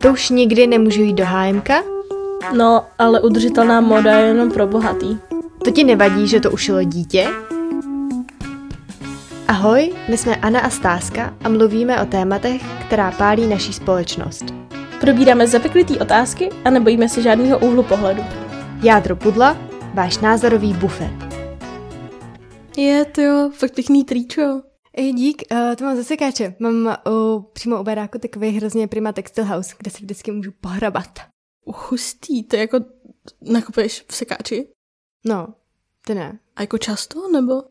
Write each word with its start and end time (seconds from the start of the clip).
To 0.00 0.12
už 0.12 0.30
nikdy 0.30 0.66
nemůžu 0.66 1.02
jít 1.02 1.12
do 1.12 1.24
HMK? 1.26 1.68
No, 2.52 2.86
ale 2.98 3.20
udržitelná 3.20 3.80
moda 3.80 4.18
je 4.18 4.26
jenom 4.26 4.50
pro 4.50 4.66
bohatý. 4.66 5.18
To 5.64 5.70
ti 5.70 5.84
nevadí, 5.84 6.28
že 6.28 6.40
to 6.40 6.50
ušilo 6.50 6.82
dítě? 6.82 7.28
Ahoj, 9.48 9.92
my 10.08 10.18
jsme 10.18 10.36
Anna 10.36 10.60
a 10.60 10.70
Stáska 10.70 11.34
a 11.44 11.48
mluvíme 11.48 12.02
o 12.02 12.06
tématech, 12.06 12.62
která 12.86 13.10
pálí 13.10 13.46
naší 13.46 13.72
společnost. 13.72 14.44
Probíráme 15.00 15.46
zapeklitý 15.46 15.98
otázky 15.98 16.50
a 16.64 16.70
nebojíme 16.70 17.08
se 17.08 17.22
žádného 17.22 17.58
úhlu 17.58 17.82
pohledu. 17.82 18.22
Jádro 18.82 19.16
pudla, 19.16 19.56
váš 19.94 20.18
názorový 20.18 20.72
bufet. 20.72 21.28
Je 22.76 23.04
to 23.04 23.20
jo, 23.20 23.50
fakt 23.54 23.74
pěkný 23.74 24.04
tričo. 24.04 24.67
Ej, 24.98 25.12
dík, 25.12 25.42
uh, 25.52 25.74
to 25.74 25.84
mám 25.84 25.96
zase 25.96 26.16
káče. 26.16 26.56
Mám 26.58 26.98
uh, 27.06 27.42
přímo 27.52 27.80
u 27.80 27.84
baráku 27.84 28.18
takový 28.18 28.48
hrozně 28.48 28.88
prima 28.88 29.12
textil 29.12 29.44
house, 29.44 29.74
kde 29.78 29.90
si 29.90 30.02
vždycky 30.02 30.32
můžu 30.32 30.52
pohrabat. 30.52 31.18
Hustý, 31.66 32.44
to 32.44 32.56
jako 32.56 32.80
nakupuješ 33.40 34.04
v 34.08 34.14
sekáči? 34.14 34.68
No, 35.24 35.54
ty 36.06 36.14
ne. 36.14 36.40
A 36.56 36.60
jako 36.60 36.78
často, 36.78 37.28
nebo? 37.32 37.62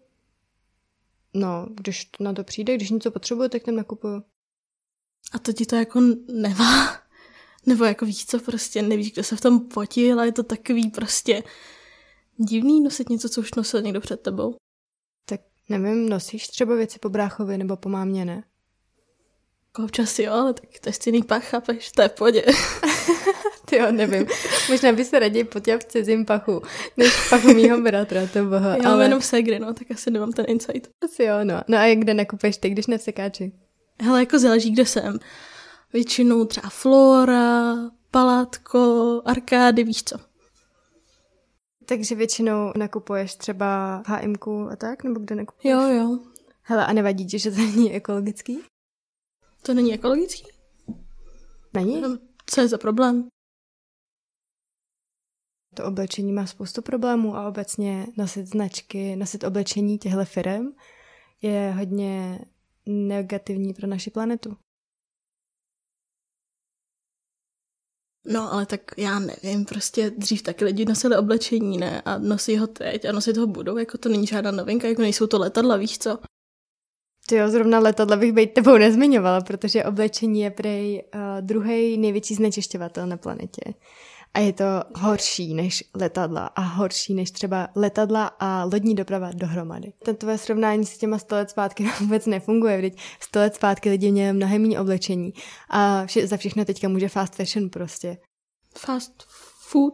No, 1.33 1.67
když 1.69 2.09
na 2.19 2.33
to 2.33 2.43
přijde, 2.43 2.75
když 2.75 2.89
něco 2.89 3.11
potřebuju, 3.11 3.49
tak 3.49 3.63
tam 3.63 3.75
nakupuju. 3.75 4.23
A 5.33 5.39
to 5.39 5.53
ti 5.53 5.65
to 5.65 5.75
jako 5.75 6.01
nevá? 6.33 6.99
Nebo 7.65 7.85
jako 7.85 8.05
víš 8.05 8.25
co, 8.25 8.39
prostě 8.39 8.81
nevíš, 8.81 9.11
kdo 9.11 9.23
se 9.23 9.35
v 9.35 9.41
tom 9.41 9.59
potil, 9.59 10.19
ale 10.19 10.27
je 10.27 10.31
to 10.31 10.43
takový 10.43 10.89
prostě 10.89 11.43
divný 12.37 12.81
nosit 12.81 13.09
něco, 13.09 13.29
co 13.29 13.41
už 13.41 13.53
nosil 13.53 13.81
někdo 13.81 14.01
před 14.01 14.21
tebou. 14.21 14.55
Nevím, 15.69 16.09
nosíš 16.09 16.47
třeba 16.47 16.75
věci 16.75 16.99
po 16.99 17.09
bráchovi 17.09 17.57
nebo 17.57 17.77
po 17.77 17.89
mámě, 17.89 18.25
ne? 18.25 18.43
Jako 19.67 19.83
občas 19.83 20.19
jo, 20.19 20.33
ale 20.33 20.53
tak 20.53 20.69
to 20.81 20.89
je 20.89 20.93
stejný 20.93 21.23
pach, 21.23 21.43
chápeš, 21.43 21.91
to 21.91 22.01
je 22.01 22.09
v 22.09 22.11
pohodě. 22.11 22.43
Ty 23.65 23.75
jo, 23.75 23.91
nevím. 23.91 24.27
Možná 24.69 24.91
by 24.91 25.05
se 25.05 25.19
raději 25.19 25.43
potěl 25.43 25.79
v 25.79 25.83
cizím 25.83 26.25
pachu, 26.25 26.61
než 26.97 27.13
v 27.13 27.29
pachu 27.29 27.53
mýho 27.53 27.81
bratra, 27.81 28.27
to 28.33 28.43
boha. 28.43 28.77
Já 28.77 28.91
ale... 28.91 29.05
jenom 29.05 29.21
segry, 29.21 29.59
no, 29.59 29.73
tak 29.73 29.91
asi 29.91 30.11
nemám 30.11 30.31
ten 30.31 30.45
insight. 30.47 30.89
Asi 31.03 31.23
jo, 31.23 31.35
no. 31.43 31.61
No 31.67 31.77
a 31.77 31.85
jak 31.85 31.99
kde 31.99 32.13
nakupuješ 32.13 32.57
ty, 32.57 32.69
když 32.69 32.87
ne 32.87 32.97
v 32.97 33.01
sekáči? 33.01 33.51
Hele, 34.01 34.19
jako 34.19 34.39
záleží, 34.39 34.71
kde 34.71 34.85
jsem. 34.85 35.19
Většinou 35.93 36.45
třeba 36.45 36.69
Flora, 36.69 37.75
Palátko, 38.11 39.21
Arkády, 39.25 39.83
víš 39.83 40.03
co. 40.03 40.15
Takže 41.87 42.15
většinou 42.15 42.71
nakupuješ 42.77 43.35
třeba 43.35 44.03
HMku 44.05 44.69
a 44.71 44.75
tak, 44.75 45.03
nebo 45.03 45.19
kde 45.19 45.35
nakupuješ? 45.35 45.71
Jo, 45.73 45.81
jo. 45.81 46.19
Hele, 46.61 46.85
a 46.85 46.93
nevadí 46.93 47.27
ti, 47.27 47.39
že 47.39 47.51
to 47.51 47.57
není 47.57 47.93
ekologický? 47.93 48.59
To 49.61 49.73
není 49.73 49.93
ekologický? 49.93 50.51
Není? 51.73 52.01
No, 52.01 52.17
Co 52.45 52.61
je 52.61 52.67
za 52.67 52.77
problém? 52.77 53.27
To 55.75 55.85
oblečení 55.85 56.31
má 56.31 56.45
spoustu 56.45 56.81
problémů 56.81 57.35
a 57.35 57.47
obecně 57.47 58.07
nosit 58.17 58.45
značky, 58.45 59.15
nosit 59.15 59.43
oblečení 59.43 59.97
těchto 59.97 60.25
firm 60.25 60.65
je 61.41 61.71
hodně 61.71 62.39
negativní 62.85 63.73
pro 63.73 63.87
naši 63.87 64.11
planetu. 64.11 64.57
No, 68.27 68.53
ale 68.53 68.65
tak 68.65 68.81
já 68.97 69.19
nevím, 69.19 69.65
prostě 69.65 70.09
dřív 70.09 70.41
taky 70.41 70.65
lidi 70.65 70.85
nosili 70.85 71.17
oblečení, 71.17 71.77
ne? 71.77 72.01
A 72.01 72.17
nosí 72.17 72.57
ho 72.57 72.67
teď 72.67 73.05
a 73.05 73.11
nosit 73.11 73.37
ho 73.37 73.47
budou, 73.47 73.77
jako 73.77 73.97
to 73.97 74.09
není 74.09 74.27
žádná 74.27 74.51
novinka, 74.51 74.87
jako 74.87 75.01
nejsou 75.01 75.27
to 75.27 75.39
letadla, 75.39 75.77
víš 75.77 75.97
co? 75.97 76.17
Ty 77.27 77.35
jo, 77.35 77.49
zrovna 77.49 77.79
letadla 77.79 78.15
bych 78.15 78.33
být 78.33 78.53
tebou 78.53 78.77
nezmiňovala, 78.77 79.41
protože 79.41 79.83
oblečení 79.83 80.41
je 80.41 80.51
prej 80.51 81.03
uh, 81.15 81.21
druhý 81.41 81.97
největší 81.97 82.35
znečišťovatel 82.35 83.07
na 83.07 83.17
planetě. 83.17 83.73
A 84.33 84.39
je 84.39 84.53
to 84.53 84.63
horší 84.95 85.53
než 85.53 85.83
letadla 85.95 86.47
a 86.47 86.61
horší 86.61 87.13
než 87.13 87.31
třeba 87.31 87.69
letadla 87.75 88.27
a 88.39 88.63
lodní 88.63 88.95
doprava 88.95 89.31
dohromady. 89.33 89.93
Ten 90.05 90.15
tvoje 90.15 90.37
srovnání 90.37 90.85
s 90.85 90.97
těma 90.97 91.19
100 91.19 91.35
let 91.35 91.49
zpátky 91.49 91.89
vůbec 91.99 92.25
nefunguje. 92.25 92.77
Vždyť 92.77 92.99
100 93.19 93.39
let 93.39 93.55
zpátky 93.55 93.89
lidi 93.89 94.11
měli 94.11 94.33
mnohem 94.33 94.61
méně 94.61 94.79
oblečení 94.79 95.33
a 95.69 96.05
vše, 96.05 96.27
za 96.27 96.37
všechno 96.37 96.65
teďka 96.65 96.89
může 96.89 97.09
fast 97.09 97.35
fashion 97.35 97.69
prostě. 97.69 98.17
Fast 98.77 99.23
food? 99.69 99.93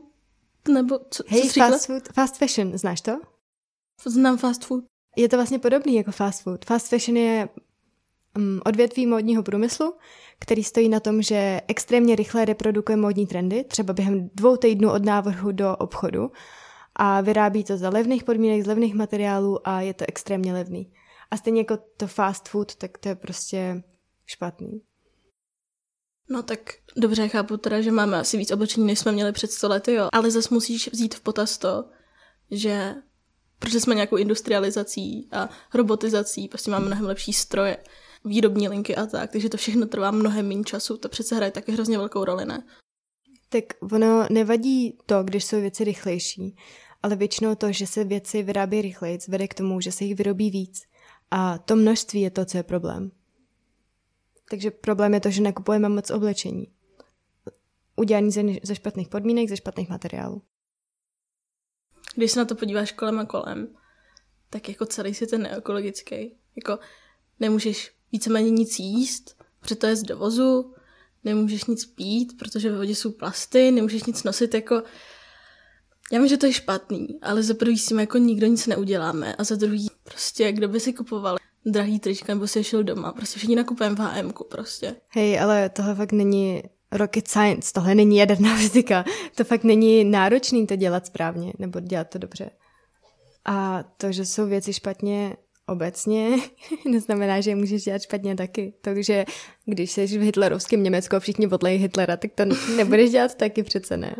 Nebo 0.68 1.00
co, 1.10 1.24
Hej, 1.28 1.42
co 1.42 1.48
jsi 1.48 1.60
fast 1.60 1.86
food, 1.86 2.04
fast 2.14 2.38
fashion, 2.38 2.78
znáš 2.78 3.02
to? 3.02 3.12
Znám 4.06 4.38
fast 4.38 4.66
food. 4.66 4.84
Je 5.16 5.30
to 5.30 5.38
vlastně 5.38 5.60
podobný 5.60 5.96
jako 5.96 6.12
fast 6.12 6.44
food. 6.44 6.66
Fast 6.66 6.88
fashion 6.88 7.18
je 7.18 7.50
odvětví 8.66 9.06
módního 9.06 9.44
průmyslu, 9.44 9.96
který 10.40 10.64
stojí 10.64 10.90
na 10.90 11.00
tom, 11.00 11.22
že 11.22 11.62
extrémně 11.68 12.16
rychle 12.16 12.46
reprodukuje 12.46 12.98
módní 12.98 13.28
trendy, 13.28 13.64
třeba 13.64 13.94
během 13.94 14.30
dvou 14.34 14.58
týdnů 14.58 14.92
od 14.92 15.06
návrhu 15.06 15.52
do 15.52 15.76
obchodu 15.76 16.32
a 16.96 17.22
vyrábí 17.22 17.64
to 17.64 17.78
za 17.78 17.90
levných 17.90 18.24
podmínek, 18.24 18.64
z 18.64 18.68
levných 18.68 18.96
materiálů 18.96 19.68
a 19.68 19.82
je 19.82 19.94
to 19.94 20.06
extrémně 20.08 20.54
levný. 20.54 20.94
A 21.32 21.38
stejně 21.38 21.62
jako 21.62 21.78
to 21.98 22.08
fast 22.08 22.50
food, 22.50 22.76
tak 22.76 22.98
to 22.98 23.10
je 23.10 23.16
prostě 23.16 23.84
špatný. 24.26 24.82
No 26.30 26.44
tak 26.44 26.60
dobře, 26.98 27.28
chápu 27.28 27.58
teda, 27.58 27.82
že 27.82 27.92
máme 27.92 28.20
asi 28.20 28.38
víc 28.38 28.52
oblečení, 28.52 28.86
než 28.86 29.00
jsme 29.00 29.12
měli 29.12 29.32
před 29.32 29.52
100 29.52 29.68
lety, 29.68 29.94
jo. 29.94 30.10
Ale 30.14 30.32
zase 30.32 30.50
musíš 30.52 30.90
vzít 30.92 31.16
v 31.16 31.22
potaz 31.22 31.58
to, 31.58 31.86
že 32.52 32.96
protože 33.60 33.80
jsme 33.80 33.96
nějakou 33.96 34.16
industrializací 34.16 35.30
a 35.32 35.50
robotizací, 35.74 36.48
prostě 36.48 36.72
máme 36.72 36.86
mnohem 36.86 37.06
lepší 37.06 37.34
stroje, 37.34 37.78
výrobní 38.26 38.70
linky 38.70 38.96
a 38.96 39.06
tak, 39.06 39.32
takže 39.32 39.50
to 39.50 39.58
všechno 39.58 39.86
trvá 39.86 40.12
mnohem 40.12 40.48
méně 40.48 40.64
času, 40.64 40.98
to 40.98 41.10
přece 41.10 41.36
hraje 41.36 41.52
taky 41.52 41.72
hrozně 41.72 41.98
velkou 41.98 42.26
roli, 42.26 42.46
ne? 42.46 42.64
Tak 43.50 43.64
ono 43.92 44.28
nevadí 44.30 44.98
to, 45.06 45.24
když 45.24 45.46
jsou 45.46 45.62
věci 45.62 45.84
rychlejší, 45.84 46.56
ale 47.04 47.16
většinou 47.16 47.56
to, 47.56 47.72
že 47.72 47.88
se 47.88 48.04
věci 48.04 48.44
vyrábí 48.44 48.82
rychleji, 48.82 49.20
vede 49.28 49.48
k 49.48 49.54
tomu, 49.54 49.82
že 49.82 49.92
se 49.92 50.04
jich 50.04 50.16
vyrobí 50.16 50.50
víc. 50.50 50.82
A 51.32 51.58
to 51.58 51.76
množství 51.76 52.22
je 52.22 52.32
to, 52.32 52.46
co 52.46 52.58
je 52.58 52.64
problém. 52.64 53.12
Takže 54.50 54.72
problém 54.72 55.14
je 55.14 55.20
to, 55.20 55.32
že 55.32 55.42
nekupujeme 55.42 55.90
moc 55.90 56.12
oblečení. 56.12 56.68
Udělaný 57.96 58.32
ze, 58.32 58.42
ze 58.64 58.76
špatných 58.76 59.08
podmínek, 59.08 59.50
ze 59.50 59.58
špatných 59.58 59.90
materiálů. 59.90 60.42
Když 62.16 62.32
se 62.32 62.40
na 62.40 62.46
to 62.46 62.56
podíváš 62.56 62.92
kolem 62.92 63.20
a 63.20 63.26
kolem, 63.26 63.76
tak 64.50 64.70
jako 64.70 64.86
celý 64.86 65.14
svět 65.14 65.32
je 65.32 65.38
neekologický. 65.38 66.38
Jako 66.56 66.80
nemůžeš 67.40 67.92
víceméně 68.14 68.50
nic 68.50 68.80
jíst, 68.80 69.36
protože 69.60 69.76
to 69.76 69.88
je 69.88 69.96
z 69.96 70.04
dovozu, 70.04 70.74
nemůžeš 71.24 71.66
nic 71.66 71.86
pít, 71.86 72.38
protože 72.38 72.72
ve 72.72 72.78
vodě 72.78 72.96
jsou 72.96 73.12
plasty, 73.12 73.72
nemůžeš 73.72 74.04
nic 74.04 74.24
nosit, 74.24 74.54
jako... 74.54 74.84
Já 76.12 76.20
vím, 76.20 76.28
že 76.28 76.38
to 76.38 76.46
je 76.46 76.54
špatný, 76.54 77.08
ale 77.22 77.44
za 77.44 77.54
prvý 77.54 77.78
s 77.78 77.86
tím 77.86 78.00
jako 78.00 78.18
nikdo 78.18 78.48
nic 78.48 78.68
neuděláme 78.68 79.36
a 79.36 79.44
za 79.44 79.56
druhý 79.56 79.90
prostě, 80.04 80.52
kdo 80.52 80.68
by 80.68 80.80
si 80.80 80.94
kupoval 80.94 81.38
drahý 81.66 82.00
trička 82.00 82.34
nebo 82.34 82.48
si 82.48 82.64
šel 82.64 82.84
doma, 82.84 83.12
prostě 83.12 83.38
všichni 83.38 83.56
nakupujeme 83.56 83.96
v 83.96 84.00
HMku 84.00 84.44
prostě. 84.44 84.96
Hej, 85.08 85.40
ale 85.40 85.70
tohle 85.70 85.96
fakt 85.96 86.12
není 86.12 86.64
rocket 86.92 87.28
science, 87.28 87.74
tohle 87.74 87.96
není 87.96 88.18
jaderná 88.18 88.58
fyzika, 88.58 89.06
to 89.36 89.44
fakt 89.44 89.64
není 89.64 90.04
náročný 90.04 90.68
to 90.68 90.76
dělat 90.76 91.06
správně, 91.06 91.54
nebo 91.60 91.80
dělat 91.80 92.10
to 92.10 92.18
dobře. 92.18 92.50
A 93.46 93.84
to, 93.98 94.12
že 94.12 94.26
jsou 94.26 94.48
věci 94.48 94.74
špatně 94.74 95.36
obecně, 95.68 96.38
neznamená, 96.86 97.42
že 97.42 97.52
je 97.52 97.56
můžeš 97.56 97.84
dělat 97.84 98.02
špatně 98.02 98.36
taky. 98.36 98.74
Takže 98.82 99.26
když 99.66 99.92
jsi 99.92 100.06
v 100.08 100.22
hitlerovském 100.22 100.84
Německu 100.84 101.16
a 101.16 101.20
všichni 101.20 101.48
podlejí 101.48 101.80
Hitlera, 101.80 102.18
tak 102.18 102.32
to 102.36 102.46
nebudeš 102.76 103.12
dělat 103.12 103.36
taky 103.36 103.64
přece 103.64 103.98
ne. 103.98 104.16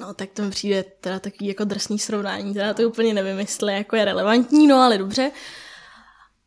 No, 0.00 0.14
tak 0.14 0.30
to 0.30 0.42
mi 0.42 0.50
přijde 0.50 0.84
teda 1.00 1.18
takový 1.18 1.46
jako 1.46 1.64
drsný 1.64 1.98
srovnání, 1.98 2.54
teda 2.54 2.74
to 2.74 2.82
úplně 2.82 3.14
nevím, 3.14 3.38
jestli 3.38 3.74
jako 3.74 3.96
je 3.96 4.04
relevantní, 4.04 4.66
no 4.66 4.76
ale 4.76 4.98
dobře. 4.98 5.30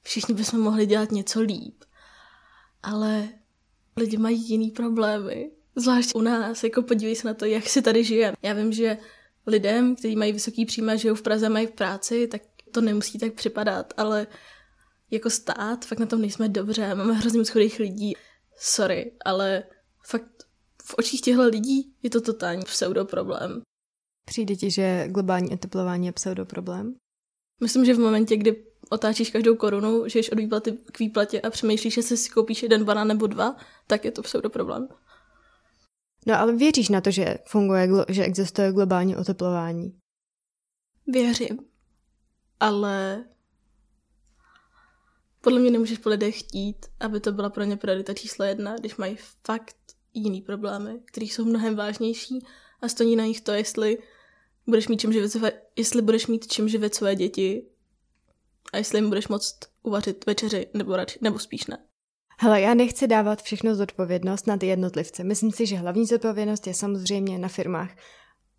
Všichni 0.02 0.36
bychom 0.36 0.60
mohli 0.60 0.86
dělat 0.86 1.12
něco 1.12 1.42
líp. 1.42 1.84
Ale 2.84 3.30
lidi 3.98 4.18
mají 4.18 4.50
jiný 4.50 4.72
problémy. 4.72 5.52
Zvlášť 5.76 6.16
u 6.16 6.22
nás, 6.22 6.64
jako 6.64 6.82
podívej 6.82 7.16
se 7.16 7.28
na 7.28 7.34
to, 7.34 7.46
jak 7.46 7.70
si 7.70 7.82
tady 7.82 8.04
žijeme. 8.04 8.38
Já 8.42 8.54
vím, 8.54 8.74
že 8.74 8.98
lidem, 9.48 9.96
kteří 9.96 10.16
mají 10.16 10.32
vysoký 10.32 10.66
příjmy 10.66 10.92
a 10.92 10.96
žijou 10.96 11.16
v 11.16 11.22
Praze, 11.22 11.50
mají 11.50 11.68
v 11.68 11.72
práci, 11.72 12.28
tak 12.28 12.42
to 12.76 12.82
nemusí 12.82 13.20
tak 13.20 13.34
připadat, 13.34 13.94
ale 13.98 14.28
jako 15.12 15.30
stát 15.30 15.86
fakt 15.86 16.00
na 16.00 16.06
tom 16.06 16.22
nejsme 16.22 16.50
dobře, 16.50 16.96
máme 16.96 17.14
hrozně 17.14 17.40
moc 17.40 17.50
chudých 17.50 17.80
lidí. 17.80 18.14
Sorry, 18.58 19.12
ale 19.26 19.64
fakt 20.08 20.44
v 20.84 20.96
očích 20.98 21.22
těchto 21.22 21.44
lidí 21.44 21.96
je 22.04 22.10
to 22.10 22.22
totální 22.22 22.64
pseudoproblém. 22.64 23.62
Přijde 24.26 24.56
ti, 24.56 24.72
že 24.72 25.08
globální 25.08 25.54
oteplování 25.54 26.06
je 26.06 26.12
pseudoproblém? 26.12 26.96
Myslím, 27.62 27.86
že 27.86 27.94
v 27.94 28.00
momentě, 28.00 28.38
kdy 28.38 28.66
otáčíš 28.90 29.32
každou 29.32 29.56
korunu, 29.56 30.08
žiješ 30.08 30.32
od 30.32 30.38
výplaty 30.38 30.72
k 30.72 31.00
výplatě 31.00 31.42
a 31.42 31.50
přemýšlíš, 31.50 31.94
že 31.94 32.02
si 32.04 32.30
koupíš 32.30 32.64
jeden 32.64 32.86
banán 32.86 33.08
nebo 33.08 33.28
dva, 33.28 33.56
tak 33.88 34.06
je 34.06 34.12
to 34.12 34.22
pseudoproblém. 34.22 34.88
No 36.28 36.40
ale 36.40 36.56
věříš 36.56 36.90
na 36.90 37.02
to, 37.02 37.12
že 37.12 37.38
funguje, 37.48 37.90
že 38.10 38.24
existuje 38.24 38.74
globální 38.74 39.16
oteplování? 39.16 40.00
Věřím. 41.08 41.75
Ale 42.60 43.26
Podle 45.46 45.60
mě 45.60 45.72
nemůžeš 45.72 45.98
po 45.98 46.10
lidech 46.10 46.40
chtít, 46.40 46.86
aby 47.00 47.20
to 47.20 47.32
byla 47.32 47.50
pro 47.50 47.64
ně 47.64 47.78
priorita 47.78 48.14
číslo 48.14 48.46
jedna, 48.46 48.76
když 48.76 48.96
mají 48.96 49.18
fakt 49.46 49.76
jiný 50.14 50.42
problémy, 50.42 51.00
které 51.06 51.26
jsou 51.26 51.46
mnohem 51.46 51.76
vážnější 51.76 52.46
a 52.82 52.88
stojí 52.88 53.16
na 53.16 53.26
nich 53.26 53.42
to, 53.42 53.52
jestli 53.52 53.98
budeš 54.68 54.88
mít 54.88 55.02
čím 55.02 55.14
živit 55.14 55.30
své, 55.30 55.52
jestli 55.76 56.02
budeš 56.02 56.28
mít 56.28 56.48
čím 56.48 56.70
živit 56.70 56.96
své 56.96 57.16
děti 57.16 57.66
a 58.74 58.78
jestli 58.78 58.98
jim 58.98 59.10
budeš 59.10 59.28
moct 59.28 59.60
uvařit 59.84 60.26
večeři 60.26 60.68
nebo, 60.74 60.96
radši, 60.96 61.20
nebo 61.22 61.40
spíš 61.40 61.68
ne. 61.68 61.78
Hele, 62.40 62.62
já 62.62 62.74
nechci 62.74 63.08
dávat 63.08 63.42
všechno 63.42 63.76
zodpovědnost 63.76 64.48
na 64.48 64.58
ty 64.58 64.66
jednotlivce. 64.66 65.24
Myslím 65.24 65.52
si, 65.52 65.66
že 65.66 65.76
hlavní 65.76 66.06
zodpovědnost 66.06 66.68
je 66.68 66.74
samozřejmě 66.74 67.38
na 67.38 67.48
firmách. 67.48 67.92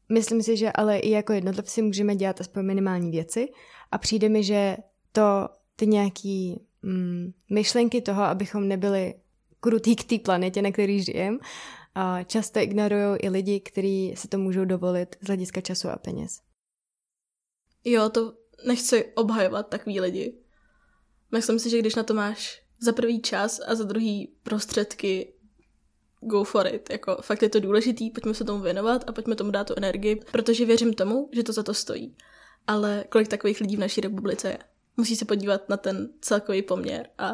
Myslím 0.09 0.43
si, 0.43 0.57
že 0.57 0.73
ale 0.73 0.99
i 0.99 1.11
jako 1.11 1.33
jednotlivci 1.33 1.83
můžeme 1.83 2.17
dělat 2.17 2.41
aspoň 2.41 2.67
minimální 2.67 3.11
věci 3.11 3.49
a 3.93 3.99
přijde 3.99 4.29
mi, 4.29 4.45
že 4.45 4.77
to 5.13 5.49
ty 5.77 5.87
nějaký 5.87 6.61
mm, 6.83 7.33
myšlenky 7.51 8.03
toho, 8.03 8.23
abychom 8.23 8.69
nebyli 8.69 9.15
krutý 9.61 9.97
k 9.97 10.05
té 10.05 10.19
planetě, 10.19 10.63
na 10.63 10.73
který 10.73 11.03
žijem, 11.03 11.39
a 11.95 12.23
často 12.23 12.61
ignorují 12.61 13.17
i 13.19 13.29
lidi, 13.29 13.61
kteří 13.61 14.15
se 14.17 14.29
to 14.29 14.39
můžou 14.39 14.65
dovolit 14.65 15.17
z 15.21 15.27
hlediska 15.27 15.61
času 15.61 15.89
a 15.89 15.97
peněz. 15.97 16.41
Jo, 17.85 18.09
to 18.09 18.33
nechci 18.67 19.05
obhajovat 19.15 19.69
takový 19.69 20.01
lidi. 20.01 20.39
Myslím 21.33 21.59
si, 21.59 21.71
že 21.71 21.79
když 21.79 21.95
na 21.95 22.03
to 22.03 22.15
máš 22.15 22.63
za 22.81 22.93
prvý 22.93 23.23
čas 23.23 23.61
a 23.67 23.75
za 23.75 23.85
druhý 23.85 24.35
prostředky, 24.43 25.33
go 26.21 26.45
for 26.45 26.67
it. 26.67 26.91
Jako 26.91 27.17
fakt 27.23 27.43
je 27.43 27.49
to 27.49 27.61
důležitý, 27.61 28.11
pojďme 28.11 28.35
se 28.35 28.45
tomu 28.45 28.63
věnovat 28.63 29.05
a 29.07 29.13
pojďme 29.13 29.37
tomu 29.37 29.51
dát 29.51 29.67
tu 29.67 29.75
energii, 29.77 30.17
protože 30.33 30.65
věřím 30.65 30.95
tomu, 30.95 31.29
že 31.33 31.43
to 31.43 31.53
za 31.53 31.63
to 31.63 31.75
stojí. 31.75 32.17
Ale 32.67 33.05
kolik 33.09 33.29
takových 33.29 33.61
lidí 33.61 33.77
v 33.77 33.81
naší 33.81 34.01
republice 34.01 34.49
je? 34.49 34.59
Musí 34.97 35.17
se 35.17 35.25
podívat 35.25 35.69
na 35.69 35.77
ten 35.77 36.09
celkový 36.21 36.63
poměr 36.63 37.09
a 37.19 37.33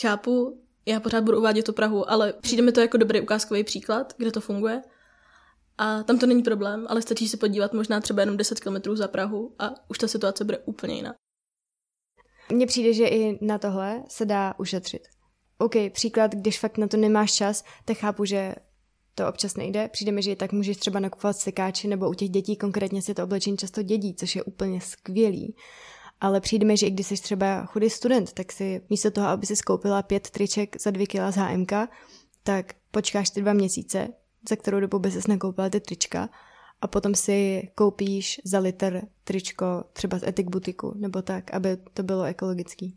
chápu, 0.00 0.62
já 0.86 1.00
pořád 1.00 1.24
budu 1.24 1.38
uvádět 1.38 1.66
tu 1.66 1.72
Prahu, 1.72 2.10
ale 2.10 2.32
přijde 2.32 2.62
mi 2.62 2.72
to 2.72 2.80
jako 2.80 2.96
dobrý 2.96 3.20
ukázkový 3.20 3.64
příklad, 3.64 4.14
kde 4.16 4.32
to 4.32 4.40
funguje. 4.40 4.82
A 5.78 6.02
tam 6.02 6.18
to 6.18 6.26
není 6.26 6.42
problém, 6.42 6.86
ale 6.88 7.02
stačí 7.02 7.28
se 7.28 7.36
podívat 7.36 7.72
možná 7.72 8.00
třeba 8.00 8.22
jenom 8.22 8.36
10 8.36 8.60
km 8.60 8.96
za 8.96 9.08
Prahu 9.08 9.54
a 9.58 9.74
už 9.88 9.98
ta 9.98 10.08
situace 10.08 10.44
bude 10.44 10.58
úplně 10.58 10.94
jiná. 10.94 11.14
Mně 12.52 12.66
přijde, 12.66 12.92
že 12.92 13.06
i 13.06 13.38
na 13.46 13.58
tohle 13.58 14.02
se 14.08 14.24
dá 14.24 14.54
ušetřit. 14.58 15.02
OK, 15.58 15.74
příklad, 15.92 16.34
když 16.34 16.58
fakt 16.58 16.78
na 16.78 16.88
to 16.88 16.96
nemáš 16.96 17.32
čas, 17.32 17.64
tak 17.84 17.96
chápu, 17.96 18.24
že 18.24 18.54
to 19.20 19.28
občas 19.28 19.56
nejde. 19.56 19.88
Přijde 19.88 20.12
mi, 20.12 20.22
že 20.22 20.36
tak 20.36 20.52
můžeš 20.52 20.76
třeba 20.76 21.00
nakupovat 21.00 21.36
sekáči 21.36 21.88
nebo 21.88 22.10
u 22.10 22.14
těch 22.14 22.28
dětí 22.28 22.56
konkrétně 22.56 23.02
si 23.02 23.14
to 23.14 23.24
oblečení 23.24 23.56
často 23.56 23.82
dědí, 23.82 24.14
což 24.14 24.36
je 24.36 24.42
úplně 24.42 24.80
skvělý. 24.80 25.56
Ale 26.20 26.40
přijde 26.40 26.66
mi, 26.66 26.76
že 26.76 26.86
i 26.86 26.90
když 26.90 27.06
jsi 27.06 27.14
třeba 27.14 27.66
chudý 27.66 27.90
student, 27.90 28.32
tak 28.32 28.52
si 28.52 28.82
místo 28.90 29.10
toho, 29.10 29.26
aby 29.26 29.46
si 29.46 29.56
skoupila 29.56 30.02
pět 30.02 30.30
triček 30.30 30.80
za 30.80 30.90
dvě 30.90 31.06
kila 31.06 31.30
z 31.30 31.36
HMK, 31.36 31.72
tak 32.42 32.74
počkáš 32.90 33.30
ty 33.30 33.40
dva 33.40 33.52
měsíce, 33.52 34.08
za 34.48 34.56
kterou 34.56 34.80
dobu 34.80 34.98
by 34.98 35.10
si 35.10 35.20
nakoupila 35.28 35.70
ty 35.70 35.80
trička 35.80 36.28
a 36.80 36.86
potom 36.86 37.14
si 37.14 37.68
koupíš 37.74 38.40
za 38.44 38.58
liter 38.58 39.06
tričko 39.24 39.84
třeba 39.92 40.18
z 40.18 40.22
etik 40.22 40.48
butiku 40.48 40.94
nebo 40.96 41.22
tak, 41.22 41.54
aby 41.54 41.76
to 41.94 42.02
bylo 42.02 42.24
ekologický. 42.24 42.96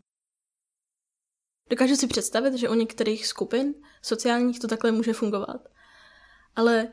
Dokážu 1.70 1.96
si 1.96 2.06
představit, 2.06 2.54
že 2.58 2.68
u 2.68 2.74
některých 2.74 3.26
skupin 3.26 3.74
sociálních 4.02 4.60
to 4.60 4.68
takhle 4.68 4.92
může 4.92 5.12
fungovat. 5.12 5.73
Ale 6.56 6.88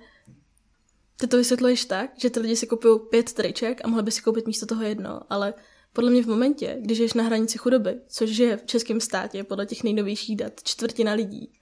ty 1.18 1.28
to 1.28 1.38
vysvětluješ 1.38 1.86
tak, 1.86 2.12
že 2.18 2.30
ty 2.30 2.40
lidi 2.40 2.56
si 2.56 2.68
kupují 2.68 3.00
pět 3.10 3.34
triček 3.34 3.82
a 3.84 3.88
mohli 3.88 4.04
by 4.04 4.12
si 4.12 4.22
koupit 4.22 4.48
místo 4.48 4.66
toho 4.66 4.84
jedno, 4.84 5.22
ale 5.30 5.54
podle 5.94 6.12
mě 6.12 6.24
v 6.24 6.28
momentě, 6.28 6.78
když 6.82 7.00
jsi 7.00 7.18
na 7.18 7.24
hranici 7.24 7.58
chudoby, 7.58 8.02
což 8.08 8.38
je 8.38 8.58
v 8.58 8.66
českém 8.66 9.02
státě 9.02 9.44
podle 9.44 9.66
těch 9.66 9.84
nejnovějších 9.84 10.36
dat 10.36 10.64
čtvrtina 10.64 11.14
lidí, 11.14 11.54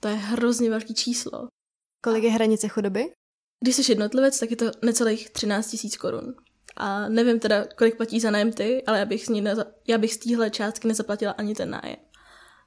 to 0.00 0.08
je 0.08 0.14
hrozně 0.14 0.70
velký 0.70 0.94
číslo. 0.94 1.48
Kolik 2.04 2.24
je 2.24 2.30
hranice 2.30 2.68
chudoby? 2.68 3.12
Když 3.60 3.76
jsi 3.76 3.92
jednotlivec, 3.92 4.38
tak 4.38 4.50
je 4.50 4.56
to 4.56 4.70
necelých 4.82 5.30
13 5.30 5.70
tisíc 5.70 5.96
korun. 5.96 6.34
A 6.76 7.08
nevím 7.08 7.40
teda, 7.40 7.66
kolik 7.78 7.96
platí 7.96 8.20
za 8.20 8.30
nájem 8.30 8.52
ty, 8.52 8.82
ale 8.86 8.98
já 8.98 9.04
bych, 9.04 9.26
z 9.26 9.28
ní 9.28 9.42
neza- 9.42 9.72
já 9.88 9.98
bych 9.98 10.14
z 10.14 10.16
téhle 10.16 10.50
částky 10.50 10.88
nezaplatila 10.88 11.32
ani 11.32 11.54
ten 11.54 11.70
nájem. 11.70 11.96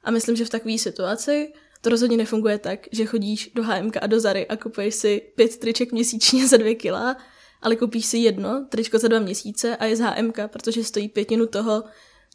A 0.04 0.12
myslím, 0.12 0.36
že 0.36 0.46
v 0.46 0.50
takové 0.50 0.78
situaci 0.78 1.54
to 1.86 1.90
rozhodně 1.90 2.18
nefunguje 2.18 2.60
tak, 2.60 2.88
že 2.92 3.06
chodíš 3.06 3.52
do 3.56 3.64
HMK 3.64 3.98
a 4.02 4.08
do 4.08 4.20
Zary 4.20 4.48
a 4.48 4.56
kupuješ 4.56 4.96
si 4.96 5.22
pět 5.36 5.58
triček 5.58 5.92
měsíčně 5.92 6.48
za 6.48 6.58
dvě 6.58 6.76
kila, 6.76 7.18
ale 7.62 7.76
koupíš 7.76 8.06
si 8.06 8.18
jedno 8.18 8.66
tričko 8.70 9.00
za 9.00 9.08
dva 9.08 9.20
měsíce 9.20 9.78
a 9.78 9.86
je 9.86 9.96
z 9.96 10.00
HMK, 10.00 10.38
protože 10.48 10.84
stojí 10.84 11.10
pětinu 11.10 11.48
toho, 11.48 11.84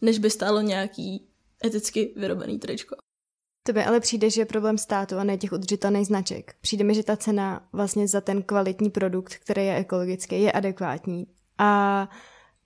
než 0.02 0.18
by 0.18 0.30
stálo 0.30 0.60
nějaký 0.60 1.28
eticky 1.64 2.14
vyrobený 2.16 2.58
tričko. 2.58 2.96
To 3.66 3.72
by 3.72 3.84
ale 3.84 4.00
přijde, 4.00 4.30
že 4.30 4.40
je 4.40 4.46
problém 4.46 4.78
státu 4.78 5.16
a 5.16 5.24
ne 5.24 5.38
těch 5.38 5.52
udržitelných 5.52 6.06
značek. 6.06 6.54
Přijde 6.60 6.84
mi, 6.84 6.94
že 6.94 7.02
ta 7.02 7.16
cena 7.16 7.68
vlastně 7.72 8.08
za 8.08 8.20
ten 8.20 8.42
kvalitní 8.42 8.90
produkt, 8.90 9.34
který 9.36 9.66
je 9.66 9.76
ekologický, 9.76 10.42
je 10.42 10.52
adekvátní. 10.52 11.26
A 11.58 12.08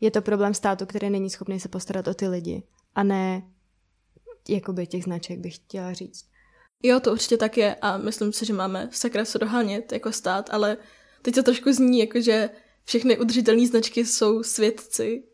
je 0.00 0.10
to 0.10 0.22
problém 0.22 0.54
státu, 0.54 0.86
který 0.86 1.10
není 1.10 1.30
schopný 1.30 1.60
se 1.60 1.68
postarat 1.68 2.08
o 2.08 2.14
ty 2.14 2.28
lidi. 2.28 2.62
A 2.94 3.02
ne 3.02 3.42
jakoby 4.48 4.86
těch 4.86 5.04
značek, 5.04 5.38
bych 5.38 5.54
chtěla 5.54 5.92
říct. 5.92 6.33
Jo, 6.82 7.00
to 7.00 7.12
určitě 7.12 7.36
tak 7.36 7.56
je 7.56 7.74
a 7.74 7.98
myslím 7.98 8.32
si, 8.32 8.46
že 8.46 8.52
máme 8.52 8.88
sakra 8.92 9.24
se 9.24 9.38
dohánět 9.38 9.92
jako 9.92 10.12
stát, 10.12 10.50
ale 10.52 10.76
teď 11.22 11.34
to 11.34 11.42
trošku 11.42 11.72
zní 11.72 11.98
jako, 11.98 12.20
že 12.20 12.50
všechny 12.84 13.18
udržitelné 13.18 13.66
značky 13.66 14.04
jsou 14.04 14.42
svědci. 14.42 15.24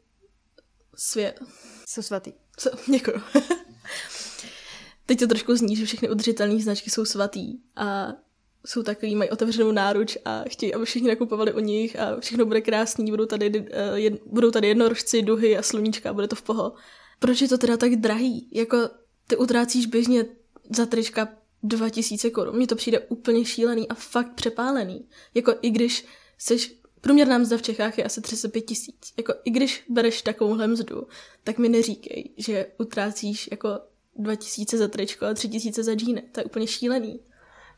Svět. 0.95 1.41
Jsou 1.89 2.03
svatý. 2.03 2.33
Co? 2.57 2.71
Děkuju. 2.93 3.21
teď 5.07 5.19
to 5.19 5.27
trošku 5.27 5.57
zní, 5.57 5.77
že 5.77 5.87
všechny 5.87 6.11
udržitelné 6.11 6.61
značky 6.63 6.91
jsou 6.91 7.05
svatý 7.05 7.55
a 7.77 8.13
jsou 8.67 8.83
takový, 8.83 9.17
mají 9.17 9.31
otevřenou 9.31 9.73
náruč 9.73 10.17
a 10.25 10.45
chtějí, 10.49 10.75
aby 10.75 10.85
všichni 10.85 11.09
nakupovali 11.09 11.53
u 11.53 11.59
nich 11.59 11.99
a 11.99 12.21
všechno 12.21 12.45
bude 12.45 12.61
krásný, 12.61 13.11
budou 13.11 13.27
tady, 13.27 13.61
uh, 13.61 13.67
jed, 13.95 14.15
budou 14.27 14.51
tady 14.51 14.69
jednorožci, 14.69 15.23
duhy 15.23 15.59
a 15.59 15.63
sluníčka 15.63 16.13
bude 16.13 16.29
to 16.29 16.37
v 16.37 16.43
poho. 16.43 16.73
Proč 17.19 17.41
je 17.41 17.49
to 17.49 17.59
teda 17.59 17.77
tak 17.77 17.97
drahý? 17.97 18.49
Jako 18.53 18.77
ty 19.27 19.37
utrácíš 19.37 19.87
běžně 19.87 20.25
za 20.71 20.87
trička 20.87 21.29
2000 21.63 22.31
korun. 22.31 22.57
Mně 22.57 22.67
to 22.67 22.77
přijde 22.77 23.01
úplně 23.01 23.45
šílený 23.45 23.89
a 23.89 23.95
fakt 23.95 24.35
přepálený. 24.35 25.05
Jako 25.35 25.55
i 25.63 25.71
když 25.71 26.07
seš 26.39 26.81
Průměrná 27.01 27.39
mzda 27.39 27.57
v 27.57 27.63
Čechách 27.63 27.99
je 27.99 28.05
asi 28.05 28.21
35 28.21 28.61
tisíc. 28.61 29.13
Jako 29.17 29.35
i 29.45 29.51
když 29.51 29.85
bereš 29.89 30.23
takovouhle 30.23 30.67
mzdu, 30.67 31.07
tak 31.45 31.59
mi 31.59 31.69
neříkej, 31.69 32.31
že 32.37 32.67
utrácíš 32.79 33.49
jako 33.51 33.69
2000 34.17 34.79
za 34.79 34.89
tričko 34.89 35.27
a 35.27 35.35
3000 35.35 35.83
za 35.83 35.95
džíny. 35.95 36.23
To 36.33 36.41
je 36.41 36.45
úplně 36.45 36.67
šílený. 36.67 37.21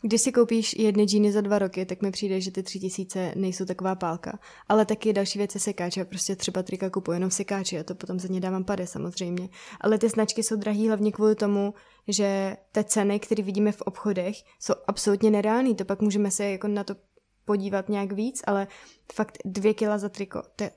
Když 0.04 0.20
si 0.22 0.32
koupíš 0.32 0.76
jedny 0.78 1.04
džíny 1.04 1.32
za 1.32 1.40
dva 1.40 1.59
roky, 1.59 1.87
tak 1.87 2.02
mi 2.02 2.11
přijde, 2.11 2.40
že 2.40 2.50
ty 2.50 2.62
tři 2.62 2.80
tisíce 2.80 3.32
nejsou 3.37 3.64
taková 3.64 3.94
pálka. 3.94 4.38
Ale 4.68 4.87
taky 4.87 5.12
další 5.12 5.38
věci 5.38 5.61
sekáče, 5.61 6.04
prostě 6.04 6.37
třeba 6.37 6.62
trika 6.62 6.90
kupuji 6.90 7.16
jenom 7.16 7.30
sekáči 7.30 7.78
a 7.78 7.85
to 7.85 7.94
potom 7.94 8.21
za 8.21 8.28
ně 8.28 8.40
dávám 8.40 8.64
pade 8.64 8.87
samozřejmě. 8.87 9.49
Ale 9.80 9.99
ty 9.99 10.09
značky 10.09 10.42
jsou 10.42 10.56
drahé 10.56 10.87
hlavně 10.87 11.12
kvůli 11.12 11.35
tomu, 11.35 11.75
že 12.09 12.56
ty 12.73 12.85
ceny, 12.85 13.21
které 13.21 13.42
vidíme 13.42 13.73
v 13.73 13.82
obchodech, 13.82 14.37
jsou 14.61 14.75
absolutně 14.87 15.30
nereální. 15.30 15.75
To 15.75 15.85
pak 15.85 16.00
můžeme 16.00 16.30
se 16.30 16.50
jako 16.50 16.68
na 16.68 16.85
to 16.85 16.94
podívat 17.44 17.88
nějak 17.88 18.12
víc, 18.12 18.42
ale 18.47 18.66
fakt 19.12 19.38
dvě 19.44 19.75
kila 19.75 19.99
za 19.99 20.09
triko, 20.09 20.42
to 20.56 20.64
je 20.64 20.71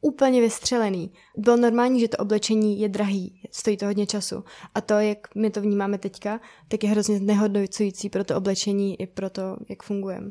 úplně 0.00 0.40
vystřelený. 0.40 1.12
Bylo 1.36 1.56
normální, 1.56 2.00
že 2.00 2.08
to 2.08 2.16
oblečení 2.16 2.80
je 2.80 2.88
drahý, 2.88 3.42
stojí 3.50 3.76
to 3.76 3.86
hodně 3.86 4.06
času. 4.06 4.44
A 4.74 4.80
to, 4.80 4.94
jak 4.94 5.34
my 5.34 5.50
to 5.50 5.60
vnímáme 5.60 5.98
teďka, 5.98 6.40
tak 6.68 6.84
je 6.84 6.90
hrozně 6.90 7.18
znehodnocující 7.18 8.10
pro 8.10 8.24
to 8.24 8.36
oblečení 8.36 9.00
i 9.00 9.06
pro 9.06 9.30
to, 9.30 9.56
jak 9.68 9.82
fungujeme. 9.82 10.30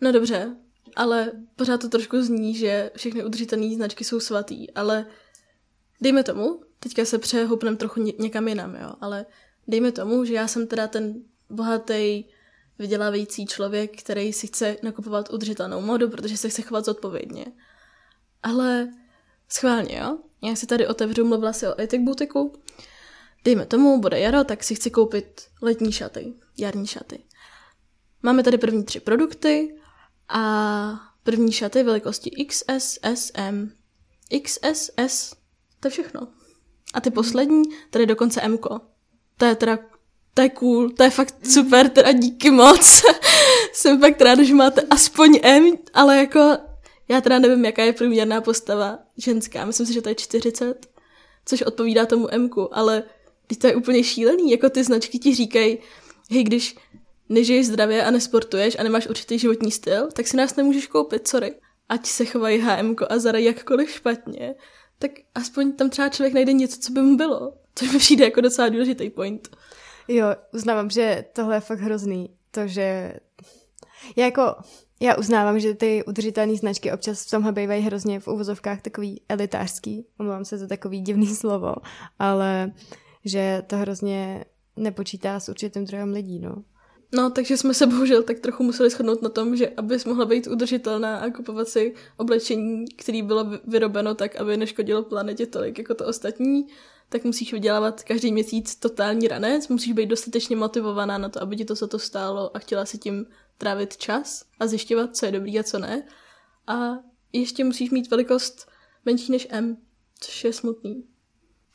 No 0.00 0.12
dobře, 0.12 0.56
ale 0.96 1.32
pořád 1.56 1.80
to 1.80 1.88
trošku 1.88 2.22
zní, 2.22 2.54
že 2.54 2.90
všechny 2.96 3.24
udržitelné 3.24 3.74
značky 3.74 4.04
jsou 4.04 4.20
svatý, 4.20 4.70
ale 4.70 5.06
dejme 6.00 6.22
tomu, 6.22 6.60
teďka 6.78 7.04
se 7.04 7.18
přehupneme 7.18 7.76
trochu 7.76 8.00
někam 8.18 8.48
jinam, 8.48 8.74
jo, 8.74 8.92
ale 9.00 9.26
dejme 9.68 9.92
tomu, 9.92 10.24
že 10.24 10.34
já 10.34 10.48
jsem 10.48 10.66
teda 10.66 10.88
ten 10.88 11.14
bohatý 11.50 12.24
vydělávající 12.78 13.46
člověk, 13.46 14.02
který 14.02 14.32
si 14.32 14.46
chce 14.46 14.76
nakupovat 14.82 15.32
udržitelnou 15.32 15.80
modu, 15.80 16.08
protože 16.08 16.36
se 16.36 16.48
chce 16.48 16.62
chovat 16.62 16.84
zodpovědně. 16.84 17.46
Ale 18.42 18.88
schválně, 19.48 19.98
jo? 19.98 20.18
Já 20.42 20.56
si 20.56 20.66
tady 20.66 20.86
otevřu, 20.86 21.24
mluvila 21.24 21.52
si 21.52 21.66
o 21.66 21.80
etik 21.80 22.00
butiku. 22.00 22.52
Dejme 23.44 23.66
tomu, 23.66 24.00
bude 24.00 24.20
jaro, 24.20 24.44
tak 24.44 24.64
si 24.64 24.74
chci 24.74 24.90
koupit 24.90 25.40
letní 25.62 25.92
šaty, 25.92 26.34
jarní 26.58 26.86
šaty. 26.86 27.24
Máme 28.22 28.42
tady 28.42 28.58
první 28.58 28.84
tři 28.84 29.00
produkty 29.00 29.74
a 30.28 31.00
první 31.22 31.52
šaty 31.52 31.82
velikosti 31.82 32.46
XS, 32.46 32.98
SM, 33.14 33.70
XSS, 34.42 35.34
to 35.80 35.86
je 35.86 35.90
všechno. 35.90 36.28
A 36.94 37.00
ty 37.00 37.10
poslední, 37.10 37.62
tady 37.90 38.06
dokonce 38.06 38.40
M. 38.40 38.58
To 39.36 39.44
je 39.44 39.54
teda, 39.54 39.78
to 40.34 40.42
je 40.42 40.48
cool, 40.48 40.90
to 40.90 41.02
je 41.02 41.10
fakt 41.10 41.46
super, 41.46 41.88
teda 41.88 42.12
díky 42.12 42.50
moc. 42.50 43.02
Jsem 43.72 44.00
fakt 44.00 44.20
ráda, 44.20 44.42
že 44.42 44.54
máte 44.54 44.80
aspoň 44.90 45.38
M, 45.42 45.72
ale 45.94 46.16
jako 46.16 46.56
já 47.12 47.20
teda 47.20 47.38
nevím, 47.38 47.64
jaká 47.64 47.84
je 47.84 47.92
průměrná 47.92 48.40
postava 48.40 48.98
ženská. 49.16 49.64
Myslím 49.64 49.86
si, 49.86 49.92
že 49.92 50.02
to 50.02 50.08
je 50.08 50.14
40. 50.14 50.86
což 51.44 51.62
odpovídá 51.62 52.06
tomu 52.06 52.28
Mku, 52.38 52.76
ale 52.76 53.02
teď 53.46 53.58
to 53.58 53.66
je 53.66 53.74
úplně 53.76 54.04
šílený, 54.04 54.50
jako 54.50 54.70
ty 54.70 54.84
značky 54.84 55.18
ti 55.18 55.34
říkají, 55.34 55.78
hej, 56.30 56.44
když 56.44 56.76
nežiješ 57.28 57.66
zdravě 57.66 58.04
a 58.04 58.10
nesportuješ 58.10 58.78
a 58.78 58.82
nemáš 58.82 59.06
určitý 59.06 59.38
životní 59.38 59.70
styl, 59.70 60.08
tak 60.12 60.26
si 60.26 60.36
nás 60.36 60.56
nemůžeš 60.56 60.86
koupit, 60.86 61.28
sorry. 61.28 61.54
Ať 61.88 62.06
se 62.06 62.24
chovají 62.24 62.58
HM 62.58 62.96
a 63.08 63.18
Zara 63.18 63.38
jakkoliv 63.38 63.90
špatně, 63.90 64.54
tak 64.98 65.10
aspoň 65.34 65.72
tam 65.72 65.90
třeba 65.90 66.08
člověk 66.08 66.34
najde 66.34 66.52
něco, 66.52 66.80
co 66.80 66.92
by 66.92 67.02
mu 67.02 67.16
bylo. 67.16 67.52
Což 67.74 67.92
mi 67.92 67.98
přijde 67.98 68.24
jako 68.24 68.40
docela 68.40 68.68
důležitý 68.68 69.10
point. 69.10 69.56
Jo, 70.08 70.26
uznávám, 70.54 70.90
že 70.90 71.24
tohle 71.32 71.56
je 71.56 71.60
fakt 71.60 71.80
hrozný. 71.80 72.34
To, 72.50 72.66
že 72.66 73.14
já 74.16 74.24
jako, 74.24 74.54
já 75.02 75.18
uznávám, 75.18 75.60
že 75.60 75.74
ty 75.74 76.04
udržitelné 76.06 76.56
značky 76.56 76.92
občas 76.92 77.26
v 77.26 77.30
tomhle 77.30 77.52
bývají 77.52 77.82
hrozně 77.82 78.20
v 78.20 78.28
uvozovkách 78.28 78.82
takový 78.82 79.20
elitářský, 79.28 80.06
omlouvám 80.20 80.44
se 80.44 80.58
za 80.58 80.66
takový 80.66 81.00
divný 81.00 81.26
slovo, 81.34 81.74
ale 82.18 82.72
že 83.24 83.62
to 83.66 83.76
hrozně 83.76 84.44
nepočítá 84.76 85.40
s 85.40 85.48
určitým 85.48 85.84
druhem 85.84 86.12
lidí, 86.12 86.38
no. 86.38 86.62
No, 87.14 87.30
takže 87.30 87.56
jsme 87.56 87.74
se 87.74 87.86
bohužel 87.86 88.22
tak 88.22 88.38
trochu 88.38 88.62
museli 88.62 88.90
shodnout 88.90 89.22
na 89.22 89.28
tom, 89.28 89.56
že 89.56 89.68
abys 89.68 90.04
mohla 90.04 90.24
být 90.24 90.46
udržitelná 90.46 91.16
a 91.16 91.30
kupovat 91.30 91.68
si 91.68 91.94
oblečení, 92.16 92.84
které 92.96 93.22
bylo 93.22 93.46
vyrobeno 93.66 94.14
tak, 94.14 94.36
aby 94.36 94.56
neškodilo 94.56 95.02
planetě 95.02 95.46
tolik 95.46 95.78
jako 95.78 95.94
to 95.94 96.06
ostatní, 96.06 96.66
tak 97.08 97.24
musíš 97.24 97.52
vydělávat 97.52 98.02
každý 98.02 98.32
měsíc 98.32 98.76
totální 98.76 99.28
ranec, 99.28 99.68
musíš 99.68 99.92
být 99.92 100.06
dostatečně 100.06 100.56
motivovaná 100.56 101.18
na 101.18 101.28
to, 101.28 101.42
aby 101.42 101.56
ti 101.56 101.64
to 101.64 101.74
za 101.74 101.86
to 101.86 101.98
stálo 101.98 102.56
a 102.56 102.58
chtěla 102.58 102.86
si 102.86 102.98
tím 102.98 103.26
trávit 103.62 103.96
čas 103.96 104.44
a 104.60 104.66
zjišťovat, 104.66 105.16
co 105.16 105.26
je 105.26 105.32
dobrý 105.32 105.58
a 105.58 105.62
co 105.62 105.78
ne. 105.78 106.06
A 106.66 106.90
ještě 107.32 107.64
musíš 107.64 107.90
mít 107.90 108.10
velikost 108.10 108.68
menší 109.04 109.32
než 109.32 109.46
M, 109.50 109.76
což 110.20 110.44
je 110.44 110.52
smutný. 110.52 111.04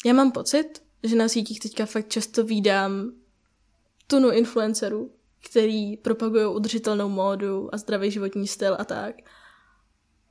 Já 0.06 0.14
mám 0.14 0.32
pocit, 0.32 0.84
že 1.04 1.16
na 1.16 1.28
sítích 1.28 1.60
teďka 1.60 1.86
fakt 1.86 2.10
často 2.10 2.44
vídám 2.44 3.12
tunu 4.08 4.32
influencerů, 4.32 5.12
který 5.50 5.98
propagují 5.98 6.46
udržitelnou 6.46 7.10
módu 7.10 7.76
a 7.76 7.78
zdravý 7.78 8.12
životní 8.12 8.48
styl 8.48 8.76
a 8.80 8.86
tak. 8.86 9.16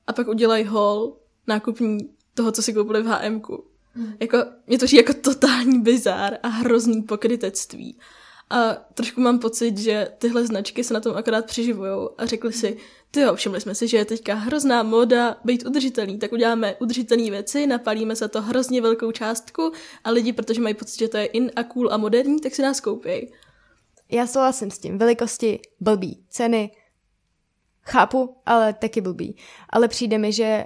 A 0.06 0.12
pak 0.12 0.28
udělají 0.28 0.64
hol 0.64 1.16
nákupní 1.46 1.98
toho, 2.34 2.52
co 2.52 2.62
si 2.62 2.74
koupili 2.74 3.02
v 3.02 3.06
HMku. 3.06 3.70
Hmm. 3.92 4.14
Jako, 4.20 4.38
mě 4.66 4.78
to 4.78 4.86
jako 4.92 5.14
totální 5.14 5.80
bizár 5.80 6.38
a 6.42 6.48
hrozný 6.48 7.02
pokrytectví. 7.02 7.98
A 8.50 8.74
trošku 8.74 9.20
mám 9.20 9.38
pocit, 9.38 9.78
že 9.78 10.08
tyhle 10.18 10.46
značky 10.46 10.84
se 10.84 10.94
na 10.94 11.00
tom 11.00 11.16
akorát 11.16 11.46
přiživují 11.46 12.08
a 12.18 12.26
řekli 12.26 12.52
si, 12.52 12.76
ty 13.10 13.20
jo, 13.20 13.34
všimli 13.34 13.60
jsme 13.60 13.74
si, 13.74 13.88
že 13.88 13.96
je 13.96 14.04
teďka 14.04 14.34
hrozná 14.34 14.82
moda 14.82 15.36
být 15.44 15.66
udržitelný, 15.66 16.18
tak 16.18 16.32
uděláme 16.32 16.76
udržitelné 16.80 17.30
věci, 17.30 17.66
napalíme 17.66 18.16
za 18.16 18.28
to 18.28 18.42
hrozně 18.42 18.82
velkou 18.82 19.12
částku 19.12 19.72
a 20.04 20.10
lidi, 20.10 20.32
protože 20.32 20.60
mají 20.60 20.74
pocit, 20.74 20.98
že 20.98 21.08
to 21.08 21.16
je 21.16 21.26
in 21.26 21.50
a 21.56 21.62
cool 21.62 21.92
a 21.92 21.96
moderní, 21.96 22.40
tak 22.40 22.54
si 22.54 22.62
nás 22.62 22.80
koupí. 22.80 23.32
Já 24.10 24.26
souhlasím 24.26 24.70
s 24.70 24.78
tím. 24.78 24.98
Velikosti 24.98 25.60
blbý, 25.80 26.24
ceny 26.28 26.70
chápu, 27.82 28.36
ale 28.46 28.72
taky 28.72 29.00
blbý. 29.00 29.36
Ale 29.70 29.88
přijde 29.88 30.18
mi, 30.18 30.32
že 30.32 30.64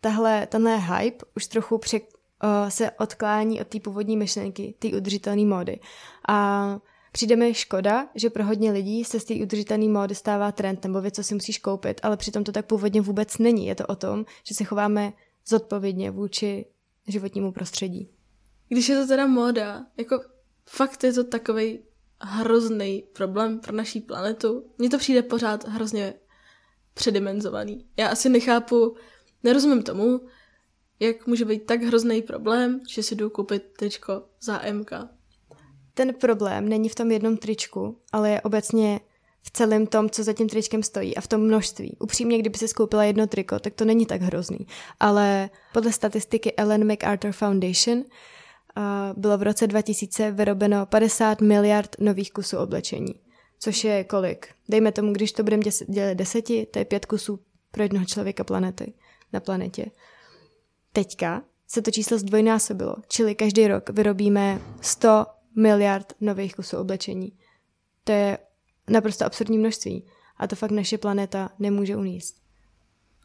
tahle, 0.00 0.46
tenhle 0.46 0.76
hype 0.76 1.24
už 1.36 1.46
trochu 1.46 1.78
pře, 1.78 2.00
uh, 2.00 2.68
se 2.68 2.90
odklání 2.90 3.60
od 3.60 3.68
té 3.68 3.80
původní 3.80 4.16
myšlenky, 4.16 4.74
té 4.78 4.88
udržitelné 4.88 5.44
módy. 5.44 5.80
A 6.28 6.78
Přijde 7.12 7.36
mi 7.36 7.54
škoda, 7.54 8.08
že 8.14 8.30
pro 8.30 8.44
hodně 8.44 8.72
lidí 8.72 9.04
se 9.04 9.20
z 9.20 9.24
té 9.24 9.34
udržitelné 9.34 9.88
módy 9.88 10.14
stává 10.14 10.52
trend 10.52 10.84
nebo 10.84 11.00
věc, 11.00 11.14
co 11.14 11.22
si 11.22 11.34
musíš 11.34 11.58
koupit, 11.58 12.00
ale 12.02 12.16
přitom 12.16 12.44
to 12.44 12.52
tak 12.52 12.66
původně 12.66 13.00
vůbec 13.00 13.38
není. 13.38 13.66
Je 13.66 13.74
to 13.74 13.86
o 13.86 13.96
tom, 13.96 14.24
že 14.44 14.54
se 14.54 14.64
chováme 14.64 15.12
zodpovědně 15.46 16.10
vůči 16.10 16.66
životnímu 17.08 17.52
prostředí. 17.52 18.08
Když 18.68 18.88
je 18.88 18.96
to 18.96 19.06
teda 19.06 19.26
móda, 19.26 19.86
jako 19.96 20.20
fakt 20.68 21.04
je 21.04 21.12
to 21.12 21.24
takový 21.24 21.78
hrozný 22.20 23.04
problém 23.12 23.60
pro 23.60 23.76
naší 23.76 24.00
planetu. 24.00 24.64
Mně 24.78 24.90
to 24.90 24.98
přijde 24.98 25.22
pořád 25.22 25.68
hrozně 25.68 26.14
předimenzovaný. 26.94 27.86
Já 27.96 28.08
asi 28.08 28.28
nechápu, 28.28 28.96
nerozumím 29.42 29.82
tomu, 29.82 30.20
jak 31.00 31.26
může 31.26 31.44
být 31.44 31.66
tak 31.66 31.82
hrozný 31.82 32.22
problém, 32.22 32.80
že 32.88 33.02
si 33.02 33.14
jdu 33.14 33.30
koupit 33.30 33.62
tričko 33.78 34.22
za 34.40 34.62
MK 34.72 34.92
ten 35.94 36.14
problém 36.14 36.68
není 36.68 36.88
v 36.88 36.94
tom 36.94 37.10
jednom 37.10 37.36
tričku, 37.36 37.96
ale 38.12 38.30
je 38.30 38.40
obecně 38.40 39.00
v 39.42 39.50
celém 39.50 39.86
tom, 39.86 40.10
co 40.10 40.24
za 40.24 40.32
tím 40.32 40.48
tričkem 40.48 40.82
stojí 40.82 41.16
a 41.16 41.20
v 41.20 41.26
tom 41.26 41.40
množství. 41.40 41.96
Upřímně, 42.00 42.38
kdyby 42.38 42.58
si 42.58 42.68
skoupila 42.68 43.04
jedno 43.04 43.26
triko, 43.26 43.58
tak 43.58 43.74
to 43.74 43.84
není 43.84 44.06
tak 44.06 44.22
hrozný. 44.22 44.66
Ale 45.00 45.50
podle 45.72 45.92
statistiky 45.92 46.52
Ellen 46.56 46.86
MacArthur 46.86 47.32
Foundation 47.32 48.04
bylo 49.16 49.38
v 49.38 49.42
roce 49.42 49.66
2000 49.66 50.30
vyrobeno 50.30 50.86
50 50.86 51.40
miliard 51.40 51.96
nových 51.98 52.32
kusů 52.32 52.58
oblečení. 52.58 53.14
Což 53.58 53.84
je 53.84 54.04
kolik? 54.04 54.48
Dejme 54.68 54.92
tomu, 54.92 55.12
když 55.12 55.32
to 55.32 55.42
budeme 55.42 55.62
dělat 55.88 56.14
deseti, 56.14 56.66
to 56.70 56.78
je 56.78 56.84
pět 56.84 57.06
kusů 57.06 57.38
pro 57.70 57.82
jednoho 57.82 58.04
člověka 58.04 58.44
planety 58.44 58.92
na 59.32 59.40
planetě. 59.40 59.86
Teďka 60.92 61.42
se 61.68 61.82
to 61.82 61.90
číslo 61.90 62.18
zdvojnásobilo, 62.18 62.96
čili 63.08 63.34
každý 63.34 63.68
rok 63.68 63.90
vyrobíme 63.90 64.60
100 64.80 65.26
miliard 65.56 66.12
nových 66.20 66.54
kusů 66.54 66.76
oblečení. 66.76 67.38
To 68.04 68.12
je 68.12 68.38
naprosto 68.88 69.24
absurdní 69.24 69.58
množství 69.58 70.06
a 70.36 70.46
to 70.46 70.56
fakt 70.56 70.70
naše 70.70 70.98
planeta 70.98 71.50
nemůže 71.58 71.96
uníst. 71.96 72.36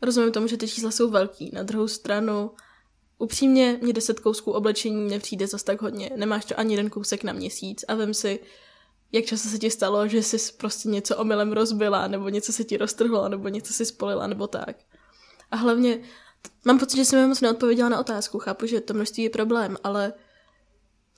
Rozumím 0.02 0.32
tomu, 0.32 0.48
že 0.48 0.58
ty 0.58 0.68
čísla 0.68 0.92
jsou 0.92 1.10
velký. 1.10 1.52
Na 1.54 1.64
druhou 1.64 1.88
stranu, 1.88 2.52
upřímně, 3.18 3.80
mě 3.82 3.94
deset 3.94 4.20
kousků 4.20 4.52
oblečení 4.52 5.10
nepřijde 5.10 5.48
zase 5.48 5.66
tak 5.66 5.82
hodně. 5.82 6.12
Nemáš 6.16 6.46
to 6.46 6.60
ani 6.60 6.74
jeden 6.74 6.90
kousek 6.90 7.24
na 7.24 7.34
měsíc 7.34 7.86
a 7.88 7.96
vem 7.96 8.14
si, 8.14 8.40
jak 9.12 9.26
často 9.26 9.50
se 9.50 9.60
ti 9.60 9.72
stalo, 9.72 10.08
že 10.08 10.24
jsi 10.24 10.54
prostě 10.54 10.90
něco 10.90 11.18
omylem 11.18 11.52
rozbila, 11.54 12.08
nebo 12.08 12.30
něco 12.30 12.54
se 12.54 12.64
ti 12.64 12.78
roztrhlo, 12.78 13.30
nebo 13.30 13.48
něco 13.48 13.74
si 13.74 13.86
spolila, 13.86 14.28
nebo 14.28 14.48
tak. 14.48 14.78
A 15.52 15.56
hlavně, 15.56 16.02
mám 16.66 16.80
pocit, 16.80 16.98
že 16.98 17.06
jsem 17.06 17.30
moc 17.30 17.42
neodpověděla 17.42 17.90
na 17.90 18.00
otázku. 18.00 18.40
Chápu, 18.40 18.66
že 18.66 18.82
to 18.82 18.94
množství 18.94 19.24
je 19.24 19.30
problém, 19.30 19.78
ale 19.84 20.14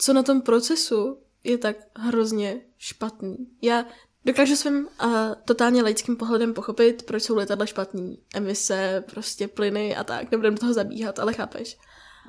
co 0.01 0.13
na 0.13 0.23
tom 0.23 0.41
procesu 0.41 1.17
je 1.43 1.57
tak 1.57 1.75
hrozně 1.95 2.61
špatný. 2.77 3.37
Já 3.61 3.85
dokážu 4.25 4.55
svým 4.55 4.87
uh, 5.03 5.11
totálně 5.45 5.83
laickým 5.83 6.15
pohledem 6.15 6.53
pochopit, 6.53 7.03
proč 7.03 7.23
jsou 7.23 7.35
letadla 7.35 7.65
špatný. 7.65 8.19
Emise, 8.35 9.03
prostě 9.11 9.47
plyny 9.47 9.95
a 9.95 10.03
tak, 10.03 10.31
nebudeme 10.31 10.55
do 10.55 10.59
toho 10.59 10.73
zabíhat, 10.73 11.19
ale 11.19 11.33
chápeš. 11.33 11.77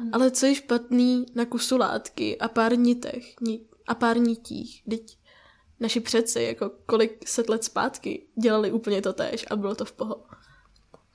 Mm. 0.00 0.10
Ale 0.12 0.30
co 0.30 0.46
je 0.46 0.54
špatný 0.54 1.26
na 1.34 1.44
kusu 1.44 1.76
látky 1.76 2.38
a 2.38 2.48
pár 2.48 2.78
nitech 2.78 3.40
ni- 3.40 3.60
a 3.86 3.94
pár 3.94 4.18
nitích, 4.18 4.82
teď 4.90 5.18
naši 5.80 6.00
přeci, 6.00 6.42
jako 6.42 6.70
kolik 6.86 7.28
set 7.28 7.48
let 7.48 7.64
zpátky, 7.64 8.26
dělali 8.42 8.72
úplně 8.72 9.02
to 9.02 9.12
tež 9.12 9.46
a 9.50 9.56
bylo 9.56 9.74
to 9.74 9.84
v 9.84 9.92
poho. 9.92 10.24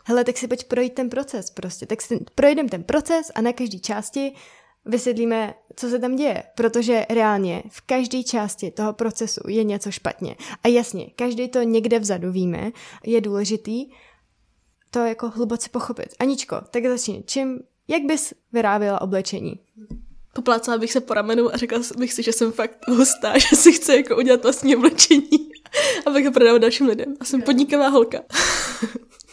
Hele, 0.06 0.24
tak 0.24 0.38
si 0.38 0.48
pojď 0.48 0.64
projít 0.64 0.94
ten 0.94 1.10
proces 1.10 1.50
prostě. 1.50 1.86
Tak 1.86 2.02
si 2.02 2.26
projdem 2.36 2.70
ten 2.70 2.84
proces 2.84 3.32
a 3.36 3.42
na 3.42 3.54
každé 3.54 3.80
části 3.80 4.36
vysvětlíme, 4.86 5.54
co 5.76 5.90
se 5.90 6.00
tam 6.00 6.16
děje, 6.16 6.44
protože 6.56 7.06
reálně 7.10 7.64
v 7.70 7.82
každé 7.82 8.24
části 8.24 8.72
toho 8.72 8.94
procesu 8.94 9.42
je 9.48 9.64
něco 9.64 9.92
špatně. 9.92 10.36
A 10.64 10.68
jasně, 10.68 11.08
každý 11.16 11.48
to 11.48 11.62
někde 11.62 12.00
vzadu 12.00 12.32
víme, 12.32 12.72
je 13.06 13.22
důležitý 13.22 13.86
to 14.92 15.00
jako 15.00 15.30
hluboce 15.30 15.70
pochopit. 15.70 16.08
Aničko, 16.20 16.62
tak 16.72 16.86
začni. 16.86 17.24
Čím, 17.26 17.60
jak 17.88 18.04
bys 18.04 18.34
vyráběla 18.54 19.02
oblečení? 19.02 19.60
Poplácala 20.34 20.78
bych 20.78 20.92
se 20.92 21.02
po 21.02 21.14
ramenu 21.14 21.54
a 21.54 21.58
řekla 21.58 21.80
bych 21.98 22.14
si, 22.14 22.24
že 22.24 22.34
jsem 22.34 22.52
fakt 22.52 22.88
hustá, 22.88 23.38
že 23.50 23.56
si 23.56 23.74
chce 23.74 23.96
jako 23.96 24.18
udělat 24.18 24.44
vlastní 24.44 24.76
oblečení 24.76 25.30
a 26.06 26.12
pak 26.12 26.26
ho 26.26 26.32
prodávat 26.32 26.62
dalším 26.62 26.88
lidem. 26.88 27.16
A 27.20 27.26
jsem 27.26 27.42
podnikavá 27.42 27.88
holka. 27.88 28.20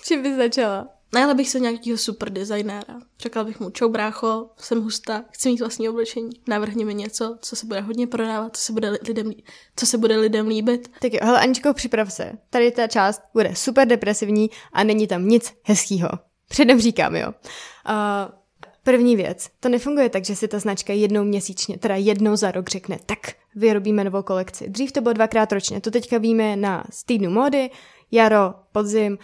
Čím 0.05 0.23
bys 0.23 0.37
začala? 0.37 1.02
Najela 1.15 1.35
bych 1.35 1.49
se 1.49 1.61
nějakého 1.61 1.99
super 1.99 2.31
designéra. 2.31 3.01
Řekla 3.21 3.45
bych 3.45 3.61
mu, 3.61 3.71
čau 3.71 3.89
brácho, 3.89 4.51
jsem 4.57 4.83
hustá, 4.83 5.25
chci 5.31 5.49
mít 5.49 5.61
vlastní 5.61 5.89
oblečení, 5.89 6.31
navrhni 6.49 6.85
mi 6.85 6.95
něco, 6.95 7.39
co 7.41 7.57
se 7.57 7.67
bude 7.67 7.81
hodně 7.81 8.07
prodávat, 8.07 8.57
co 8.57 8.63
se 8.63 8.73
bude 8.73 8.91
lidem, 8.91 9.33
co 9.77 9.87
se 9.87 9.99
bude 9.99 10.17
lidem 10.17 10.49
líbit. 10.49 10.91
Tak 11.01 11.13
jo, 11.13 11.21
hele 11.23 11.41
Aničko, 11.41 11.75
připrav 11.75 12.13
se. 12.13 12.33
Tady 12.51 12.71
ta 12.71 12.87
část 12.87 13.23
bude 13.35 13.55
super 13.57 13.89
depresivní 13.89 14.51
a 14.73 14.85
není 14.85 15.07
tam 15.07 15.29
nic 15.29 15.53
hezkýho. 15.63 16.09
Předem 16.49 16.81
říkám, 16.81 17.17
jo. 17.17 17.29
Uh, 17.29 18.35
první 18.83 19.17
věc, 19.17 19.49
to 19.61 19.69
nefunguje 19.69 20.09
tak, 20.09 20.25
že 20.25 20.37
si 20.37 20.49
ta 20.49 20.59
značka 20.59 20.93
jednou 20.93 21.25
měsíčně, 21.25 21.79
teda 21.79 21.97
jednou 21.97 22.37
za 22.37 22.51
rok 22.51 22.69
řekne, 22.69 22.99
tak 23.07 23.19
vyrobíme 23.55 24.05
novou 24.05 24.23
kolekci. 24.23 24.71
Dřív 24.71 24.93
to 24.93 25.01
bylo 25.01 25.13
dvakrát 25.13 25.53
ročně, 25.53 25.81
to 25.81 25.91
teďka 25.91 26.19
víme 26.19 26.57
na 26.57 26.85
týdnu 27.07 27.31
módy, 27.31 27.71
jaro, 28.11 28.55
podzim, 28.73 29.19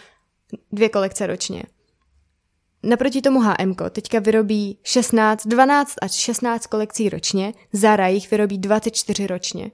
dvě 0.71 0.89
kolekce 0.89 1.27
ročně. 1.27 1.63
Naproti 2.83 3.21
tomu 3.21 3.39
HM 3.39 3.75
teďka 3.89 4.19
vyrobí 4.19 4.79
16, 4.83 5.47
12 5.47 5.95
až 6.01 6.11
16 6.11 6.67
kolekcí 6.67 7.09
ročně, 7.09 7.53
Zara 7.73 8.07
jich 8.07 8.31
vyrobí 8.31 8.57
24 8.57 9.27
ročně. 9.27 9.71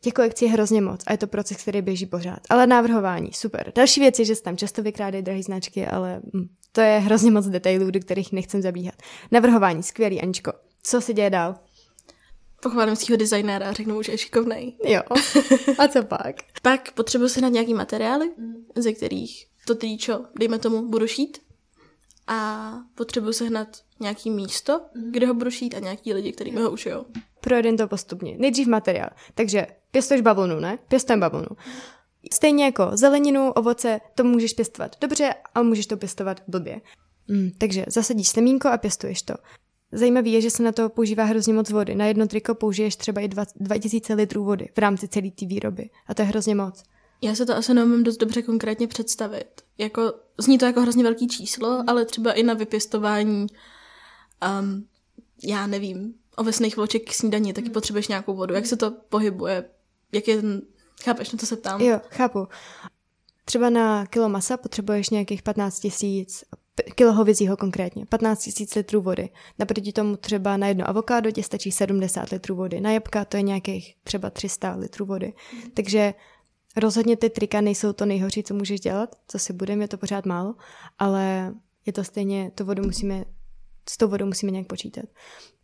Těch 0.00 0.12
kolekcí 0.12 0.44
je 0.44 0.50
hrozně 0.50 0.80
moc 0.80 1.00
a 1.06 1.12
je 1.12 1.18
to 1.18 1.26
proces, 1.26 1.56
který 1.56 1.82
běží 1.82 2.06
pořád. 2.06 2.38
Ale 2.50 2.66
návrhování, 2.66 3.30
super. 3.32 3.72
Další 3.74 4.00
věc 4.00 4.18
je, 4.18 4.24
že 4.24 4.34
se 4.34 4.42
tam 4.42 4.56
často 4.56 4.82
vykrádají 4.82 5.24
drahé 5.24 5.42
značky, 5.42 5.86
ale 5.86 6.20
hm, 6.34 6.48
to 6.72 6.80
je 6.80 6.98
hrozně 6.98 7.30
moc 7.30 7.46
detailů, 7.46 7.90
do 7.90 8.00
kterých 8.00 8.32
nechcem 8.32 8.62
zabíhat. 8.62 8.94
Navrhování, 9.30 9.82
skvělý, 9.82 10.20
Aničko. 10.20 10.52
Co 10.82 11.00
se 11.00 11.12
děje 11.12 11.30
dál? 11.30 11.54
Pochválím 12.62 12.96
svého 12.96 13.16
designéra 13.16 13.68
a 13.68 13.72
řeknu 13.72 14.02
že 14.02 14.12
je 14.12 14.18
šikovnej. 14.18 14.76
Jo. 14.84 15.00
A 15.78 15.88
co 15.88 16.02
pak? 16.02 16.36
Pak 16.62 16.92
potřebuji 16.92 17.28
si 17.28 17.40
na 17.40 17.48
nějaký 17.48 17.74
materiály, 17.74 18.30
ze 18.76 18.92
kterých 18.92 19.46
to 19.66 19.74
tričo, 19.74 20.24
dejme 20.38 20.58
tomu, 20.58 20.88
budu 20.88 21.06
šít. 21.06 21.38
A 22.28 22.72
potřebuji 22.94 23.32
sehnat 23.32 23.68
nějaký 24.00 24.30
místo, 24.30 24.80
kde 25.10 25.26
ho 25.26 25.34
budu 25.34 25.50
šít 25.50 25.74
a 25.74 25.78
nějaký 25.78 26.14
lidi, 26.14 26.32
kteří 26.32 26.50
mi 26.50 26.60
ho 26.60 26.70
ušijou. 26.70 27.04
Projedem 27.40 27.76
to 27.76 27.88
postupně. 27.88 28.36
Nejdřív 28.38 28.66
materiál. 28.66 29.10
Takže 29.34 29.66
pěstuješ 29.90 30.20
bavlnu, 30.20 30.60
ne? 30.60 30.78
Pěstujeme 30.88 31.20
bavlnu. 31.20 31.48
Stejně 32.32 32.64
jako 32.64 32.90
zeleninu, 32.92 33.52
ovoce, 33.52 34.00
to 34.14 34.24
můžeš 34.24 34.52
pěstovat 34.52 34.96
dobře 35.00 35.34
a 35.54 35.62
můžeš 35.62 35.86
to 35.86 35.96
pěstovat 35.96 36.42
blbě. 36.48 36.80
Mm, 37.28 37.50
takže 37.58 37.84
zasadíš 37.88 38.28
semínko 38.28 38.68
a 38.68 38.78
pěstuješ 38.78 39.22
to. 39.22 39.34
Zajímavé 39.92 40.28
je, 40.28 40.40
že 40.40 40.50
se 40.50 40.62
na 40.62 40.72
to 40.72 40.88
používá 40.88 41.24
hrozně 41.24 41.54
moc 41.54 41.70
vody. 41.70 41.94
Na 41.94 42.06
jedno 42.06 42.26
triko 42.26 42.54
použiješ 42.54 42.96
třeba 42.96 43.20
i 43.20 43.28
2000 43.56 44.14
litrů 44.14 44.44
vody 44.44 44.68
v 44.74 44.78
rámci 44.78 45.08
celé 45.08 45.30
té 45.30 45.46
výroby. 45.46 45.90
A 46.06 46.14
to 46.14 46.22
je 46.22 46.26
hrozně 46.26 46.54
moc. 46.54 46.82
Já 47.22 47.34
se 47.34 47.46
to 47.46 47.56
asi 47.56 47.74
neumím 47.74 48.04
dost 48.04 48.16
dobře 48.16 48.42
konkrétně 48.42 48.88
představit. 48.88 49.62
Jako, 49.78 50.12
zní 50.38 50.58
to 50.58 50.64
jako 50.64 50.80
hrozně 50.80 51.04
velký 51.04 51.28
číslo, 51.28 51.84
ale 51.86 52.04
třeba 52.04 52.32
i 52.32 52.42
na 52.42 52.54
vypěstování, 52.54 53.46
um, 54.60 54.86
já 55.44 55.66
nevím, 55.66 56.14
ovesných 56.36 56.76
vloček 56.76 57.10
k 57.10 57.14
snídaní, 57.14 57.52
taky 57.52 57.70
potřebuješ 57.70 58.08
nějakou 58.08 58.36
vodu. 58.36 58.54
Jak 58.54 58.66
se 58.66 58.76
to 58.76 58.90
pohybuje? 58.90 59.64
Jak 60.12 60.28
je 60.28 60.36
ten... 60.36 60.62
Chápeš, 61.02 61.32
na 61.32 61.38
to 61.38 61.46
se 61.46 61.56
ptám? 61.56 61.80
Jo, 61.80 62.00
chápu. 62.10 62.48
Třeba 63.44 63.70
na 63.70 64.06
kilo 64.06 64.28
masa 64.28 64.56
potřebuješ 64.56 65.10
nějakých 65.10 65.42
15 65.42 65.80
tisíc 65.80 66.44
kilo 66.94 67.12
hovězího 67.12 67.56
konkrétně, 67.56 68.06
15 68.06 68.60
000 68.60 68.68
litrů 68.76 69.02
vody. 69.02 69.28
Naproti 69.58 69.92
tomu 69.92 70.16
třeba 70.16 70.56
na 70.56 70.66
jedno 70.66 70.88
avokádo 70.88 71.30
ti 71.30 71.42
stačí 71.42 71.72
70 71.72 72.30
litrů 72.30 72.56
vody. 72.56 72.80
Na 72.80 72.90
jabka 72.90 73.24
to 73.24 73.36
je 73.36 73.42
nějakých 73.42 73.94
třeba 74.04 74.30
300 74.30 74.74
litrů 74.74 75.06
vody. 75.06 75.32
Takže 75.74 76.14
rozhodně 76.78 77.16
ty 77.16 77.30
trika 77.30 77.60
nejsou 77.60 77.92
to 77.92 78.06
nejhorší, 78.06 78.42
co 78.42 78.54
můžeš 78.54 78.80
dělat, 78.80 79.16
co 79.28 79.38
si 79.38 79.52
budeme, 79.52 79.84
je 79.84 79.88
to 79.88 79.98
pořád 79.98 80.26
málo, 80.26 80.54
ale 80.98 81.54
je 81.86 81.92
to 81.92 82.04
stejně, 82.04 82.50
tu 82.54 82.64
vodu 82.64 82.82
musíme, 82.82 83.24
s 83.88 83.96
tou 83.96 84.08
vodou 84.08 84.26
musíme 84.26 84.52
nějak 84.52 84.66
počítat. 84.66 85.04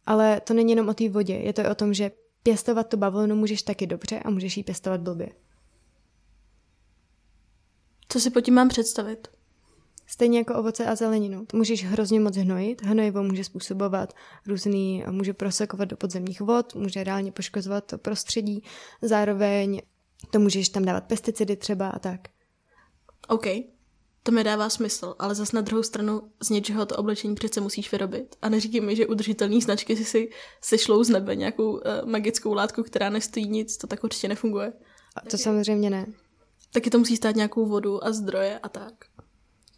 Ale 0.07 0.41
to 0.41 0.55
není 0.55 0.73
jenom 0.73 0.89
o 0.89 0.95
té 0.95 1.09
vodě, 1.09 1.35
je 1.35 1.53
to 1.53 1.63
i 1.63 1.69
o 1.69 1.75
tom, 1.75 1.95
že 1.95 2.11
pěstovat 2.43 2.89
tu 2.89 2.97
bavlnu 2.97 3.37
můžeš 3.37 3.63
taky 3.63 3.87
dobře 3.87 4.19
a 4.19 4.31
můžeš 4.31 4.57
ji 4.57 4.65
pěstovat 4.65 5.01
blbě. 5.01 5.29
Co 8.09 8.21
si 8.21 8.31
po 8.31 8.41
tím 8.41 8.55
mám 8.55 8.69
představit? 8.69 9.29
Stejně 10.07 10.39
jako 10.39 10.55
ovoce 10.55 10.87
a 10.87 10.95
zeleninu. 10.95 11.47
Můžeš 11.53 11.85
hrozně 11.85 12.21
moc 12.21 12.37
hnojit. 12.37 12.83
Hnojivo 12.83 13.23
může 13.23 13.45
způsobovat 13.45 14.13
různý, 14.47 15.05
může 15.11 15.33
prosakovat 15.33 15.89
do 15.89 15.97
podzemních 15.97 16.41
vod, 16.41 16.75
může 16.75 17.05
reálně 17.05 17.33
poškozovat 17.33 17.85
to 17.85 17.99
prostředí. 17.99 18.63
Zároveň 19.03 19.81
to 20.31 20.41
můžeš 20.41 20.69
tam 20.69 20.85
dávat 20.85 21.05
pesticidy 21.05 21.57
třeba 21.57 21.89
a 21.89 21.99
tak. 21.99 22.21
OK, 23.29 23.47
to 24.23 24.33
mi 24.33 24.45
dává 24.45 24.71
smysl, 24.71 25.15
ale 25.19 25.35
zas 25.35 25.53
na 25.53 25.61
druhou 25.61 25.83
stranu 25.83 26.23
z 26.43 26.51
něčeho 26.51 26.87
to 26.87 26.97
oblečení 26.97 27.35
přece 27.35 27.61
musíš 27.61 27.93
vyrobit. 27.93 28.37
A 28.43 28.49
neříkej 28.49 28.81
mi, 28.81 28.97
že 28.97 29.07
udržitelné 29.07 29.61
značky 29.61 29.97
si 29.97 30.05
si 30.05 30.31
sešlou 30.61 31.05
z 31.05 31.09
nebe 31.09 31.37
nějakou 31.37 31.73
uh, 31.73 31.81
magickou 32.05 32.55
látku, 32.55 32.83
která 32.83 33.11
nestojí 33.11 33.49
nic, 33.49 33.77
to 33.77 33.87
tak 33.87 34.05
určitě 34.05 34.29
nefunguje. 34.29 34.73
A 35.17 35.21
to 35.31 35.39
samozřejmě 35.39 35.91
ne. 35.91 36.07
Taky 36.73 36.91
to 36.91 36.99
musí 36.99 37.17
stát 37.17 37.37
nějakou 37.37 37.67
vodu 37.67 38.05
a 38.05 38.13
zdroje 38.13 38.59
a 38.59 38.69
tak. 38.69 38.95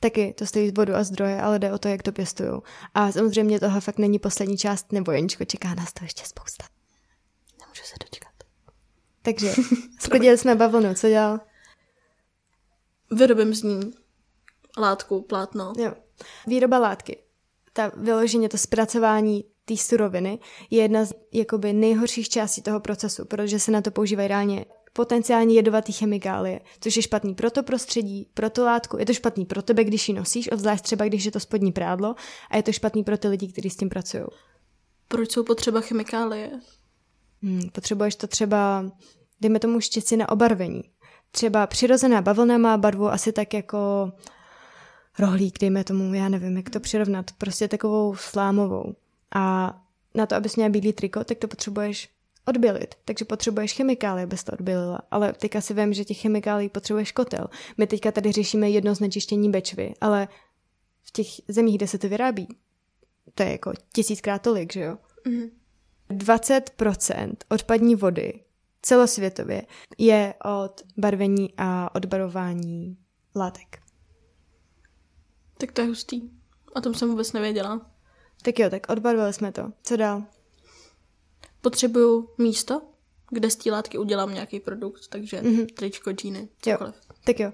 Taky 0.01 0.35
to 0.39 0.47
stojí 0.47 0.71
vodu 0.71 0.95
a 0.95 1.05
zdroje, 1.05 1.41
ale 1.41 1.59
jde 1.59 1.73
o 1.73 1.79
to, 1.79 1.89
jak 1.89 2.03
to 2.03 2.13
pěstují. 2.13 2.51
A 2.95 3.13
samozřejmě 3.13 3.61
toho 3.61 3.81
fakt 3.81 3.99
není 3.99 4.19
poslední 4.19 4.57
část, 4.57 4.93
nebo 4.93 5.13
Jeničko, 5.13 5.45
čeká 5.45 5.75
nás 5.75 5.93
to 5.93 6.05
ještě 6.05 6.25
spousta. 6.25 6.65
Nemůžu 7.61 7.83
se 7.85 7.95
dočkat. 8.05 8.26
Takže, 9.27 9.53
sklidili 10.01 10.39
jsme 10.39 10.55
bavlnu, 10.55 10.95
co 10.95 11.09
dělal? 11.09 11.41
Vyrobím 13.11 13.55
z 13.55 13.63
ní 13.63 13.81
látku, 14.79 15.23
plátno. 15.23 15.73
Jo. 15.79 15.93
Výroba 16.47 16.79
látky. 16.79 17.23
Ta 17.73 17.93
vyloženě 17.97 18.49
to 18.49 18.59
zpracování 18.59 19.45
té 19.65 19.77
suroviny 19.77 20.39
je 20.71 20.83
jedna 20.83 21.05
z 21.05 21.13
jakoby 21.33 21.73
nejhorších 21.73 22.29
částí 22.29 22.63
toho 22.63 22.81
procesu, 22.81 23.25
protože 23.25 23.61
se 23.61 23.71
na 23.71 23.81
to 23.81 23.91
používají 23.91 24.29
reálně 24.29 24.65
potenciálně 24.93 25.55
jedovatý 25.55 25.93
chemikálie, 25.93 26.61
což 26.81 26.97
je 26.97 27.03
špatný 27.03 27.35
pro 27.35 27.51
to 27.51 27.63
prostředí, 27.63 28.29
pro 28.35 28.51
tu 28.51 28.65
látku, 28.65 28.99
je 28.99 29.07
to 29.07 29.15
špatný 29.15 29.45
pro 29.45 29.63
tebe, 29.63 29.85
když 29.85 30.09
ji 30.09 30.15
nosíš, 30.15 30.53
obzvlášť 30.53 30.85
třeba 30.85 31.05
když 31.05 31.25
je 31.25 31.33
to 31.33 31.41
spodní 31.41 31.73
prádlo, 31.73 32.15
a 32.51 32.57
je 32.57 32.63
to 32.63 32.73
špatný 32.73 33.05
pro 33.05 33.19
ty 33.19 33.29
lidi, 33.29 33.53
kteří 33.53 33.71
s 33.71 33.77
tím 33.77 33.89
pracují. 33.89 34.25
Proč 35.09 35.33
jsou 35.33 35.45
potřeba 35.45 35.81
chemikálie? 35.81 36.51
Hmm, 37.43 37.69
potřebuješ 37.73 38.15
to 38.15 38.27
třeba, 38.27 38.85
dejme 39.41 39.59
tomu 39.59 39.81
štěci 39.81 40.17
na 40.17 40.29
obarvení. 40.29 40.83
Třeba 41.31 41.67
přirozená 41.67 42.23
bavlna 42.23 42.59
má 42.59 42.77
barvu 42.77 43.09
asi 43.09 43.33
tak 43.33 43.55
jako 43.55 44.13
rohlík, 45.19 45.59
dejme 45.59 45.85
tomu, 45.85 46.15
já 46.15 46.29
nevím, 46.29 46.57
jak 46.57 46.71
to 46.71 46.81
přirovnat, 46.81 47.31
prostě 47.39 47.69
takovou 47.69 48.17
slámovou. 48.17 48.95
A 49.35 49.75
na 50.15 50.27
to, 50.27 50.35
abys 50.35 50.57
měla 50.57 50.71
bílý 50.71 50.93
triko, 50.93 51.25
tak 51.25 51.39
to 51.39 51.49
potřebuješ 51.49 52.09
odbělit, 52.47 52.95
takže 53.05 53.25
potřebuješ 53.25 53.75
chemikálie, 53.75 54.25
abys 54.25 54.45
to 54.45 54.53
odbělila. 54.53 55.01
Ale 55.11 55.33
teďka 55.33 55.61
si 55.61 55.75
vím, 55.75 55.93
že 55.95 56.05
těch 56.05 56.21
chemikálí 56.21 56.69
potřebuješ 56.69 57.13
kotel. 57.13 57.47
My 57.79 57.87
teďka 57.87 58.13
tady 58.13 58.33
řešíme 58.33 58.71
jedno 58.71 58.95
znečištění 58.95 59.51
Bečvy, 59.51 59.95
ale 60.01 60.29
v 61.03 61.11
těch 61.11 61.27
zemích, 61.49 61.77
kde 61.77 61.87
se 61.87 61.99
to 61.99 62.09
vyrábí, 62.09 62.49
to 63.35 63.43
je 63.43 63.51
jako 63.53 63.73
tisíckrát 63.93 64.43
tolik, 64.43 64.73
že 64.73 64.81
jo? 64.81 64.99
Mm-hmm. 65.27 65.51
20% 66.11 67.35
odpadní 67.49 67.95
vody 67.95 68.41
celosvětově 68.83 69.63
je 69.99 70.35
od 70.45 70.83
barvení 70.97 71.55
a 71.57 71.95
odbarování 71.95 72.97
látek. 73.37 73.79
Tak 75.59 75.73
to 75.73 75.81
je 75.81 75.87
hustý. 75.87 76.31
O 76.75 76.81
tom 76.81 76.95
jsem 76.95 77.09
vůbec 77.09 77.33
nevěděla. 77.33 77.91
Tak 78.43 78.59
jo, 78.59 78.71
tak 78.71 78.87
odbarvili 78.89 79.33
jsme 79.33 79.53
to. 79.53 79.73
Co 79.83 79.97
dál? 79.97 80.23
potřebuju 81.67 82.29
místo, 82.39 82.83
kde 83.31 83.51
z 83.51 83.57
té 83.57 83.71
látky 83.71 83.99
udělám 83.99 84.35
nějaký 84.35 84.61
produkt, 84.61 85.09
takže 85.09 85.41
mm-hmm. 85.41 85.67
tričko, 85.75 86.13
džíny, 86.13 86.49
cokoliv. 86.63 86.95
Jo. 86.95 87.17
Tak 87.25 87.41
jo. 87.41 87.53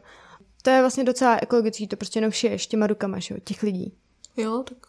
To 0.62 0.70
je 0.70 0.80
vlastně 0.80 1.04
docela 1.04 1.38
ekologický, 1.42 1.88
to 1.88 1.96
prostě 1.96 2.18
jenom 2.18 2.30
šiješ 2.30 2.66
těma 2.66 2.86
rukama, 2.86 3.18
že 3.18 3.34
jo, 3.34 3.40
těch 3.44 3.62
lidí. 3.62 3.94
Jo, 4.36 4.64
tak. 4.68 4.86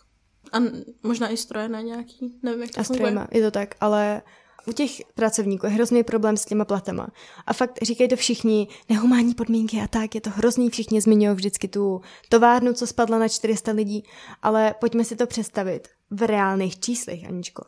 A 0.51 0.57
možná 1.03 1.29
i 1.29 1.37
stroje 1.37 1.69
na 1.69 1.81
nějaký, 1.81 2.39
nevím, 2.43 2.61
jak 2.61 2.71
to 2.71 2.79
A 2.79 2.83
strojema, 2.83 3.27
je 3.31 3.41
to 3.41 3.51
tak, 3.51 3.75
ale 3.81 4.21
u 4.67 4.71
těch 4.71 4.91
pracovníků 5.15 5.65
je 5.65 5.71
hrozný 5.71 6.03
problém 6.03 6.37
s 6.37 6.45
těma 6.45 6.65
platama. 6.65 7.07
A 7.45 7.53
fakt 7.53 7.79
říkají 7.81 8.09
to 8.09 8.15
všichni, 8.15 8.67
nehumánní 8.89 9.33
podmínky 9.33 9.81
a 9.81 9.87
tak, 9.87 10.15
je 10.15 10.21
to 10.21 10.29
hrozný, 10.29 10.69
všichni 10.69 11.01
zmiňují 11.01 11.35
vždycky 11.35 11.67
tu 11.67 12.01
továrnu, 12.29 12.73
co 12.73 12.87
spadla 12.87 13.19
na 13.19 13.27
400 13.27 13.71
lidí, 13.71 14.03
ale 14.41 14.75
pojďme 14.79 15.03
si 15.03 15.15
to 15.15 15.27
představit 15.27 15.87
v 16.11 16.27
reálných 16.27 16.79
číslech, 16.79 17.25
Aničko 17.25 17.63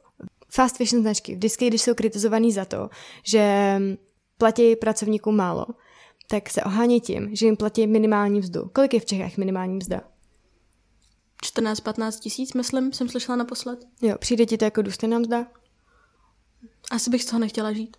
fast 0.56 0.78
fashion 0.78 1.02
značky, 1.02 1.36
vždycky, 1.36 1.68
když 1.68 1.82
jsou 1.82 1.94
kritizovaný 1.94 2.52
za 2.52 2.66
to, 2.66 2.90
že 3.24 3.76
platí 4.38 4.76
pracovníkům 4.76 5.36
málo, 5.36 5.66
tak 6.28 6.50
se 6.50 6.64
ohání 6.64 7.02
tím, 7.02 7.36
že 7.36 7.46
jim 7.46 7.58
platí 7.58 7.88
minimální 7.88 8.40
mzdu. 8.40 8.70
Kolik 8.74 8.94
je 8.94 9.00
v 9.00 9.06
Čechách 9.06 9.38
minimální 9.38 9.76
mzda? 9.76 10.02
14-15 11.46 12.20
tisíc, 12.20 12.54
myslím, 12.54 12.94
jsem 12.94 13.10
slyšela 13.10 13.36
naposled. 13.36 13.80
Jo, 14.02 14.16
přijde 14.20 14.46
ti 14.46 14.58
to 14.58 14.66
jako 14.66 14.82
důstojná 14.82 15.20
mzda? 15.20 15.48
Asi 16.92 17.10
bych 17.10 17.24
z 17.24 17.26
toho 17.26 17.40
nechtěla 17.40 17.74
žít. 17.74 17.98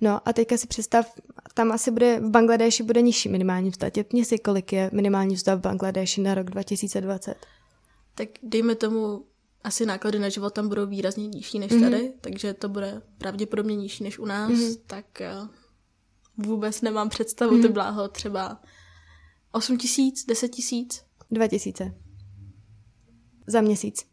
No 0.00 0.28
a 0.28 0.32
teďka 0.32 0.56
si 0.56 0.66
představ, 0.66 1.14
tam 1.54 1.72
asi 1.72 1.90
bude, 1.90 2.20
v 2.20 2.30
Bangladeši 2.30 2.82
bude 2.82 3.02
nižší 3.02 3.28
minimální 3.28 3.68
mzda. 3.68 3.90
Těpni 3.90 4.24
si, 4.24 4.38
kolik 4.38 4.72
je 4.72 4.90
minimální 4.92 5.34
mzda 5.34 5.54
v 5.54 5.60
Bangladeši 5.60 6.20
na 6.20 6.34
rok 6.34 6.50
2020. 6.50 7.46
Tak 8.14 8.28
dejme 8.42 8.74
tomu 8.74 9.24
asi 9.64 9.86
náklady 9.86 10.18
na 10.18 10.28
život 10.28 10.54
tam 10.54 10.68
budou 10.68 10.86
výrazně 10.86 11.26
nižší 11.26 11.58
než 11.58 11.72
mm-hmm. 11.72 11.90
tady, 11.90 12.12
takže 12.20 12.54
to 12.54 12.68
bude 12.68 13.02
pravděpodobně 13.18 13.76
nižší 13.76 14.04
než 14.04 14.18
u 14.18 14.24
nás, 14.24 14.50
mm-hmm. 14.50 14.80
tak 14.86 15.04
uh, 15.42 15.48
vůbec 16.46 16.80
nemám 16.80 17.08
představu, 17.08 17.56
mm-hmm. 17.56 17.62
ty 17.62 17.68
bláho, 17.68 18.08
třeba 18.08 18.60
8 19.52 19.78
tisíc, 19.78 20.26
10 20.26 20.48
tisíc? 20.48 21.02
2 21.30 21.48
tisíce. 21.48 21.94
Za 23.48 23.60
měsíc. 23.60 24.06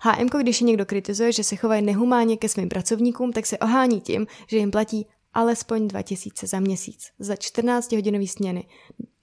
HM, 0.00 0.26
když 0.26 0.60
je 0.60 0.66
někdo 0.66 0.86
kritizuje, 0.86 1.32
že 1.32 1.44
se 1.44 1.56
chovají 1.56 1.82
nehumánně 1.82 2.36
ke 2.36 2.48
svým 2.48 2.68
pracovníkům, 2.68 3.32
tak 3.32 3.46
se 3.46 3.58
ohání 3.58 4.00
tím, 4.00 4.26
že 4.46 4.56
jim 4.56 4.70
platí 4.70 5.06
alespoň 5.34 5.88
2000 5.88 6.46
za 6.46 6.60
měsíc, 6.60 7.10
za 7.18 7.34
14-hodinový 7.34 8.28
směny, 8.28 8.68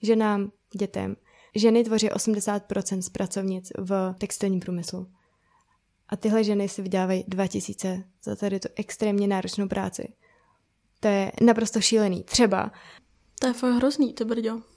ženám, 0.02 0.52
dětem. 0.78 1.16
Ženy 1.54 1.84
tvoří 1.84 2.08
80% 2.08 3.00
z 3.00 3.08
pracovnic 3.08 3.72
v 3.78 4.14
textilním 4.18 4.60
průmyslu. 4.60 5.06
A 6.08 6.16
tyhle 6.16 6.44
ženy 6.44 6.68
si 6.68 6.82
vydávají 6.82 7.24
2000 7.28 8.04
za 8.24 8.36
tady 8.36 8.60
tu 8.60 8.68
extrémně 8.76 9.26
náročnou 9.26 9.68
práci. 9.68 10.12
To 11.00 11.08
je 11.08 11.32
naprosto 11.42 11.80
šílený. 11.80 12.24
Třeba... 12.24 12.72
To 13.40 13.46
je 13.46 13.52
fakt 13.52 13.74
hrozný, 13.74 14.12
to 14.12 14.24
brďo. 14.24 14.69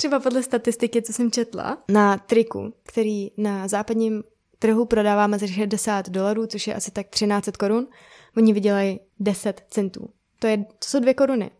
Třeba 0.00 0.20
podle 0.20 0.42
statistiky, 0.42 1.02
co 1.02 1.12
jsem 1.12 1.30
četla, 1.30 1.84
na 1.88 2.18
triku, 2.18 2.74
který 2.82 3.30
na 3.36 3.68
západním 3.68 4.22
trhu 4.58 4.84
prodáváme 4.84 5.38
za 5.38 5.46
60 5.46 6.08
dolarů, 6.08 6.46
což 6.46 6.66
je 6.66 6.74
asi 6.74 6.90
tak 6.90 7.08
13 7.08 7.56
korun, 7.58 7.88
oni 8.36 8.52
vydělají 8.52 9.00
10 9.18 9.66
centů. 9.70 10.08
To, 10.38 10.46
je, 10.46 10.58
to 10.58 10.86
jsou 10.88 11.00
dvě 11.00 11.14
koruny. 11.14 11.50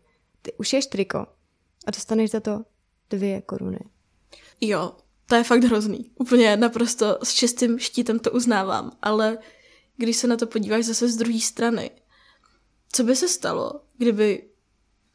Ty 0.41 0.53
ušiješ 0.53 0.85
triko 0.85 1.19
a 1.85 1.91
dostaneš 1.91 2.31
za 2.31 2.39
to 2.39 2.61
dvě 3.09 3.41
koruny. 3.41 3.79
Jo, 4.61 4.91
to 5.25 5.35
je 5.35 5.43
fakt 5.43 5.63
hrozný. 5.63 6.11
Úplně 6.19 6.57
naprosto 6.57 7.17
s 7.23 7.33
čistým 7.33 7.79
štítem 7.79 8.19
to 8.19 8.31
uznávám, 8.31 8.91
ale 9.01 9.37
když 9.97 10.17
se 10.17 10.27
na 10.27 10.37
to 10.37 10.47
podíváš 10.47 10.85
zase 10.85 11.07
z 11.07 11.15
druhé 11.15 11.39
strany, 11.39 11.91
co 12.91 13.03
by 13.03 13.15
se 13.15 13.27
stalo, 13.27 13.81
kdyby 13.97 14.50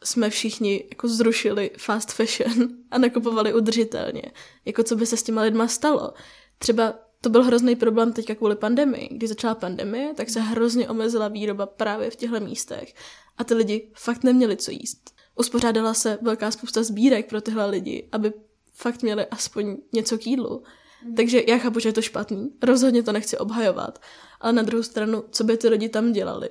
jsme 0.07 0.31
všichni 0.31 0.85
jako 0.91 1.09
zrušili 1.09 1.71
fast 1.79 2.13
fashion 2.13 2.69
a 2.91 2.99
nakupovali 2.99 3.55
udržitelně? 3.55 4.23
Jako 4.65 4.83
co 4.83 4.97
by 4.97 5.07
se 5.07 5.17
s 5.17 5.23
těma 5.23 5.43
lidma 5.43 5.69
stalo? 5.69 6.13
Třeba 6.59 6.95
to 7.21 7.31
byl 7.31 7.43
hrozný 7.43 7.77
problém 7.77 8.13
teďka 8.13 8.35
kvůli 8.35 8.57
pandemii. 8.57 9.09
Když 9.13 9.29
začala 9.29 9.55
pandemie, 9.55 10.15
tak 10.15 10.31
se 10.31 10.41
hrozně 10.41 10.89
omezila 10.89 11.29
výroba 11.29 11.67
právě 11.67 12.11
v 12.11 12.17
těchto 12.17 12.41
místech 12.41 12.95
a 13.39 13.45
ty 13.45 13.55
lidi 13.55 13.91
fakt 13.95 14.25
neměli 14.25 14.57
co 14.57 14.71
jíst. 14.71 15.15
Uspořádala 15.35 15.95
se 15.95 16.19
velká 16.23 16.51
spousta 16.51 16.83
sbírek 16.83 17.29
pro 17.29 17.41
tyhle 17.41 17.67
lidi, 17.67 18.09
aby 18.13 18.33
fakt 18.75 19.03
měli 19.03 19.27
aspoň 19.27 19.77
něco 19.93 20.19
k 20.19 20.27
jídlu. 20.27 20.63
Mm. 21.05 21.15
Takže 21.15 21.43
já 21.49 21.59
chápu, 21.59 21.79
že 21.79 21.89
je 21.89 21.93
to 21.93 22.03
špatný, 22.03 22.53
rozhodně 22.63 23.03
to 23.03 23.13
nechci 23.13 23.39
obhajovat, 23.39 23.99
ale 24.41 24.53
na 24.53 24.63
druhou 24.63 24.83
stranu, 24.83 25.25
co 25.31 25.45
by 25.45 25.57
ty 25.57 25.69
lidi 25.69 25.89
tam 25.89 26.13
dělali, 26.13 26.49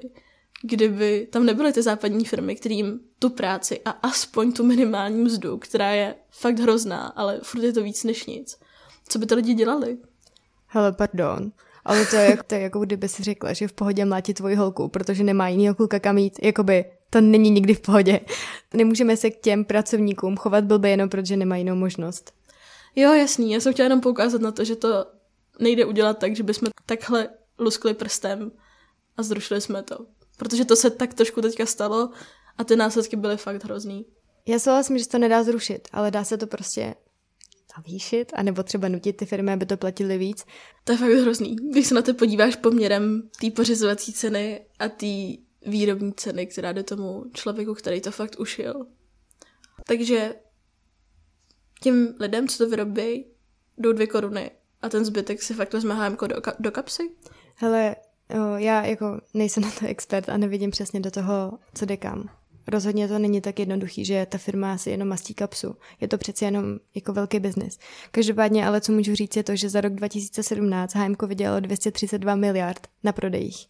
kdyby 0.65 1.28
tam 1.32 1.45
nebyly 1.45 1.73
ty 1.73 1.82
západní 1.82 2.25
firmy, 2.25 2.56
kterým 2.56 2.99
tu 3.19 3.30
práci 3.30 3.82
a 3.86 3.89
aspoň 3.89 4.54
tu 4.54 4.63
minimální 4.63 5.23
mzdu, 5.23 5.58
která 5.58 5.91
je 5.91 6.15
fakt 6.30 6.60
hrozná, 6.60 7.08
ale 7.08 7.39
furt 7.43 7.63
je 7.63 7.73
to 7.73 7.84
víc 7.84 8.04
než 8.04 8.25
nic. 8.25 8.58
Co 9.08 9.19
by 9.19 9.25
ty 9.25 9.36
lidi 9.36 9.54
dělali? 9.54 9.97
Hele, 10.67 10.91
pardon, 10.91 11.51
ale 11.86 12.06
to 12.06 12.15
je, 12.15 12.38
to 12.47 12.56
je 12.56 12.62
jako 12.62 12.80
kdyby 12.80 13.10
si 13.10 13.23
řekla, 13.23 13.54
že 13.54 13.67
v 13.67 13.73
pohodě 13.73 14.06
mlátí 14.06 14.34
tvoji 14.34 14.56
holku, 14.56 14.88
protože 14.88 15.23
nemá 15.23 15.47
jiný 15.47 15.75
kluka 15.75 15.99
kam 15.99 16.17
jít. 16.17 16.39
Jakoby 16.41 16.86
to 17.10 17.21
není 17.21 17.49
nikdy 17.49 17.73
v 17.73 17.80
pohodě. 17.80 18.19
Nemůžeme 18.73 19.17
se 19.17 19.30
k 19.30 19.41
těm 19.41 19.65
pracovníkům 19.65 20.38
chovat 20.38 20.63
blbě 20.63 20.91
jenom 20.91 21.10
protože 21.10 21.38
nemají 21.38 21.62
jinou 21.62 21.75
možnost. 21.75 22.34
Jo, 22.95 23.13
jasný. 23.13 23.51
Já 23.51 23.60
jsem 23.60 23.73
chtěla 23.73 23.86
jenom 23.86 24.01
poukázat 24.01 24.41
na 24.41 24.51
to, 24.51 24.63
že 24.63 24.75
to 24.75 25.06
nejde 25.60 25.86
udělat 25.86 26.17
tak, 26.17 26.36
že 26.36 26.43
bychom 26.43 26.69
takhle 26.86 27.30
luskli 27.60 27.93
prstem 27.93 28.51
a 29.17 29.23
zrušili 29.23 29.62
jsme 29.62 29.84
to. 29.84 30.06
Protože 30.38 30.65
to 30.65 30.76
se 30.76 30.89
tak 30.89 31.13
trošku 31.13 31.41
teďka 31.41 31.65
stalo 31.65 32.10
a 32.58 32.63
ty 32.63 32.76
následky 32.76 33.15
byly 33.15 33.38
fakt 33.38 33.63
hrozný. 33.63 34.06
Já 34.48 34.60
souhlasím, 34.60 34.98
že 34.98 35.04
se 35.04 35.10
to 35.10 35.17
nedá 35.17 35.43
zrušit, 35.43 35.88
ale 35.91 36.12
dá 36.12 36.24
se 36.24 36.38
to 36.38 36.48
prostě 36.48 36.95
navýšit, 37.78 38.32
anebo 38.36 38.63
třeba 38.63 38.88
nutit 38.88 39.17
ty 39.17 39.26
firmy, 39.26 39.52
aby 39.54 39.65
to 39.65 39.78
platili 39.78 40.17
víc. 40.17 40.45
To 40.84 40.91
je 40.91 40.98
fakt 40.98 41.12
hrozný. 41.12 41.56
Když 41.56 41.88
se 41.88 41.95
na 41.95 42.02
to 42.02 42.13
podíváš 42.13 42.56
poměrem 42.56 43.30
té 43.41 43.52
pořizovací 43.52 44.13
ceny 44.13 44.65
a 44.80 44.89
té 44.89 45.06
výrobní 45.65 46.13
ceny, 46.13 46.48
která 46.48 46.71
jde 46.71 46.84
tomu 46.84 47.24
člověku, 47.34 47.74
který 47.74 48.02
to 48.02 48.12
fakt 48.12 48.39
ušil. 48.39 48.88
Takže 49.88 50.36
těm 51.82 52.15
lidem, 52.19 52.48
co 52.48 52.58
to 52.58 52.69
vyrobí, 52.69 53.26
jdou 53.78 53.91
dvě 53.91 54.08
koruny 54.08 54.52
a 54.82 54.89
ten 54.89 55.06
zbytek 55.06 55.41
si 55.41 55.54
fakt 55.54 55.74
vezme 55.74 55.93
hájemko 55.93 56.28
do, 56.28 56.36
ka- 56.36 56.56
do 56.60 56.71
kapsy? 56.71 57.12
Hele, 57.56 57.95
já 58.56 58.86
jako 58.86 59.22
nejsem 59.34 59.64
na 59.64 59.72
to 59.72 59.88
expert 59.88 60.30
a 60.30 60.38
nevidím 60.38 60.72
přesně 60.72 61.00
do 61.00 61.12
toho, 61.12 61.60
co 61.74 61.86
jde 61.86 61.98
kam. 61.98 62.30
Rozhodně 62.68 63.08
to 63.08 63.20
není 63.20 63.42
tak 63.42 63.60
jednoduchý, 63.60 64.06
že 64.06 64.28
ta 64.30 64.38
firma 64.38 64.78
si 64.78 64.90
jenom 64.90 65.08
mastí 65.08 65.34
kapsu. 65.34 65.76
Je 66.02 66.08
to 66.08 66.18
přeci 66.18 66.46
jenom 66.46 66.80
jako 66.96 67.14
velký 67.14 67.40
biznis. 67.40 67.80
Každopádně 68.12 68.68
ale 68.68 68.82
co 68.82 68.92
můžu 68.92 69.16
říct 69.16 69.36
je 69.36 69.44
to, 69.44 69.56
že 69.56 69.70
za 69.70 69.82
rok 69.82 69.94
2017 69.94 70.96
HMK 70.96 71.24
vydělalo 71.24 71.60
232 71.60 72.36
miliard 72.36 72.88
na 73.04 73.12
prodejích. 73.12 73.68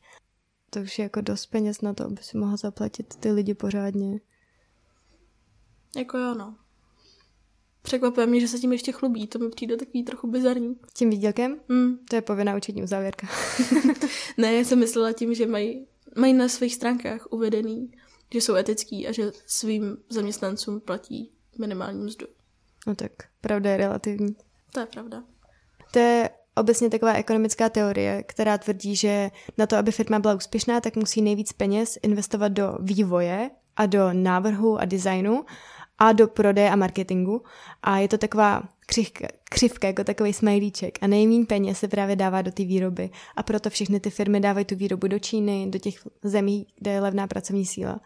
To 0.70 0.80
už 0.80 1.00
je 1.00 1.04
jako 1.04 1.22
dost 1.22 1.46
peněz 1.46 1.82
na 1.82 1.94
to, 1.94 2.06
aby 2.06 2.18
si 2.22 2.38
mohl 2.38 2.58
zaplatit 2.58 3.15
ty 3.15 3.32
lidi 3.32 3.54
pořádně. 3.54 4.20
Jako 5.98 6.18
jo, 6.18 6.34
no. 6.34 6.56
Překvapuje 7.82 8.28
mě, 8.28 8.39
že 8.39 8.48
se 8.48 8.60
tím 8.60 8.72
ještě 8.72 8.91
chlubí. 8.91 9.28
To 9.28 9.39
mi 9.39 9.50
přijde 9.50 9.78
takový 9.78 10.04
trochu 10.04 10.28
bizarní. 10.28 10.76
Tím 10.94 11.10
výdělkem? 11.10 11.60
Mm. 11.70 11.98
To 12.10 12.15
je 12.15 12.22
povinná 12.22 12.56
učení 12.56 12.84
uzávěrka. 12.84 13.28
ne, 14.38 14.54
já 14.54 14.63
jsem 14.63 14.80
myslela 14.80 15.13
tím, 15.13 15.34
že 15.34 15.47
mají, 15.47 15.88
mají 16.17 16.34
na 16.34 16.47
svých 16.47 16.75
stránkách 16.75 17.28
uvedený, 17.32 17.91
že 18.34 18.41
jsou 18.41 18.56
etický 18.56 19.08
a 19.08 19.12
že 19.12 19.32
svým 19.45 19.97
zaměstnancům 20.10 20.80
platí 20.80 21.32
minimální 21.60 22.04
mzdu. 22.04 22.28
No 22.88 22.95
tak, 22.95 23.12
pravda 23.41 23.71
je 23.71 23.78
relativní. 23.78 24.36
To 24.71 24.80
je 24.80 24.86
pravda. 24.86 25.23
To 25.91 25.99
je 25.99 26.30
obecně 26.56 26.89
taková 26.89 27.13
ekonomická 27.13 27.69
teorie, 27.69 28.23
která 28.23 28.58
tvrdí, 28.58 28.95
že 28.95 29.32
na 29.58 29.65
to, 29.65 29.78
aby 29.78 29.91
firma 29.91 30.19
byla 30.19 30.36
úspěšná, 30.36 30.82
tak 30.82 30.95
musí 30.95 31.21
nejvíc 31.21 31.54
peněz 31.54 31.97
investovat 32.04 32.47
do 32.47 32.78
vývoje 32.80 33.49
a 33.75 33.86
do 33.86 34.13
návrhu 34.13 34.80
a 34.80 34.86
designu 34.86 35.45
a 35.97 36.13
do 36.13 36.28
prodeje 36.28 36.69
a 36.69 36.75
marketingu. 36.75 37.43
A 37.84 37.97
je 37.97 38.08
to 38.08 38.17
taková 38.17 38.63
křivka, 38.86 39.28
křivka 39.43 39.88
jako 39.88 40.04
takový 40.04 40.34
smajlíček. 40.34 40.98
A 41.02 41.08
nejméně 41.08 41.45
peněz 41.45 41.80
se 41.80 41.88
právě 41.88 42.15
dává 42.15 42.41
do 42.41 42.52
té 42.52 42.63
výroby. 42.63 43.10
A 43.36 43.43
proto 43.43 43.69
všechny 43.69 44.00
ty 44.00 44.10
firmy 44.10 44.39
dávají 44.39 44.65
tu 44.65 44.76
výrobu 44.76 45.08
do 45.08 45.19
Číny, 45.19 45.67
do 45.69 45.80
těch 45.80 46.08
zemí, 46.24 46.67
kde 46.80 46.91
je 46.91 47.02
levná 47.02 47.28
pracovní 47.28 47.65
síla, 47.65 48.00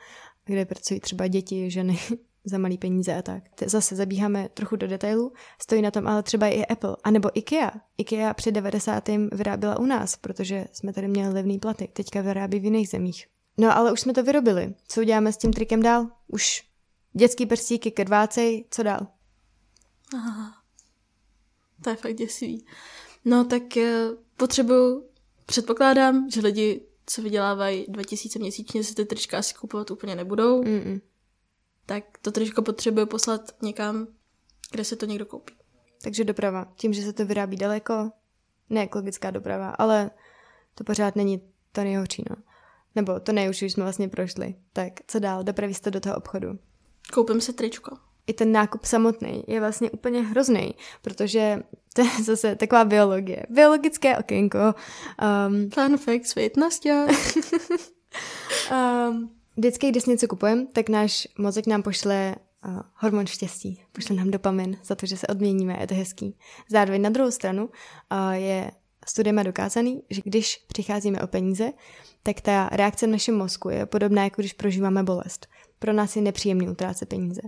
kde 0.45 0.65
pracují 0.65 0.99
třeba 0.99 1.27
děti, 1.27 1.71
ženy 1.71 1.99
za 2.45 2.57
malý 2.57 2.77
peníze 2.77 3.15
a 3.15 3.21
tak. 3.21 3.43
Zase 3.65 3.95
zabíháme 3.95 4.49
trochu 4.53 4.75
do 4.75 4.87
detailu, 4.87 5.33
stojí 5.61 5.81
na 5.81 5.91
tom 5.91 6.07
ale 6.07 6.23
třeba 6.23 6.47
i 6.47 6.65
Apple, 6.65 6.95
anebo 7.03 7.37
IKEA. 7.37 7.71
IKEA 7.97 8.33
před 8.33 8.51
90. 8.51 9.09
vyráběla 9.31 9.79
u 9.79 9.85
nás, 9.85 10.15
protože 10.15 10.65
jsme 10.71 10.93
tady 10.93 11.07
měli 11.07 11.33
levný 11.33 11.59
platy, 11.59 11.89
teďka 11.93 12.21
vyrábí 12.21 12.59
v 12.59 12.63
jiných 12.63 12.89
zemích. 12.89 13.27
No 13.57 13.77
ale 13.77 13.91
už 13.91 14.01
jsme 14.01 14.13
to 14.13 14.23
vyrobili. 14.23 14.73
Co 14.87 15.01
uděláme 15.01 15.33
s 15.33 15.37
tím 15.37 15.53
trikem 15.53 15.81
dál? 15.81 16.07
Už 16.27 16.63
dětský 17.13 17.45
prstíky 17.45 17.91
krvácej, 17.91 18.65
co 18.69 18.83
dál? 18.83 19.07
Aha. 20.13 20.58
To 21.83 21.89
je 21.89 21.95
fakt 21.95 22.15
děsivý. 22.15 22.65
No 23.25 23.45
tak 23.45 23.77
eh, 23.77 24.09
potřebuju, 24.37 25.05
předpokládám, 25.45 26.29
že 26.29 26.41
lidi, 26.41 26.85
co 27.05 27.21
vydělávají 27.21 27.85
2000 27.89 28.39
měsíčně, 28.39 28.83
si 28.83 28.95
ty 28.95 29.05
trička 29.05 29.37
asi 29.37 29.53
kupovat 29.53 29.91
úplně 29.91 30.15
nebudou. 30.15 30.63
Mm-mm 30.63 31.01
tak 31.89 32.03
to 32.21 32.31
tričko 32.31 32.61
potřebuje 32.61 33.05
poslat 33.05 33.41
někam, 33.61 34.07
kde 34.71 34.83
se 34.83 34.95
to 34.95 35.05
někdo 35.05 35.25
koupí. 35.25 35.53
Takže 36.01 36.23
doprava. 36.23 36.73
Tím, 36.75 36.93
že 36.93 37.01
se 37.01 37.13
to 37.13 37.25
vyrábí 37.25 37.57
daleko, 37.57 38.11
ne 38.69 38.83
ekologická 38.83 39.31
doprava, 39.31 39.69
ale 39.69 40.11
to 40.75 40.83
pořád 40.83 41.15
není 41.15 41.41
to 41.71 41.83
nejhorší, 41.83 42.23
no. 42.29 42.35
Nebo 42.95 43.19
to 43.19 43.31
nejhorší 43.31 43.65
už 43.65 43.73
jsme 43.73 43.83
vlastně 43.83 44.09
prošli. 44.09 44.55
Tak 44.73 44.93
co 45.07 45.19
dál? 45.19 45.43
Dopraví 45.43 45.73
to 45.73 45.89
do 45.89 45.99
toho 45.99 46.15
obchodu. 46.15 46.59
Koupím 47.13 47.41
si 47.41 47.53
tričko. 47.53 47.97
I 48.29 48.33
ten 48.33 48.51
nákup 48.51 48.85
samotný 48.85 49.43
je 49.47 49.59
vlastně 49.59 49.91
úplně 49.91 50.21
hrozný, 50.21 50.73
protože 51.01 51.63
to 51.93 52.01
je 52.01 52.09
zase 52.23 52.55
taková 52.55 52.85
biologie. 52.85 53.43
Biologické 53.49 54.17
okénko. 54.17 54.59
Um, 55.47 55.69
Fun 55.69 55.97
fact 55.97 56.25
s 56.25 56.35
um, 58.71 59.31
vždycky, 59.57 59.89
když 59.89 60.05
něco 60.05 60.27
kupujeme, 60.27 60.65
tak 60.73 60.89
náš 60.89 61.27
mozek 61.37 61.67
nám 61.67 61.83
pošle 61.83 62.35
uh, 62.65 62.79
hormon 62.95 63.27
štěstí, 63.27 63.81
pošle 63.91 64.15
nám 64.15 64.31
dopamin 64.31 64.77
za 64.83 64.95
to, 64.95 65.05
že 65.05 65.17
se 65.17 65.27
odměníme, 65.27 65.77
je 65.81 65.87
to 65.87 65.95
hezký. 65.95 66.37
Zároveň 66.69 67.01
na 67.01 67.09
druhou 67.09 67.31
stranu 67.31 67.65
uh, 67.65 67.69
je 68.31 68.71
studiema 69.07 69.43
dokázaný, 69.43 70.03
že 70.09 70.21
když 70.25 70.65
přicházíme 70.67 71.21
o 71.21 71.27
peníze, 71.27 71.71
tak 72.23 72.41
ta 72.41 72.69
reakce 72.71 73.07
v 73.07 73.09
našem 73.09 73.37
mozku 73.37 73.69
je 73.69 73.85
podobná, 73.85 74.23
jako 74.23 74.41
když 74.41 74.53
prožíváme 74.53 75.03
bolest. 75.03 75.47
Pro 75.79 75.93
nás 75.93 76.15
je 76.15 76.21
nepříjemný 76.21 76.69
utrácet 76.69 77.09
peníze. 77.09 77.41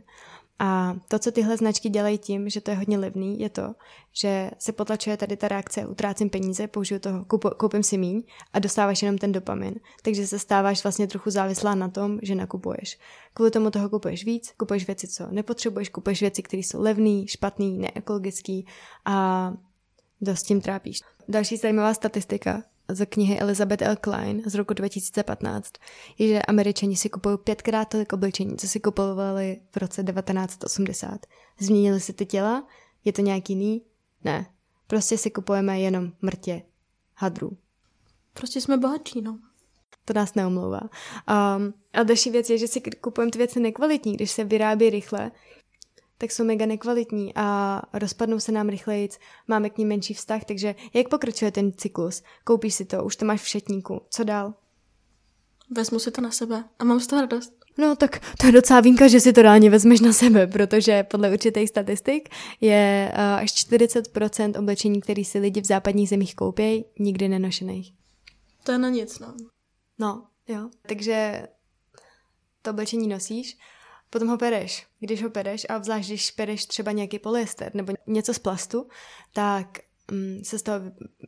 A 0.64 0.96
to, 1.08 1.20
co 1.20 1.32
tyhle 1.32 1.58
značky 1.58 1.90
dělají 1.90 2.18
tím, 2.18 2.50
že 2.50 2.62
to 2.62 2.72
je 2.72 2.78
hodně 2.78 2.98
levný, 2.98 3.40
je 3.40 3.50
to, 3.50 3.74
že 4.14 4.52
se 4.60 4.72
potlačuje 4.72 5.18
tady 5.18 5.38
ta 5.38 5.48
reakce, 5.48 5.86
utrácím 5.86 6.30
peníze, 6.30 6.68
použiju 6.68 7.00
toho, 7.00 7.26
kupu, 7.26 7.50
koupím 7.50 7.84
si 7.84 7.98
míň 7.98 8.24
a 8.54 8.60
dostáváš 8.60 9.02
jenom 9.02 9.18
ten 9.18 9.32
dopamin. 9.32 9.76
Takže 10.04 10.28
se 10.28 10.40
stáváš 10.40 10.84
vlastně 10.84 11.08
trochu 11.08 11.30
závislá 11.30 11.76
na 11.76 11.90
tom, 11.90 12.20
že 12.22 12.36
nakupuješ. 12.36 13.00
Kvůli 13.34 13.52
tomu 13.52 13.72
toho 13.72 13.90
kupuješ 13.90 14.26
víc, 14.26 14.54
kupuješ 14.58 14.88
věci, 14.88 15.08
co 15.08 15.28
nepotřebuješ, 15.32 15.90
kupuješ 15.90 16.22
věci, 16.22 16.44
které 16.44 16.62
jsou 16.62 16.82
levný, 16.82 17.28
špatný, 17.28 17.78
neekologický 17.78 18.66
a 19.06 19.54
dost 20.22 20.44
tím 20.44 20.62
trápíš. 20.62 21.00
Další 21.28 21.58
zajímavá 21.58 21.94
statistika 21.94 22.64
z 22.92 23.06
knihy 23.06 23.40
Elizabeth 23.40 23.82
L. 23.82 23.96
Klein 23.96 24.42
z 24.46 24.56
roku 24.56 24.74
2015 24.74 25.74
je, 26.18 26.28
že 26.28 26.42
američani 26.42 26.96
si 26.96 27.10
kupují 27.10 27.38
pětkrát 27.38 27.88
tolik 27.90 28.14
oblečení, 28.14 28.58
co 28.58 28.68
si 28.68 28.80
kupovali 28.80 29.62
v 29.72 29.78
roce 29.78 30.04
1980. 30.04 31.26
Změnily 31.60 32.00
si 32.00 32.14
ty 32.14 32.26
těla? 32.26 32.68
Je 33.06 33.14
to 33.14 33.22
nějaký 33.22 33.54
jiný? 33.54 33.82
Ne. 34.24 34.46
Prostě 34.88 35.18
si 35.18 35.32
kupujeme 35.32 35.80
jenom 35.80 36.12
mrtě 36.22 36.62
hadrů. 37.16 37.58
Prostě 38.34 38.62
jsme 38.62 38.78
bohatší, 38.78 39.22
no. 39.22 39.40
To 40.06 40.14
nás 40.14 40.36
neomlouvá. 40.36 40.82
Um, 40.82 41.74
a 41.94 42.04
další 42.04 42.30
věc 42.30 42.50
je, 42.50 42.58
že 42.58 42.68
si 42.68 42.82
kupujeme 42.82 43.32
ty 43.32 43.38
věci 43.38 43.60
nekvalitní, 43.60 44.14
když 44.14 44.32
se 44.32 44.44
vyrábí 44.44 44.90
rychle, 44.90 45.32
tak 46.22 46.32
jsou 46.32 46.44
mega 46.44 46.66
nekvalitní 46.66 47.32
a 47.36 47.82
rozpadnou 47.94 48.40
se 48.40 48.52
nám 48.52 48.70
rychleji, 48.70 49.10
máme 49.48 49.70
k 49.70 49.78
ním 49.78 49.88
menší 49.88 50.14
vztah, 50.14 50.44
takže 50.44 50.76
jak 50.94 51.10
pokračuje 51.10 51.52
ten 51.52 51.74
cyklus? 51.74 52.24
Koupíš 52.44 52.74
si 52.74 52.86
to, 52.86 53.04
už 53.04 53.16
to 53.16 53.26
máš 53.26 53.42
v 53.42 53.48
šetníku, 53.48 54.02
co 54.10 54.24
dál? 54.24 54.54
Vezmu 55.70 56.00
si 56.00 56.12
to 56.12 56.22
na 56.22 56.32
sebe 56.32 56.64
a 56.80 56.84
mám 56.84 57.00
z 57.00 57.08
toho 57.08 57.22
radost. 57.22 57.54
No 57.78 57.96
tak 57.96 58.20
to 58.38 58.46
je 58.46 58.52
docela 58.52 58.80
výjimka, 58.80 59.08
že 59.08 59.20
si 59.20 59.34
to 59.34 59.42
reálně 59.42 59.70
vezmeš 59.70 60.00
na 60.00 60.14
sebe, 60.14 60.48
protože 60.48 61.04
podle 61.04 61.32
určitých 61.32 61.70
statistik 61.70 62.30
je 62.62 63.12
uh, 63.14 63.22
až 63.22 63.52
40% 63.52 64.60
oblečení, 64.60 65.02
které 65.02 65.24
si 65.24 65.40
lidi 65.40 65.62
v 65.62 65.66
západních 65.66 66.10
zemích 66.10 66.36
koupí, 66.36 66.86
nikdy 67.00 67.30
nenošených. 67.30 67.94
To 68.64 68.72
je 68.72 68.78
na 68.78 68.90
nic, 68.90 69.20
no. 69.20 69.36
No, 70.00 70.28
jo. 70.48 70.70
Takže 70.88 71.48
to 72.62 72.72
oblečení 72.72 73.08
nosíš, 73.08 73.58
potom 74.12 74.28
ho 74.28 74.38
pereš. 74.38 74.88
Když 75.00 75.24
ho 75.24 75.30
pereš, 75.30 75.66
a 75.70 75.84
zvlášť 75.84 76.10
když 76.10 76.32
pereš 76.32 76.66
třeba 76.66 76.92
nějaký 76.92 77.20
polyester 77.20 77.76
nebo 77.76 77.94
něco 78.08 78.34
z 78.34 78.40
plastu, 78.40 78.88
tak 79.34 79.80
um, 80.12 80.44
se 80.44 80.60
z 80.60 80.64
toho 80.64 80.80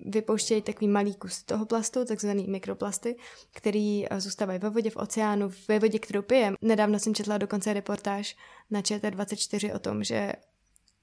vypouštějí 0.06 0.62
takový 0.62 0.88
malý 0.88 1.15
kus 1.15 1.43
toho 1.43 1.65
plastu, 1.65 2.06
takzvaný 2.06 2.48
mikroplasty, 2.48 3.15
který 3.52 4.10
uh, 4.10 4.19
zůstávají 4.19 4.60
ve 4.60 4.69
vodě, 4.69 4.89
v 4.89 4.98
oceánu, 4.98 5.52
ve 5.67 5.80
vodě, 5.80 6.00
kterou 6.00 6.22
pijeme. 6.22 6.58
Nedávno 6.62 7.00
jsem 7.00 7.15
četla 7.15 7.38
dokonce 7.38 7.74
reportáž 7.74 8.36
na 8.72 8.82
ČT24 8.82 9.76
o 9.76 9.80
tom, 9.80 10.04
že 10.04 10.34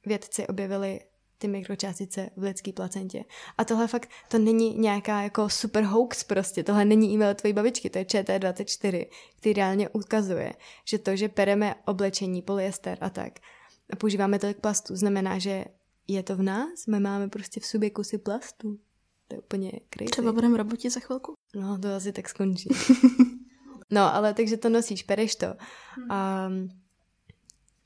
vědci 0.07 0.47
objevili 0.47 1.01
ty 1.41 1.49
mikročástice 1.49 2.31
v 2.37 2.43
lidské 2.43 2.73
placentě. 2.73 3.25
A 3.59 3.65
tohle 3.65 3.89
fakt, 3.89 4.11
to 4.29 4.39
není 4.39 4.79
nějaká 4.79 5.23
jako 5.23 5.49
super 5.49 5.85
hoax 5.85 6.25
prostě, 6.25 6.63
tohle 6.63 6.85
není 6.85 7.15
e-mail 7.15 7.35
tvojí 7.35 7.53
babičky, 7.53 7.91
to 7.91 7.99
je 7.99 8.05
ČT24, 8.05 9.07
který 9.37 9.53
reálně 9.53 9.89
ukazuje, 9.89 10.53
že 10.85 10.99
to, 10.99 11.17
že 11.17 11.29
pereme 11.29 11.75
oblečení, 11.85 12.43
polyester 12.43 12.99
a 13.01 13.11
tak, 13.11 13.33
a 13.93 13.97
používáme 13.97 14.39
tolik 14.39 14.61
plastu, 14.61 14.97
znamená, 14.97 15.39
že 15.39 15.65
je 16.09 16.23
to 16.23 16.37
v 16.37 16.43
nás, 16.43 16.87
my 16.87 17.01
máme 17.01 17.29
prostě 17.29 17.61
v 17.61 17.67
sobě 17.67 17.91
kusy 17.91 18.19
plastu. 18.19 18.79
To 19.29 19.37
je 19.37 19.41
úplně 19.41 19.73
crazy. 19.91 20.11
Třeba 20.11 20.33
budeme 20.33 20.57
roboti 20.57 20.91
za 20.91 21.01
chvilku. 21.01 21.33
No, 21.55 21.79
to 21.79 21.95
asi 21.95 22.13
tak 22.13 22.29
skončí. 22.29 22.69
no, 23.91 24.15
ale 24.15 24.35
takže 24.35 24.57
to 24.57 24.69
nosíš, 24.69 25.03
pereš 25.03 25.37
to. 25.37 25.47
A 26.11 26.49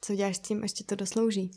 co 0.00 0.14
děláš 0.14 0.36
s 0.36 0.40
tím, 0.40 0.62
ještě 0.62 0.84
to 0.84 0.94
doslouží? 0.94 1.50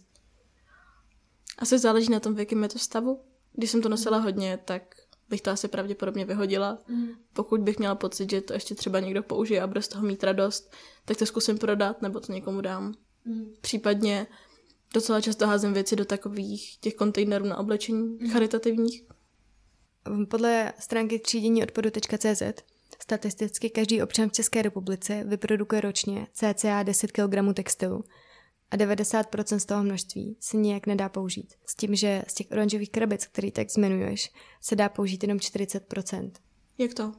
Asi 1.58 1.80
záleží 1.80 2.12
na 2.12 2.20
tom, 2.20 2.36
v 2.36 2.40
jakém 2.40 2.64
je 2.64 2.70
to 2.70 2.80
stavu. 2.80 3.22
Když 3.54 3.72
jsem 3.72 3.82
to 3.82 3.90
nosila 3.90 4.18
hodně, 4.18 4.60
tak 4.66 4.82
bych 5.30 5.42
to 5.42 5.52
asi 5.52 5.68
pravděpodobně 5.68 6.26
vyhodila. 6.26 6.80
Mm. 6.88 7.08
Pokud 7.34 7.62
bych 7.62 7.80
měla 7.80 7.96
pocit, 7.96 8.30
že 8.30 8.42
to 8.42 8.54
ještě 8.54 8.76
třeba 8.76 9.00
někdo 9.00 9.24
použije 9.24 9.62
a 9.62 9.68
bude 9.68 9.82
z 9.82 9.88
toho 9.88 10.08
mít 10.08 10.24
radost, 10.24 10.74
tak 11.06 11.18
to 11.18 11.26
zkusím 11.26 11.58
prodat 11.58 12.02
nebo 12.02 12.20
to 12.20 12.34
někomu 12.34 12.62
dám. 12.62 12.94
Mm. 13.26 13.54
Případně 13.62 14.28
docela 14.94 15.22
často 15.22 15.48
házím 15.48 15.74
věci 15.74 15.96
do 15.96 16.06
takových 16.06 16.78
těch 16.78 16.96
kontejnerů 16.96 17.46
na 17.46 17.58
oblečení 17.58 18.18
mm. 18.22 18.30
charitativních. 18.30 19.04
Podle 20.30 20.74
stránky 20.80 21.20
třídění 21.20 21.64
odpadu.cz 21.64 22.44
statisticky 23.02 23.70
každý 23.70 24.02
občan 24.02 24.30
v 24.30 24.32
České 24.32 24.62
republice 24.62 25.24
vyprodukuje 25.24 25.82
ročně 25.82 26.28
cca 26.34 26.84
10 26.84 27.12
kg 27.12 27.54
textilu 27.54 28.04
a 28.72 28.78
90% 28.78 29.58
z 29.58 29.66
toho 29.66 29.84
množství 29.84 30.38
se 30.40 30.58
nijak 30.58 30.88
nedá 30.88 31.10
použít. 31.10 31.54
S 31.66 31.76
tím, 31.76 31.96
že 31.96 32.24
z 32.28 32.34
těch 32.34 32.48
oranžových 32.52 32.92
krabic, 32.92 33.26
který 33.26 33.52
tak 33.52 33.72
zmiňuješ, 33.72 34.32
se 34.62 34.76
dá 34.76 34.90
použít 34.90 35.24
jenom 35.24 35.38
40%. 35.38 36.32
Jak 36.78 36.94
to? 36.94 37.14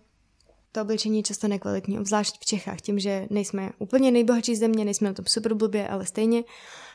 To 0.73 0.83
oblečení 0.83 1.17
je 1.17 1.23
často 1.23 1.49
nekvalitní, 1.49 1.99
obzvlášť 1.99 2.41
v 2.41 2.45
Čechách, 2.45 2.81
tím, 2.81 2.99
že 2.99 3.27
nejsme 3.31 3.71
úplně 3.79 4.11
nejbohatší 4.11 4.57
země, 4.57 4.85
nejsme 4.85 5.09
na 5.09 5.15
tom 5.15 5.25
super 5.29 5.55
blbě, 5.55 5.89
ale 5.89 6.07
stejně, 6.07 6.45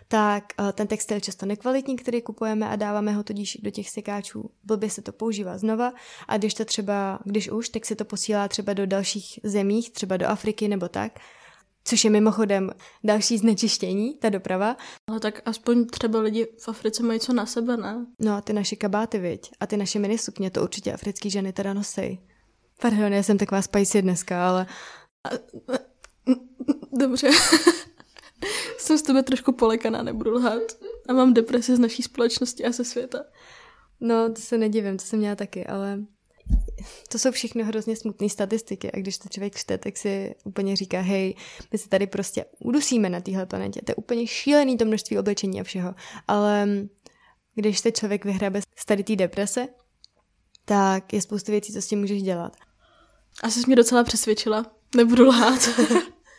tak 0.07 0.43
eh, 0.59 0.73
ten 0.73 0.87
textil 0.87 1.17
je 1.17 1.21
často 1.21 1.45
nekvalitní, 1.45 1.95
který 1.95 2.21
kupujeme 2.21 2.69
a 2.69 2.75
dáváme 2.75 3.11
ho 3.11 3.23
tudíž 3.23 3.57
do 3.61 3.71
těch 3.71 3.89
sekáčů. 3.89 4.49
Blbě 4.63 4.89
se 4.89 5.01
to 5.01 5.11
používá 5.11 5.57
znova 5.57 5.93
a 6.27 6.37
když 6.37 6.53
to 6.53 6.65
třeba, 6.65 7.19
když 7.25 7.49
už, 7.49 7.69
tak 7.69 7.85
se 7.85 7.95
to 7.95 8.05
posílá 8.05 8.47
třeba 8.47 8.73
do 8.73 8.85
dalších 8.85 9.39
zemích, 9.43 9.91
třeba 9.91 10.17
do 10.17 10.27
Afriky 10.27 10.67
nebo 10.67 10.89
tak, 10.89 11.19
což 11.84 12.04
je 12.04 12.10
mimochodem 12.10 12.72
další 13.04 13.38
znečištění, 13.38 14.13
ta 14.13 14.30
doprava. 14.30 14.78
Ale 15.10 15.19
tak 15.19 15.41
aspoň 15.46 15.86
třeba 15.86 16.19
lidi 16.19 16.48
v 16.60 16.69
Africe 16.69 17.04
mají 17.04 17.19
co 17.19 17.34
na 17.34 17.46
sebe, 17.46 17.78
ne? 17.78 18.06
No 18.19 18.34
a 18.36 18.41
ty 18.41 18.54
naše 18.54 18.76
kabáty, 18.76 19.19
viď? 19.19 19.52
A 19.60 19.67
ty 19.67 19.78
naše 19.78 20.00
minisukně, 20.00 20.52
to 20.52 20.63
určitě 20.63 20.93
africký 20.93 21.30
ženy 21.30 21.54
teda 21.54 21.74
nosej. 21.74 22.19
Pardon, 22.82 23.13
já 23.13 23.24
jsem 23.24 23.38
taková 23.38 23.62
spicy 23.62 24.02
dneska, 24.02 24.50
ale... 24.50 24.67
Dobře. 26.91 27.30
jsem 28.78 28.98
z 28.98 29.02
tebe 29.02 29.24
trošku 29.24 29.52
polekaná, 29.52 30.04
nebudu 30.04 30.32
lhát. 30.32 30.62
A 31.08 31.13
mám 31.13 31.34
depresi 31.34 31.76
z 31.76 31.80
naší 31.80 32.04
společnosti 32.04 32.65
a 32.65 32.72
ze 32.72 32.84
světa. 32.84 33.24
No, 34.00 34.34
to 34.34 34.41
se 34.41 34.58
nedivím, 34.58 34.98
to 34.98 35.04
jsem 35.04 35.19
měla 35.19 35.36
taky, 35.36 35.65
ale 35.65 36.00
to 37.10 37.19
jsou 37.19 37.32
všechno 37.32 37.65
hrozně 37.65 37.95
smutné 37.95 38.29
statistiky 38.29 38.91
a 38.91 38.99
když 38.99 39.17
to 39.17 39.29
člověk 39.29 39.56
čte, 39.56 39.77
tak 39.77 39.97
si 39.97 40.36
úplně 40.43 40.75
říká, 40.75 41.01
hej, 41.01 41.36
my 41.71 41.77
se 41.77 41.89
tady 41.89 42.08
prostě 42.08 42.45
udusíme 42.60 43.10
na 43.10 43.21
téhle 43.21 43.45
planetě. 43.45 43.82
To 43.86 43.91
je 43.91 43.95
úplně 43.95 44.27
šílený 44.27 44.77
to 44.77 44.86
množství 44.86 45.19
oblečení 45.19 45.62
a 45.62 45.63
všeho. 45.63 45.95
Ale 46.27 46.67
když 47.56 47.79
se 47.79 47.91
člověk 47.91 48.25
vyhrabe 48.25 48.62
z 48.62 48.86
tady 48.86 49.03
té 49.03 49.15
deprese, 49.15 49.67
tak 50.65 51.13
je 51.13 51.21
spoustu 51.21 51.51
věcí, 51.51 51.73
co 51.73 51.82
s 51.82 51.88
tím 51.88 51.99
můžeš 51.99 52.21
dělat. 52.21 52.58
Asi 53.43 53.60
jsi 53.60 53.67
mě 53.67 53.75
docela 53.75 54.03
přesvědčila, 54.03 54.65
nebudu 54.95 55.25
lhát. 55.25 55.69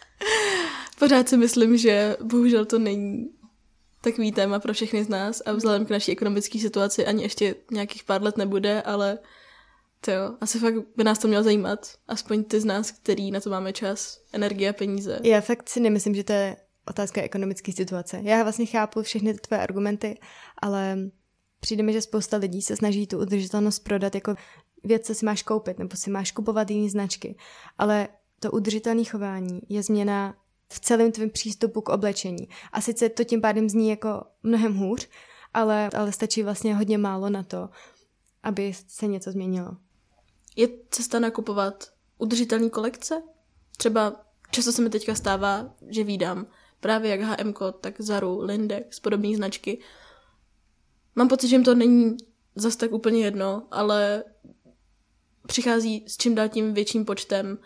Pořád 0.99 1.29
si 1.29 1.37
myslím, 1.37 1.77
že 1.77 2.17
bohužel 2.23 2.65
to 2.65 2.79
není 2.79 3.31
takový 4.01 4.33
téma 4.33 4.59
pro 4.59 4.73
všechny 4.73 5.05
z 5.05 5.09
nás 5.09 5.43
a 5.47 5.53
vzhledem 5.53 5.87
k 5.87 5.91
naší 5.91 6.13
ekonomické 6.13 6.59
situaci 6.59 7.07
ani 7.07 7.23
ještě 7.23 7.55
nějakých 7.71 8.05
pár 8.05 8.23
let 8.23 8.37
nebude, 8.37 8.83
ale 8.83 9.19
to 10.05 10.11
jo, 10.11 10.37
asi 10.41 10.59
fakt 10.59 10.75
by 10.97 11.05
nás 11.05 11.19
to 11.19 11.29
mělo 11.29 11.45
zajímat. 11.45 11.89
Aspoň 12.09 12.45
ty 12.45 12.61
z 12.61 12.65
nás, 12.65 12.91
který 12.91 13.31
na 13.31 13.41
to 13.41 13.51
máme 13.51 13.73
čas, 13.73 14.21
energie 14.33 14.71
a 14.71 14.73
peníze. 14.73 15.21
Já 15.23 15.41
fakt 15.41 15.69
si 15.69 15.81
nemyslím, 15.81 16.15
že 16.15 16.25
to 16.25 16.33
je 16.33 16.57
otázka 16.87 17.23
ekonomické 17.23 17.73
situace. 17.73 18.21
Já 18.23 18.43
vlastně 18.43 18.67
chápu 18.67 19.03
všechny 19.03 19.35
ty 19.35 19.41
tvoje 19.41 19.61
argumenty, 19.61 20.19
ale 20.63 20.99
přijde 21.61 21.83
mi, 21.83 21.93
že 21.93 22.03
spousta 22.03 22.37
lidí 22.37 22.63
se 22.63 22.77
snaží 22.77 23.07
tu 23.07 23.19
udržitelnost 23.19 23.79
prodat 23.79 24.15
jako 24.15 24.35
věc, 24.85 25.07
co 25.07 25.15
si 25.15 25.27
máš 25.27 25.43
koupit, 25.43 25.79
nebo 25.79 25.97
si 25.97 26.11
máš 26.11 26.33
kupovat 26.33 26.71
jiné 26.71 26.91
značky. 26.91 27.37
Ale 27.79 28.09
to 28.41 28.51
udržitelné 28.51 29.05
chování 29.05 29.61
je 29.69 29.83
změna 29.83 30.35
v 30.69 30.81
celém 30.81 31.13
tvém 31.13 31.31
přístupu 31.31 31.81
k 31.81 31.89
oblečení. 31.89 32.49
A 32.73 32.81
sice 32.81 33.09
to 33.09 33.25
tím 33.25 33.41
pádem 33.41 33.69
zní 33.69 33.91
jako 33.91 34.25
mnohem 34.43 34.77
hůř, 34.77 35.09
ale, 35.55 35.91
ale 35.97 36.13
stačí 36.13 36.43
vlastně 36.43 36.75
hodně 36.75 36.99
málo 36.99 37.31
na 37.31 37.43
to, 37.43 37.69
aby 38.43 38.73
se 38.89 39.07
něco 39.07 39.33
změnilo. 39.33 39.77
Je 40.57 40.69
cesta 40.91 41.19
nakupovat 41.19 41.93
udržitelné 42.19 42.71
kolekce? 42.71 43.23
Třeba 43.77 44.25
často 44.51 44.73
se 44.73 44.83
mi 44.83 44.91
teďka 44.91 45.15
stává, 45.15 45.75
že 45.89 46.05
výdám 46.05 46.47
právě 46.81 47.11
jak 47.11 47.21
H&M, 47.21 47.55
tak 47.81 48.01
Zaru, 48.01 48.41
Lindex, 48.43 49.01
podobné 49.01 49.37
značky. 49.37 49.81
Mám 51.15 51.29
pocit, 51.29 51.49
že 51.49 51.57
jim 51.57 51.65
to 51.65 51.75
není 51.75 52.17
zas 52.55 52.77
tak 52.77 52.93
úplně 52.93 53.25
jedno, 53.25 53.69
ale 53.71 54.25
přichází 55.47 56.05
s 56.09 56.17
čím 56.17 56.35
dál 56.35 56.49
tím 56.49 56.75
větším 56.75 57.05
počtem 57.05 57.59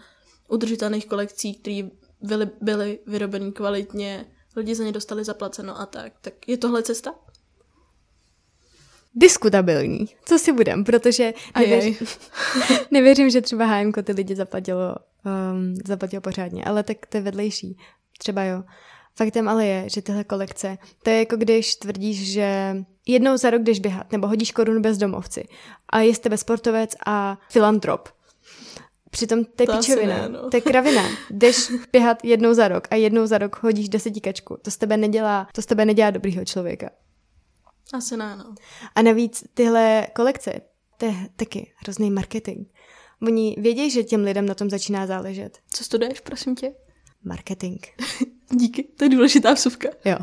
udržitelných 0.49 1.07
kolekcí, 1.07 1.55
které 1.55 1.89
byly, 2.21 2.51
byly 2.61 2.99
vyrobeny 3.07 3.53
kvalitně, 3.53 4.27
lidi 4.57 4.75
za 4.75 4.85
ně 4.85 4.93
dostali 4.93 5.25
zaplaceno 5.25 5.81
a 5.81 5.87
tak. 5.87 6.13
Tak 6.21 6.49
je 6.49 6.57
tohle 6.57 6.83
cesta? 6.83 7.15
Diskutabilní, 9.19 10.07
co 10.25 10.39
si 10.39 10.53
budem, 10.53 10.85
protože 10.85 11.33
nevěř, 11.59 12.03
nevěřím, 12.91 13.31
že 13.31 13.41
třeba 13.41 13.67
HM 13.67 13.93
ty 13.93 14.13
lidi 14.13 14.37
zaplatilo, 14.37 14.95
um, 15.53 15.75
zaplatilo 15.87 16.21
pořádně, 16.21 16.65
ale 16.65 16.83
tak 16.83 17.07
to 17.07 17.17
je 17.17 17.21
vedlejší. 17.21 17.79
Třeba 18.19 18.43
jo. 18.43 18.63
Faktem 19.15 19.49
ale 19.49 19.67
je, 19.67 19.89
že 19.89 20.03
tyhle 20.03 20.25
kolekce, 20.25 20.79
to 21.03 21.11
je 21.11 21.19
jako 21.19 21.37
když 21.37 21.77
tvrdíš, 21.77 22.33
že 22.33 22.77
jednou 23.07 23.37
za 23.37 23.51
rok 23.51 23.63
jdeš 23.63 23.81
běhat, 23.81 24.13
nebo 24.13 24.27
hodíš 24.27 24.53
korunu 24.53 24.81
bezdomovci 24.81 25.45
a 25.93 26.01
z 26.15 26.19
tebe 26.19 26.37
sportovec 26.37 26.97
a 27.07 27.39
filantrop. 27.51 28.09
Přitom 29.11 29.45
to 29.45 29.63
je 29.63 29.67
to 29.67 29.77
pičovina, 29.77 30.19
ne, 30.19 30.29
no. 30.29 30.51
to 30.51 30.57
je 30.57 30.61
kravina. 30.61 31.03
Jdeš 31.31 31.73
běhat 31.93 32.25
jednou 32.25 32.55
za 32.55 32.69
rok 32.69 32.89
a 32.91 32.95
jednou 32.95 33.27
za 33.27 33.39
rok 33.39 33.63
hodíš 33.63 33.89
desetikačku. 33.89 34.57
To 34.63 34.71
z 34.71 34.77
tebe 34.77 34.97
nedělá, 34.97 35.49
to 35.55 35.63
z 35.63 35.67
tebe 35.67 35.85
nedělá 35.85 36.11
dobrýho 36.11 36.45
člověka. 36.45 36.91
Asi 37.93 38.17
ne, 38.17 38.37
no. 38.37 38.55
A 38.95 39.03
navíc 39.03 39.45
tyhle 39.55 40.07
kolekce, 40.15 40.61
to 40.97 41.07
je 41.07 41.15
taky 41.37 41.73
hrozný 41.77 42.11
marketing. 42.11 42.67
Oni 43.23 43.57
vědí, 43.59 43.91
že 43.91 44.05
těm 44.05 44.25
lidem 44.25 44.47
na 44.47 44.55
tom 44.55 44.71
začíná 44.71 45.07
záležet. 45.07 45.59
Co 45.71 45.85
studuješ, 45.85 46.21
prosím 46.21 46.57
tě? 46.57 46.75
Marketing. 47.25 47.87
Díky, 48.51 48.83
to 48.83 49.05
je 49.05 49.11
důležitá 49.11 49.53
vsuvka. 49.53 49.89
Jo. 50.05 50.17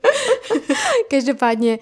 Každopádně, 1.10 1.78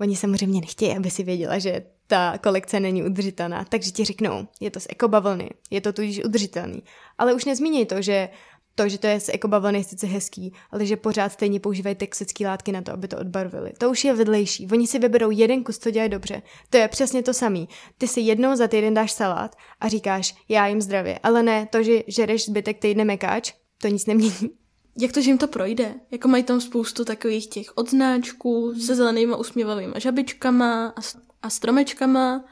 oni 0.00 0.16
samozřejmě 0.16 0.60
nechtějí, 0.60 0.96
aby 0.96 1.10
si 1.10 1.22
věděla, 1.22 1.58
že 1.58 1.86
ta 2.06 2.38
kolekce 2.38 2.80
není 2.80 3.02
udržitelná, 3.02 3.64
takže 3.64 3.90
ti 3.90 4.04
řeknou, 4.04 4.48
je 4.60 4.70
to 4.70 4.80
z 4.80 4.86
ekobavlny, 4.90 5.50
je 5.70 5.80
to 5.80 5.92
tudíž 5.92 6.24
udržitelný. 6.24 6.82
Ale 7.18 7.34
už 7.34 7.44
nezmíní 7.44 7.86
to, 7.86 8.02
že 8.02 8.28
to, 8.74 8.88
že 8.88 8.98
to 8.98 9.06
je 9.06 9.18
jako 9.32 9.48
bavlny 9.48 9.84
sice 9.84 10.06
hezký, 10.06 10.52
ale 10.70 10.86
že 10.86 10.96
pořád 10.96 11.32
stejně 11.32 11.60
používají 11.60 11.96
toxické 11.96 12.46
látky 12.46 12.72
na 12.72 12.82
to, 12.82 12.92
aby 12.92 13.08
to 13.08 13.18
odbarvili. 13.18 13.72
To 13.78 13.90
už 13.90 14.04
je 14.04 14.14
vedlejší. 14.14 14.68
Oni 14.72 14.86
si 14.86 14.98
vyberou 14.98 15.30
jeden 15.30 15.64
kus, 15.64 15.78
to 15.78 15.90
dělají 15.90 16.10
dobře. 16.10 16.42
To 16.70 16.76
je 16.76 16.88
přesně 16.88 17.22
to 17.22 17.34
samý. 17.34 17.68
Ty 17.98 18.08
si 18.08 18.20
jednou 18.20 18.56
za 18.56 18.68
týden 18.68 18.94
dáš 18.94 19.12
salát 19.12 19.56
a 19.80 19.88
říkáš, 19.88 20.34
já 20.48 20.66
jim 20.66 20.80
zdravě. 20.80 21.18
Ale 21.22 21.42
ne 21.42 21.66
to, 21.66 21.82
že 21.82 22.02
žereš 22.06 22.46
zbytek 22.46 22.78
týdne 22.78 23.04
mekáč, 23.04 23.52
to 23.78 23.88
nic 23.88 24.06
nemění. 24.06 24.50
Jak 24.98 25.12
to, 25.12 25.20
že 25.20 25.30
jim 25.30 25.38
to 25.38 25.48
projde? 25.48 25.94
Jako 26.10 26.28
mají 26.28 26.42
tam 26.42 26.60
spoustu 26.60 27.04
takových 27.04 27.46
těch 27.46 27.76
odznáčků 27.76 28.74
se 28.74 28.94
zelenýma 28.94 29.36
usměvavými 29.36 29.94
žabičkama 29.96 30.86
a, 30.86 31.00
a 31.42 31.50
stromečkama. 31.50 32.44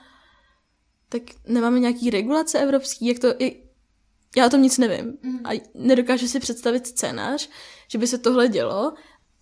Tak 1.09 1.23
nemáme 1.47 1.81
nějaký 1.81 2.11
regulace 2.11 2.59
evropský? 2.59 3.07
Jak 3.07 3.19
to, 3.19 3.29
já 4.37 4.47
o 4.47 4.51
tom 4.51 4.63
nic 4.63 4.79
nevím. 4.79 5.19
Mm. 5.23 5.47
A 5.47 5.61
nedokážu 5.75 6.29
si 6.29 6.41
představit 6.41 6.87
scénář, 6.87 7.49
že 7.89 7.99
by 7.99 8.07
se 8.07 8.19
tohle 8.19 8.49
dělo. 8.49 8.93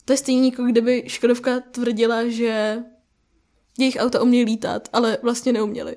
To 0.04 0.12
je 0.12 0.16
stejně 0.16 0.50
jako 0.50 0.62
kdyby 0.62 1.04
Škodovka 1.06 1.60
tvrdila, 1.60 2.28
že 2.28 2.78
jejich 3.78 3.96
auta 4.00 4.22
umějí 4.22 4.44
lítat, 4.44 4.88
ale 4.92 5.18
vlastně 5.22 5.52
neuměli. 5.52 5.96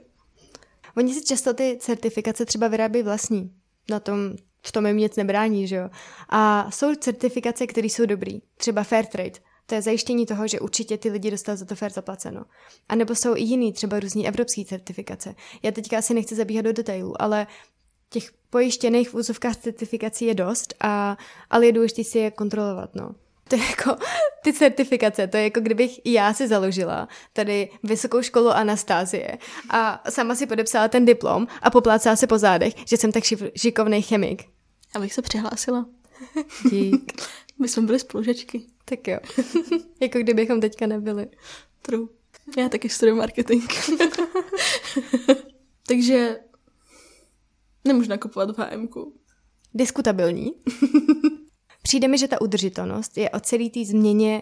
Oni 0.98 1.14
si 1.14 1.26
často 1.26 1.54
ty 1.54 1.78
certifikace 1.82 2.46
třeba 2.46 2.68
vyrábí 2.68 3.04
vlastní. 3.04 3.52
Na 3.90 4.00
tom, 4.00 4.36
v 4.66 4.72
tom 4.72 4.86
jim 4.86 4.98
nic 4.98 5.16
nebrání, 5.16 5.68
že 5.68 5.76
jo. 5.76 5.90
A 6.30 6.72
jsou 6.72 6.96
certifikace, 6.96 7.68
které 7.68 7.88
jsou 7.88 8.06
dobrý. 8.06 8.42
Třeba 8.58 8.84
Fair 8.84 9.06
Trade. 9.06 9.40
To 9.66 9.76
je 9.76 9.82
zajištění 9.82 10.26
toho, 10.26 10.48
že 10.48 10.60
určitě 10.60 10.98
ty 10.98 11.10
lidi 11.10 11.32
dostanou 11.32 11.58
za 11.58 11.66
to 11.66 11.76
fair 11.76 11.92
zaplaceno. 11.92 12.46
A 12.90 12.96
nebo 12.96 13.16
jsou 13.16 13.36
i 13.36 13.42
jiný, 13.42 13.74
třeba 13.74 14.00
různý 14.00 14.28
evropské 14.28 14.66
certifikace. 14.66 15.36
Já 15.64 15.72
teďka 15.72 15.98
asi 15.98 16.14
nechci 16.14 16.36
zabíhat 16.36 16.62
do 16.62 16.74
detailů, 16.74 17.22
ale 17.22 17.48
těch 18.14 18.32
pojištěných 18.50 19.10
v 19.10 19.16
úzovkách 19.16 19.56
certifikací 19.56 20.26
je 20.26 20.34
dost, 20.34 20.74
a, 20.82 21.18
ale 21.50 21.66
je 21.66 21.72
důležité 21.72 22.04
si 22.04 22.18
je 22.18 22.32
kontrolovat, 22.32 22.96
no. 22.96 23.16
To 23.50 23.56
je 23.56 23.62
jako 23.70 23.96
ty 24.44 24.54
certifikace, 24.54 25.28
to 25.28 25.38
je 25.38 25.44
jako 25.44 25.60
kdybych 25.60 26.06
já 26.06 26.34
si 26.34 26.48
založila 26.48 27.08
tady 27.34 27.70
vysokou 27.84 28.22
školu 28.22 28.50
Anastázie 28.50 29.38
a 29.70 30.04
sama 30.10 30.36
si 30.36 30.48
podepsala 30.48 30.88
ten 30.88 31.06
diplom 31.06 31.48
a 31.62 31.70
poplácala 31.70 32.16
se 32.16 32.28
po 32.28 32.38
zádech, 32.38 32.74
že 32.88 32.98
jsem 32.98 33.12
tak 33.12 33.24
šikovný 33.56 34.02
chemik. 34.02 34.44
Abych 34.96 35.14
se 35.14 35.22
přihlásila. 35.22 35.86
Dík. 36.70 37.22
My 37.60 37.68
jsme 37.68 37.84
byli 37.84 38.00
spolužečky. 38.00 38.62
Tak 38.86 39.08
jo. 39.08 39.20
jako 40.02 40.20
kdybychom 40.20 40.62
teďka 40.62 40.88
nebyli. 40.88 41.28
True. 41.82 42.08
Já 42.58 42.70
taky 42.70 42.90
studuju 42.90 43.18
marketing. 43.18 43.64
Takže 45.88 46.40
Nemůžu 47.84 48.10
nakupovat 48.10 48.58
v 48.58 48.78
hm 48.78 48.88
Diskutabilní. 49.74 50.54
Přijde 51.84 52.08
mi, 52.08 52.18
že 52.18 52.28
ta 52.28 52.42
udržitelnost 52.42 53.18
je 53.18 53.30
o 53.30 53.40
celý 53.40 53.70
té 53.70 53.86
změně 53.86 54.42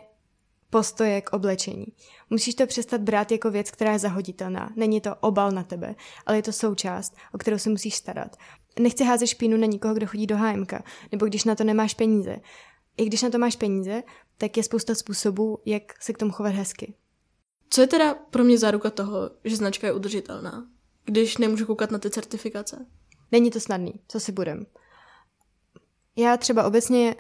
postoje 0.70 1.22
k 1.22 1.34
oblečení. 1.34 1.86
Musíš 2.30 2.56
to 2.56 2.68
přestat 2.68 3.02
brát 3.02 3.32
jako 3.32 3.52
věc, 3.52 3.72
která 3.72 3.92
je 3.92 4.00
zahoditelná. 4.00 4.74
Není 4.76 5.02
to 5.02 5.16
obal 5.16 5.52
na 5.52 5.64
tebe, 5.64 5.96
ale 6.26 6.38
je 6.38 6.44
to 6.44 6.52
součást, 6.52 7.16
o 7.34 7.38
kterou 7.38 7.58
se 7.58 7.70
musíš 7.70 7.96
starat. 7.96 8.36
Nechci 8.80 9.04
házet 9.04 9.28
špínu 9.28 9.58
na 9.58 9.66
nikoho, 9.66 9.94
kdo 9.94 10.08
chodí 10.08 10.28
do 10.28 10.38
HMK, 10.38 10.74
nebo 11.12 11.26
když 11.26 11.44
na 11.44 11.56
to 11.56 11.64
nemáš 11.64 11.94
peníze. 11.94 12.38
I 12.98 13.06
když 13.06 13.22
na 13.22 13.30
to 13.30 13.38
máš 13.38 13.56
peníze, 13.56 14.04
tak 14.38 14.58
je 14.58 14.64
spousta 14.64 14.96
způsobů, 14.96 15.58
jak 15.66 16.04
se 16.04 16.14
k 16.14 16.18
tomu 16.18 16.32
chovat 16.32 16.54
hezky. 16.54 16.94
Co 17.70 17.82
je 17.82 17.88
teda 17.88 18.14
pro 18.14 18.44
mě 18.44 18.58
záruka 18.58 18.90
toho, 18.90 19.32
že 19.44 19.56
značka 19.56 19.88
je 19.88 19.94
udržitelná, 19.94 20.68
když 21.06 21.38
nemůžu 21.38 21.66
koukat 21.66 21.92
na 21.92 22.00
ty 22.00 22.10
certifikace? 22.10 22.86
Není 23.32 23.52
to 23.52 23.60
snadný, 23.60 23.94
co 24.08 24.20
si 24.20 24.32
budem. 24.32 24.66
Já 26.16 26.38
třeba 26.38 26.64
obecně 26.64 27.16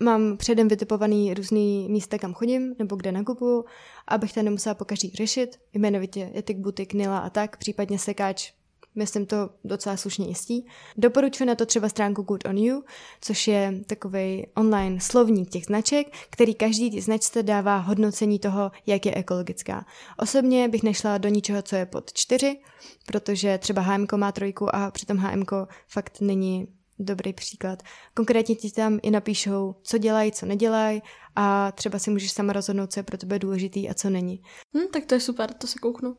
mám 0.00 0.36
předem 0.36 0.68
vytipovaný 0.68 1.34
různý 1.34 1.88
místa, 1.88 2.18
kam 2.18 2.34
chodím, 2.34 2.74
nebo 2.78 2.96
kde 2.96 3.12
nakupuju, 3.12 3.64
abych 4.08 4.32
to 4.32 4.42
nemusela 4.42 4.74
po 4.74 4.84
každý 4.84 5.10
řešit, 5.10 5.60
jmenovitě 5.72 6.32
etik, 6.36 6.58
butik, 6.58 6.92
nila 6.92 7.18
a 7.18 7.30
tak, 7.30 7.56
případně 7.56 7.98
sekáč, 7.98 8.52
myslím 8.96 9.26
to 9.26 9.50
docela 9.64 9.96
slušně 9.96 10.26
jistí. 10.26 10.66
Doporučuji 10.96 11.44
na 11.44 11.54
to 11.54 11.66
třeba 11.66 11.88
stránku 11.88 12.22
Good 12.22 12.44
on 12.44 12.58
You, 12.58 12.84
což 13.20 13.48
je 13.48 13.74
takový 13.86 14.46
online 14.54 15.00
slovník 15.00 15.50
těch 15.50 15.64
značek, 15.64 16.06
který 16.30 16.54
každý 16.54 16.90
ty 16.90 17.00
značce 17.00 17.42
dává 17.42 17.76
hodnocení 17.76 18.38
toho, 18.38 18.70
jak 18.86 19.06
je 19.06 19.14
ekologická. 19.14 19.86
Osobně 20.18 20.68
bych 20.68 20.82
nešla 20.82 21.18
do 21.18 21.28
ničeho, 21.28 21.62
co 21.62 21.76
je 21.76 21.86
pod 21.86 22.12
čtyři, 22.12 22.60
protože 23.06 23.58
třeba 23.58 23.82
HMK 23.82 24.12
má 24.12 24.32
trojku 24.32 24.74
a 24.74 24.90
přitom 24.90 25.16
HMK 25.16 25.52
fakt 25.88 26.20
není 26.20 26.66
dobrý 26.98 27.32
příklad. 27.32 27.82
Konkrétně 28.14 28.54
ti 28.54 28.70
tam 28.70 28.98
i 29.02 29.10
napíšou, 29.10 29.74
co 29.82 29.98
dělají, 29.98 30.32
co 30.32 30.46
nedělají 30.46 31.02
a 31.36 31.72
třeba 31.72 31.98
si 31.98 32.10
můžeš 32.10 32.32
sama 32.32 32.52
rozhodnout, 32.52 32.92
co 32.92 33.00
je 33.00 33.04
pro 33.04 33.18
tebe 33.18 33.38
důležitý 33.38 33.90
a 33.90 33.94
co 33.94 34.10
není. 34.10 34.42
Hm, 34.76 34.86
tak 34.92 35.06
to 35.06 35.14
je 35.14 35.20
super, 35.20 35.54
to 35.54 35.66
se 35.66 35.78
kouknu. 35.78 36.16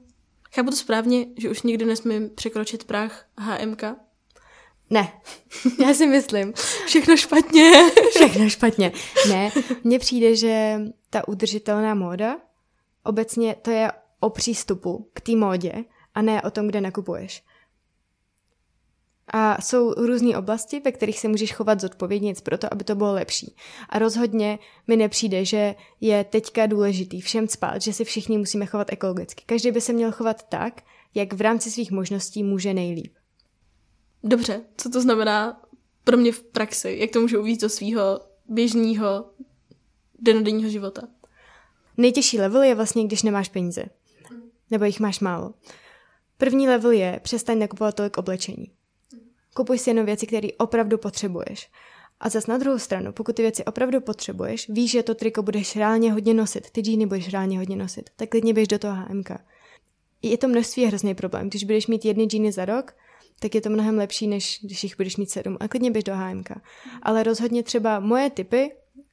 Chápu 0.57 0.69
to 0.69 0.75
správně, 0.75 1.25
že 1.37 1.49
už 1.49 1.61
nikdy 1.61 1.85
nesmím 1.85 2.29
překročit 2.29 2.83
práh 2.83 3.25
HMK? 3.37 3.83
Ne, 4.89 5.13
já 5.85 5.93
si 5.93 6.07
myslím. 6.07 6.53
Všechno 6.85 7.17
špatně. 7.17 7.71
Všechno 8.15 8.49
špatně. 8.49 8.91
Ne, 9.29 9.51
mně 9.83 9.99
přijde, 9.99 10.35
že 10.35 10.79
ta 11.09 11.27
udržitelná 11.27 11.95
móda, 11.95 12.37
obecně 13.03 13.55
to 13.61 13.71
je 13.71 13.91
o 14.19 14.29
přístupu 14.29 15.09
k 15.13 15.21
té 15.21 15.35
módě 15.35 15.73
a 16.15 16.21
ne 16.21 16.41
o 16.41 16.51
tom, 16.51 16.67
kde 16.67 16.81
nakupuješ. 16.81 17.43
A 19.33 19.61
jsou 19.61 19.93
různé 19.93 20.37
oblasti, 20.37 20.79
ve 20.79 20.91
kterých 20.91 21.19
se 21.19 21.27
můžeš 21.27 21.53
chovat 21.53 21.81
zodpovědně 21.81 22.33
pro 22.43 22.57
to, 22.57 22.73
aby 22.73 22.83
to 22.83 22.95
bylo 22.95 23.13
lepší. 23.13 23.55
A 23.89 23.99
rozhodně 23.99 24.59
mi 24.87 24.97
nepřijde, 24.97 25.45
že 25.45 25.75
je 26.01 26.23
teďka 26.23 26.65
důležitý 26.65 27.21
všem 27.21 27.47
spát, 27.47 27.81
že 27.81 27.93
si 27.93 28.03
všichni 28.03 28.37
musíme 28.37 28.65
chovat 28.65 28.93
ekologicky. 28.93 29.43
Každý 29.45 29.71
by 29.71 29.81
se 29.81 29.93
měl 29.93 30.11
chovat 30.11 30.43
tak, 30.49 30.81
jak 31.15 31.33
v 31.33 31.41
rámci 31.41 31.71
svých 31.71 31.91
možností 31.91 32.43
může 32.43 32.73
nejlíp. 32.73 33.13
Dobře, 34.23 34.61
co 34.77 34.89
to 34.89 35.01
znamená 35.01 35.61
pro 36.03 36.17
mě 36.17 36.31
v 36.31 36.43
praxi? 36.43 36.97
Jak 36.99 37.11
to 37.11 37.21
můžu 37.21 37.39
uvíct 37.39 37.61
do 37.61 37.69
svého 37.69 38.19
běžného 38.49 39.29
denodenního 40.19 40.69
života? 40.69 41.01
Nejtěžší 41.97 42.39
level 42.39 42.63
je 42.63 42.75
vlastně, 42.75 43.03
když 43.03 43.23
nemáš 43.23 43.49
peníze. 43.49 43.85
Nebo 44.71 44.85
jich 44.85 44.99
máš 44.99 45.19
málo. 45.19 45.53
První 46.37 46.67
level 46.67 46.91
je 46.91 47.19
přestaň 47.23 47.59
nakupovat 47.59 47.95
tolik 47.95 48.17
oblečení. 48.17 48.76
Kupuj 49.57 49.77
si 49.77 49.89
jenom 49.89 50.05
věci, 50.05 50.27
které 50.27 50.47
opravdu 50.57 50.97
potřebuješ. 50.97 51.69
A 52.19 52.29
zas 52.29 52.47
na 52.47 52.57
druhou 52.57 52.79
stranu, 52.79 53.11
pokud 53.11 53.35
ty 53.35 53.41
věci 53.41 53.65
opravdu 53.65 54.01
potřebuješ, 54.01 54.69
víš, 54.69 54.91
že 54.91 55.03
to 55.03 55.15
triko 55.15 55.43
budeš 55.43 55.75
reálně 55.75 56.11
hodně 56.11 56.33
nosit, 56.33 56.69
ty 56.69 56.81
džíny 56.81 57.05
budeš 57.05 57.33
reálně 57.33 57.59
hodně 57.59 57.75
nosit, 57.75 58.09
tak 58.15 58.29
klidně 58.29 58.53
běž 58.53 58.67
do 58.67 58.79
toho 58.79 58.95
HMK. 58.95 59.31
Je 60.21 60.37
to 60.37 60.47
množství 60.47 60.85
hrozný 60.85 61.15
problém. 61.15 61.49
Když 61.49 61.63
budeš 61.63 61.87
mít 61.87 62.05
jedny 62.05 62.25
džíny 62.25 62.51
za 62.51 62.65
rok, 62.65 62.95
tak 63.39 63.55
je 63.55 63.61
to 63.61 63.69
mnohem 63.69 63.97
lepší, 63.97 64.27
než 64.27 64.59
když 64.63 64.83
jich 64.83 64.97
budeš 64.97 65.17
mít 65.17 65.29
sedm. 65.29 65.57
A 65.59 65.67
klidně 65.67 65.91
běž 65.91 66.03
do 66.03 66.15
HMK. 66.15 66.49
Ale 67.01 67.23
rozhodně 67.23 67.63
třeba 67.63 67.99
moje 67.99 68.29
typy, 68.29 68.71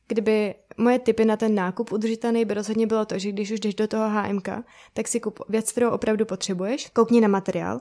kdyby 0.08 0.54
moje 0.76 0.98
typy 0.98 1.24
na 1.24 1.36
ten 1.36 1.54
nákup 1.54 1.92
udržitelný 1.92 2.44
by 2.44 2.54
rozhodně 2.54 2.86
bylo 2.86 3.04
to, 3.04 3.18
že 3.18 3.32
když 3.32 3.50
už 3.50 3.60
jdeš 3.60 3.74
do 3.74 3.88
toho 3.88 4.08
HMK, 4.08 4.48
tak 4.94 5.08
si 5.08 5.20
kup 5.20 5.40
věc, 5.48 5.72
kterou 5.72 5.90
opravdu 5.90 6.24
potřebuješ, 6.24 6.88
koukni 6.88 7.20
na 7.20 7.28
materiál. 7.28 7.80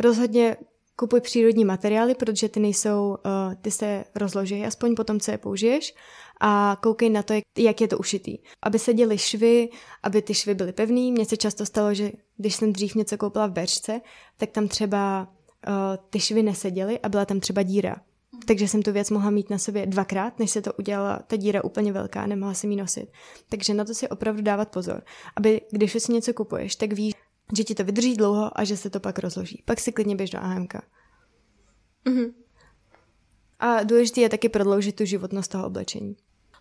Rozhodně 0.00 0.56
kupuj 1.00 1.20
přírodní 1.20 1.64
materiály, 1.64 2.14
protože 2.14 2.48
ty 2.48 2.60
nejsou, 2.60 3.08
uh, 3.08 3.54
ty 3.62 3.70
se 3.70 4.04
rozloží 4.14 4.64
aspoň 4.64 4.94
potom, 4.94 5.20
co 5.20 5.30
je 5.30 5.38
použiješ 5.38 5.94
a 6.40 6.76
koukej 6.82 7.10
na 7.10 7.22
to, 7.22 7.32
jak, 7.32 7.44
jak 7.58 7.80
je 7.80 7.88
to 7.88 7.98
ušitý. 7.98 8.38
Aby 8.62 8.78
se 8.78 8.94
děly 8.94 9.18
švy, 9.18 9.68
aby 10.02 10.22
ty 10.22 10.34
švy 10.34 10.54
byly 10.54 10.72
pevný. 10.72 11.12
Mně 11.12 11.24
se 11.24 11.36
často 11.36 11.66
stalo, 11.66 11.94
že 11.94 12.12
když 12.36 12.54
jsem 12.54 12.72
dřív 12.72 12.94
něco 12.94 13.16
koupila 13.16 13.46
v 13.46 13.52
berčce, 13.52 14.00
tak 14.36 14.50
tam 14.50 14.68
třeba 14.68 15.28
uh, 15.68 15.74
ty 16.10 16.20
švy 16.20 16.42
neseděly 16.42 16.98
a 16.98 17.08
byla 17.08 17.24
tam 17.24 17.40
třeba 17.40 17.62
díra. 17.62 17.96
Takže 18.46 18.68
jsem 18.68 18.82
tu 18.82 18.92
věc 18.92 19.10
mohla 19.10 19.30
mít 19.30 19.50
na 19.50 19.58
sobě 19.58 19.86
dvakrát, 19.86 20.38
než 20.38 20.50
se 20.50 20.62
to 20.62 20.72
udělala 20.72 21.18
ta 21.26 21.36
díra 21.36 21.64
úplně 21.64 21.92
velká, 21.92 22.26
nemohla 22.26 22.54
jsem 22.54 22.70
ji 22.70 22.76
nosit. 22.76 23.08
Takže 23.48 23.74
na 23.74 23.84
to 23.84 23.94
si 23.94 24.08
opravdu 24.08 24.42
dávat 24.42 24.68
pozor, 24.68 25.02
aby 25.36 25.60
když 25.70 25.96
si 25.98 26.12
něco 26.12 26.32
kupuješ, 26.34 26.76
tak 26.76 26.92
víš, 26.92 27.14
že 27.56 27.64
ti 27.64 27.74
to 27.74 27.84
vydrží 27.84 28.16
dlouho 28.16 28.60
a 28.60 28.64
že 28.64 28.76
se 28.76 28.90
to 28.90 29.00
pak 29.00 29.18
rozloží. 29.18 29.62
Pak 29.64 29.80
si 29.80 29.92
klidně 29.92 30.16
běž 30.16 30.30
do 30.30 30.38
AMK. 30.38 30.74
Mm-hmm. 32.06 32.32
A 33.60 33.82
důležité 33.82 34.20
je 34.20 34.28
taky 34.28 34.48
prodloužit 34.48 34.96
tu 34.96 35.04
životnost 35.04 35.50
toho 35.50 35.66
oblečení. 35.66 36.16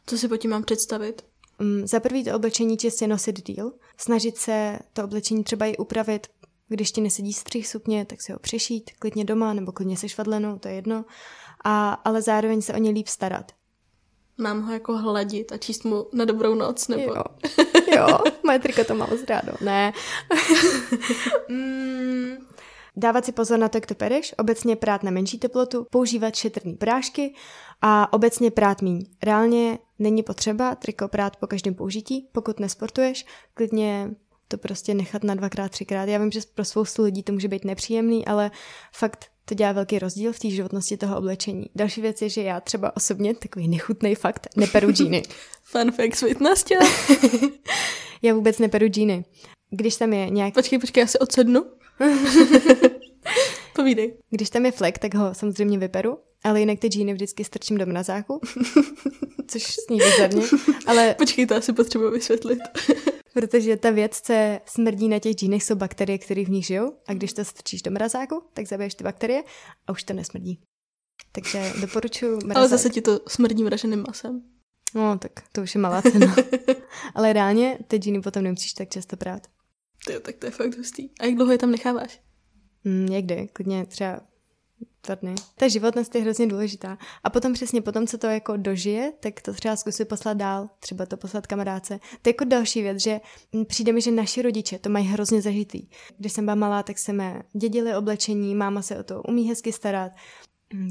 Co 0.05 0.17
si 0.17 0.27
po 0.27 0.37
tím 0.37 0.51
mám 0.51 0.63
představit? 0.63 1.25
Um, 1.61 1.87
za 1.87 1.99
prvý 1.99 2.23
to 2.23 2.35
oblečení 2.35 2.77
čistě 2.77 3.07
nosit 3.07 3.47
díl, 3.47 3.73
snažit 3.97 4.37
se 4.37 4.79
to 4.93 5.03
oblečení 5.03 5.43
třeba 5.43 5.65
i 5.65 5.77
upravit, 5.77 6.27
když 6.67 6.91
ti 6.91 7.01
nesedí 7.01 7.33
střih 7.33 7.67
sukně, 7.67 8.05
tak 8.05 8.21
si 8.21 8.31
ho 8.31 8.39
přešít, 8.39 8.91
klidně 8.99 9.25
doma 9.25 9.53
nebo 9.53 9.71
klidně 9.71 9.97
se 9.97 10.09
švadlenou, 10.09 10.59
to 10.59 10.67
je 10.67 10.73
jedno, 10.73 11.05
a, 11.63 11.91
ale 11.93 12.21
zároveň 12.21 12.61
se 12.61 12.73
o 12.73 12.77
ně 12.77 12.91
líp 12.91 13.07
starat. 13.07 13.51
Mám 14.39 14.61
ho 14.61 14.73
jako 14.73 14.97
hladit 14.97 15.51
a 15.51 15.57
číst 15.57 15.85
mu 15.85 16.07
na 16.13 16.25
dobrou 16.25 16.55
noc, 16.55 16.87
nebo... 16.87 17.03
Jo, 17.03 17.23
jo 17.95 18.19
moje 18.43 18.59
triko 18.59 18.83
to 18.83 18.95
malo 18.95 19.17
zrádo. 19.17 19.53
Ne. 19.61 19.93
mm, 21.49 22.37
dávat 22.95 23.25
si 23.25 23.31
pozor 23.31 23.59
na 23.59 23.69
to, 23.69 23.77
jak 23.77 23.85
to 23.85 23.95
pereš, 23.95 24.35
obecně 24.37 24.75
prát 24.75 25.03
na 25.03 25.11
menší 25.11 25.39
teplotu, 25.39 25.87
používat 25.91 26.35
šetrný 26.35 26.73
prášky 26.73 27.33
A 27.81 28.13
obecně 28.13 28.51
prát 28.51 28.81
míň. 28.81 29.05
Reálně 29.23 29.79
není 29.99 30.23
potřeba 30.23 30.75
triko 30.75 31.07
prát 31.07 31.35
po 31.35 31.47
každém 31.47 31.73
použití, 31.73 32.29
pokud 32.31 32.59
nesportuješ, 32.59 33.25
klidně 33.53 34.15
to 34.51 34.57
prostě 34.57 34.93
nechat 34.93 35.23
na 35.23 35.35
dvakrát, 35.35 35.71
třikrát. 35.71 36.09
Já 36.09 36.19
vím, 36.19 36.31
že 36.31 36.39
pro 36.55 36.65
spoustu 36.65 37.03
lidí 37.03 37.23
to 37.23 37.31
může 37.31 37.47
být 37.47 37.65
nepříjemný, 37.65 38.25
ale 38.25 38.51
fakt 38.93 39.25
to 39.45 39.55
dělá 39.55 39.71
velký 39.71 39.99
rozdíl 39.99 40.33
v 40.33 40.39
té 40.39 40.49
životnosti 40.49 40.97
toho 40.97 41.17
oblečení. 41.17 41.65
Další 41.75 42.01
věc 42.01 42.21
je, 42.21 42.29
že 42.29 42.41
já 42.41 42.59
třeba 42.59 42.97
osobně, 42.97 43.35
takový 43.35 43.67
nechutný 43.67 44.15
fakt, 44.15 44.47
neperu 44.55 44.91
džíny. 44.91 45.23
Fun 45.63 45.91
fact 45.91 46.15
s 46.15 46.65
Já 48.21 48.33
vůbec 48.33 48.59
neperu 48.59 48.87
džíny. 48.87 49.25
Když 49.69 49.95
tam 49.95 50.13
je 50.13 50.29
nějak... 50.29 50.53
Počkej, 50.53 50.79
počkej, 50.79 51.01
já 51.01 51.07
se 51.07 51.19
odsednu. 51.19 51.65
Povídej. 53.75 54.17
Když 54.29 54.49
tam 54.49 54.65
je 54.65 54.71
flek, 54.71 54.97
tak 54.97 55.13
ho 55.13 55.33
samozřejmě 55.33 55.77
vyperu, 55.77 56.17
ale 56.43 56.59
jinak 56.59 56.79
ty 56.79 56.87
džíny 56.87 57.13
vždycky 57.13 57.43
strčím 57.43 57.77
do 57.77 57.85
mrazáku, 57.85 58.41
což 59.47 59.63
sní 59.63 59.97
bizarně, 59.97 60.41
ale... 60.87 61.15
Počkej, 61.17 61.45
to 61.45 61.55
asi 61.55 61.73
potřebuji 61.73 62.11
vysvětlit. 62.11 62.59
Protože 63.39 63.77
ta 63.77 63.89
věc, 63.89 64.21
co 64.21 64.33
smrdí 64.65 65.07
na 65.07 65.19
těch 65.19 65.35
džínech, 65.35 65.63
jsou 65.63 65.75
bakterie, 65.75 66.17
které 66.17 66.45
v 66.45 66.49
nich 66.49 66.65
žijou 66.65 66.93
a 67.07 67.13
když 67.13 67.33
to 67.33 67.45
strčíš 67.45 67.81
do 67.81 67.91
mrazáku, 67.91 68.43
tak 68.53 68.67
zabiješ 68.67 68.95
ty 68.95 69.03
bakterie 69.03 69.43
a 69.87 69.91
už 69.91 70.03
to 70.03 70.13
nesmrdí. 70.13 70.61
Takže 71.31 71.73
doporučuji 71.81 72.31
mrazák. 72.45 72.57
Ale 72.57 72.67
zase 72.67 72.89
ti 72.89 73.01
to 73.01 73.19
smrdí 73.27 73.63
mraženým 73.63 74.03
masem. 74.07 74.41
No, 74.95 75.17
tak 75.17 75.31
to 75.51 75.61
už 75.61 75.75
je 75.75 75.81
malá 75.81 76.01
cena. 76.01 76.35
ale 77.15 77.33
reálně 77.33 77.79
ty 77.87 77.97
džíny 77.97 78.21
potom 78.21 78.43
nemusíš 78.43 78.73
tak 78.73 78.89
často 78.89 79.17
prát. 79.17 79.47
Ty, 80.07 80.19
tak 80.19 80.35
to 80.35 80.45
je 80.45 80.51
fakt 80.51 80.77
hustý. 80.77 81.09
A 81.19 81.25
jak 81.25 81.35
dlouho 81.35 81.51
je 81.51 81.57
tam 81.57 81.71
necháváš? 81.71 82.21
Mm, 82.83 83.05
někdy, 83.05 83.47
klidně 83.53 83.85
třeba 83.85 84.21
dva. 85.15 85.33
Ta 85.55 85.67
životnost 85.67 86.15
je 86.15 86.21
hrozně 86.21 86.47
důležitá. 86.47 86.97
A 87.23 87.29
potom 87.29 87.53
přesně 87.53 87.81
potom, 87.81 88.07
co 88.07 88.17
to 88.17 88.27
jako 88.27 88.57
dožije, 88.57 89.13
tak 89.19 89.41
to 89.41 89.53
třeba 89.53 89.75
zkusit 89.75 90.05
poslat 90.05 90.37
dál, 90.37 90.69
třeba 90.79 91.05
to 91.05 91.17
poslat 91.17 91.47
kamarádce. 91.47 91.99
To 92.21 92.29
je 92.29 92.33
jako 92.33 92.45
další 92.45 92.81
věc, 92.81 92.99
že 92.99 93.21
přijde 93.67 93.93
mi, 93.93 94.01
že 94.01 94.11
naši 94.11 94.41
rodiče 94.41 94.79
to 94.79 94.89
mají 94.89 95.05
hrozně 95.05 95.41
zažitý. 95.41 95.87
Když 96.17 96.33
jsem 96.33 96.45
byla 96.45 96.55
malá, 96.55 96.83
tak 96.83 96.97
jsme 96.97 97.41
dědili 97.53 97.95
oblečení, 97.95 98.55
máma 98.55 98.81
se 98.81 98.99
o 98.99 99.03
to 99.03 99.21
umí 99.21 99.49
hezky 99.49 99.71
starat. 99.71 100.11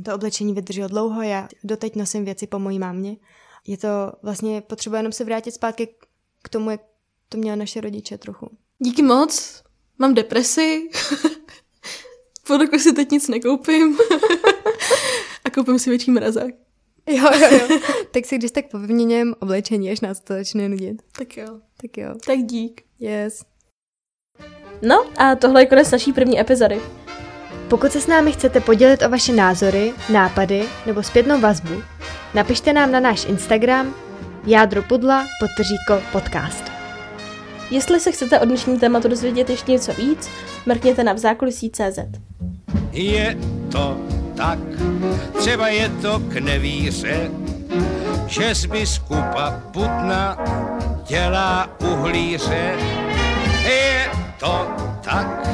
To 0.04 0.14
oblečení 0.14 0.54
vydrželo 0.54 0.88
dlouho, 0.88 1.22
já 1.22 1.48
doteď 1.64 1.96
nosím 1.96 2.24
věci 2.24 2.46
po 2.46 2.58
mojí 2.58 2.78
mámě. 2.78 3.16
Je 3.66 3.78
to 3.78 3.88
vlastně 4.22 4.60
potřeba 4.60 4.96
jenom 4.96 5.12
se 5.12 5.24
vrátit 5.24 5.52
zpátky 5.52 5.88
k 6.42 6.48
tomu, 6.48 6.70
jak 6.70 6.80
to 7.28 7.38
měla 7.38 7.56
naše 7.56 7.80
rodiče 7.80 8.18
trochu. 8.18 8.50
Díky 8.78 9.02
moc, 9.02 9.62
mám 9.98 10.14
depresi. 10.14 10.88
po 12.48 12.56
roku 12.56 12.78
si 12.78 12.92
teď 12.92 13.10
nic 13.10 13.28
nekoupím. 13.28 13.98
a 15.44 15.50
koupím 15.50 15.78
si 15.78 15.90
větší 15.90 16.10
mrazák. 16.10 16.54
Jo, 17.06 17.30
jo, 17.40 17.48
jo. 17.50 17.78
tak 18.10 18.26
si 18.26 18.38
když 18.38 18.50
tak 18.50 18.70
povyměněm 18.70 19.34
oblečení, 19.40 19.90
až 19.90 20.00
nás 20.00 20.20
to 20.20 20.34
začne 20.34 20.68
nudit. 20.68 21.02
Tak 21.18 21.36
jo. 21.36 21.60
Tak 21.80 21.98
jo. 21.98 22.14
Tak 22.26 22.38
dík. 22.38 22.82
Yes. 23.00 23.44
No 24.82 25.06
a 25.16 25.34
tohle 25.34 25.62
je 25.62 25.66
konec 25.66 25.90
naší 25.90 26.12
první 26.12 26.40
epizody. 26.40 26.80
Pokud 27.68 27.92
se 27.92 28.00
s 28.00 28.06
námi 28.06 28.32
chcete 28.32 28.60
podělit 28.60 29.02
o 29.02 29.08
vaše 29.08 29.32
názory, 29.32 29.92
nápady 30.12 30.64
nebo 30.86 31.02
zpětnou 31.02 31.40
vazbu, 31.40 31.82
napište 32.34 32.72
nám 32.72 32.92
na 32.92 33.00
náš 33.00 33.24
Instagram 33.24 33.94
jádro 34.46 34.82
pudla 34.82 35.26
podtržítko 35.40 36.02
podcast. 36.12 36.77
Jestli 37.70 38.00
se 38.00 38.12
chcete 38.12 38.40
o 38.40 38.44
dnešní 38.44 38.78
tématu 38.78 39.08
dozvědět 39.08 39.50
ještě 39.50 39.72
něco 39.72 39.92
víc, 39.92 40.30
mrkněte 40.66 41.04
na 41.04 41.12
vzákulisí.cz. 41.12 41.98
Je 42.92 43.36
to 43.72 43.98
tak, 44.36 44.58
třeba 45.38 45.68
je 45.68 45.88
to 45.88 46.18
k 46.18 46.34
nevíře, 46.34 47.30
že 48.26 48.54
z 48.54 48.66
biskupa 48.66 49.62
Putna 49.72 50.38
dělá 51.06 51.70
uhlíře. 51.92 52.76
Je 53.64 54.10
to 54.40 54.66
tak, 55.04 55.48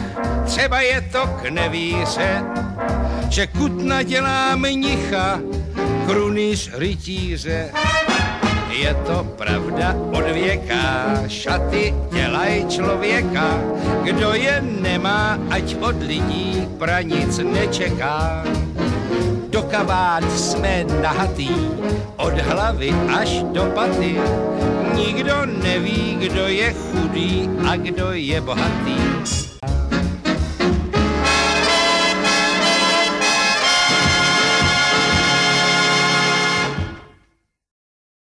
třeba 0.44 0.80
je 0.80 1.00
to 1.12 1.26
k 1.42 1.50
nevíře, 1.50 2.42
že 3.30 3.46
Kutna 3.46 4.02
dělá 4.02 4.56
mnicha, 4.56 5.40
krunýř 6.06 6.70
rytíře. 6.74 7.70
Je 8.74 8.94
to 9.06 9.24
pravda 9.38 9.94
od 10.10 10.24
věka, 10.34 11.14
šaty 11.28 11.94
dělají 12.12 12.66
člověka, 12.68 13.60
kdo 14.02 14.34
je 14.34 14.62
nemá, 14.80 15.38
ať 15.50 15.76
od 15.80 16.02
lidí 16.02 16.68
pranic 16.78 17.38
nečeká. 17.38 18.44
Do 19.50 19.62
kabát 19.62 20.26
jsme 20.32 20.84
nahatý, 21.02 21.50
od 22.16 22.34
hlavy 22.34 22.90
až 23.14 23.42
do 23.42 23.62
paty, 23.62 24.18
nikdo 24.94 25.46
neví, 25.46 26.18
kdo 26.20 26.48
je 26.48 26.74
chudý 26.74 27.50
a 27.68 27.76
kdo 27.76 28.12
je 28.12 28.40
bohatý. 28.40 28.98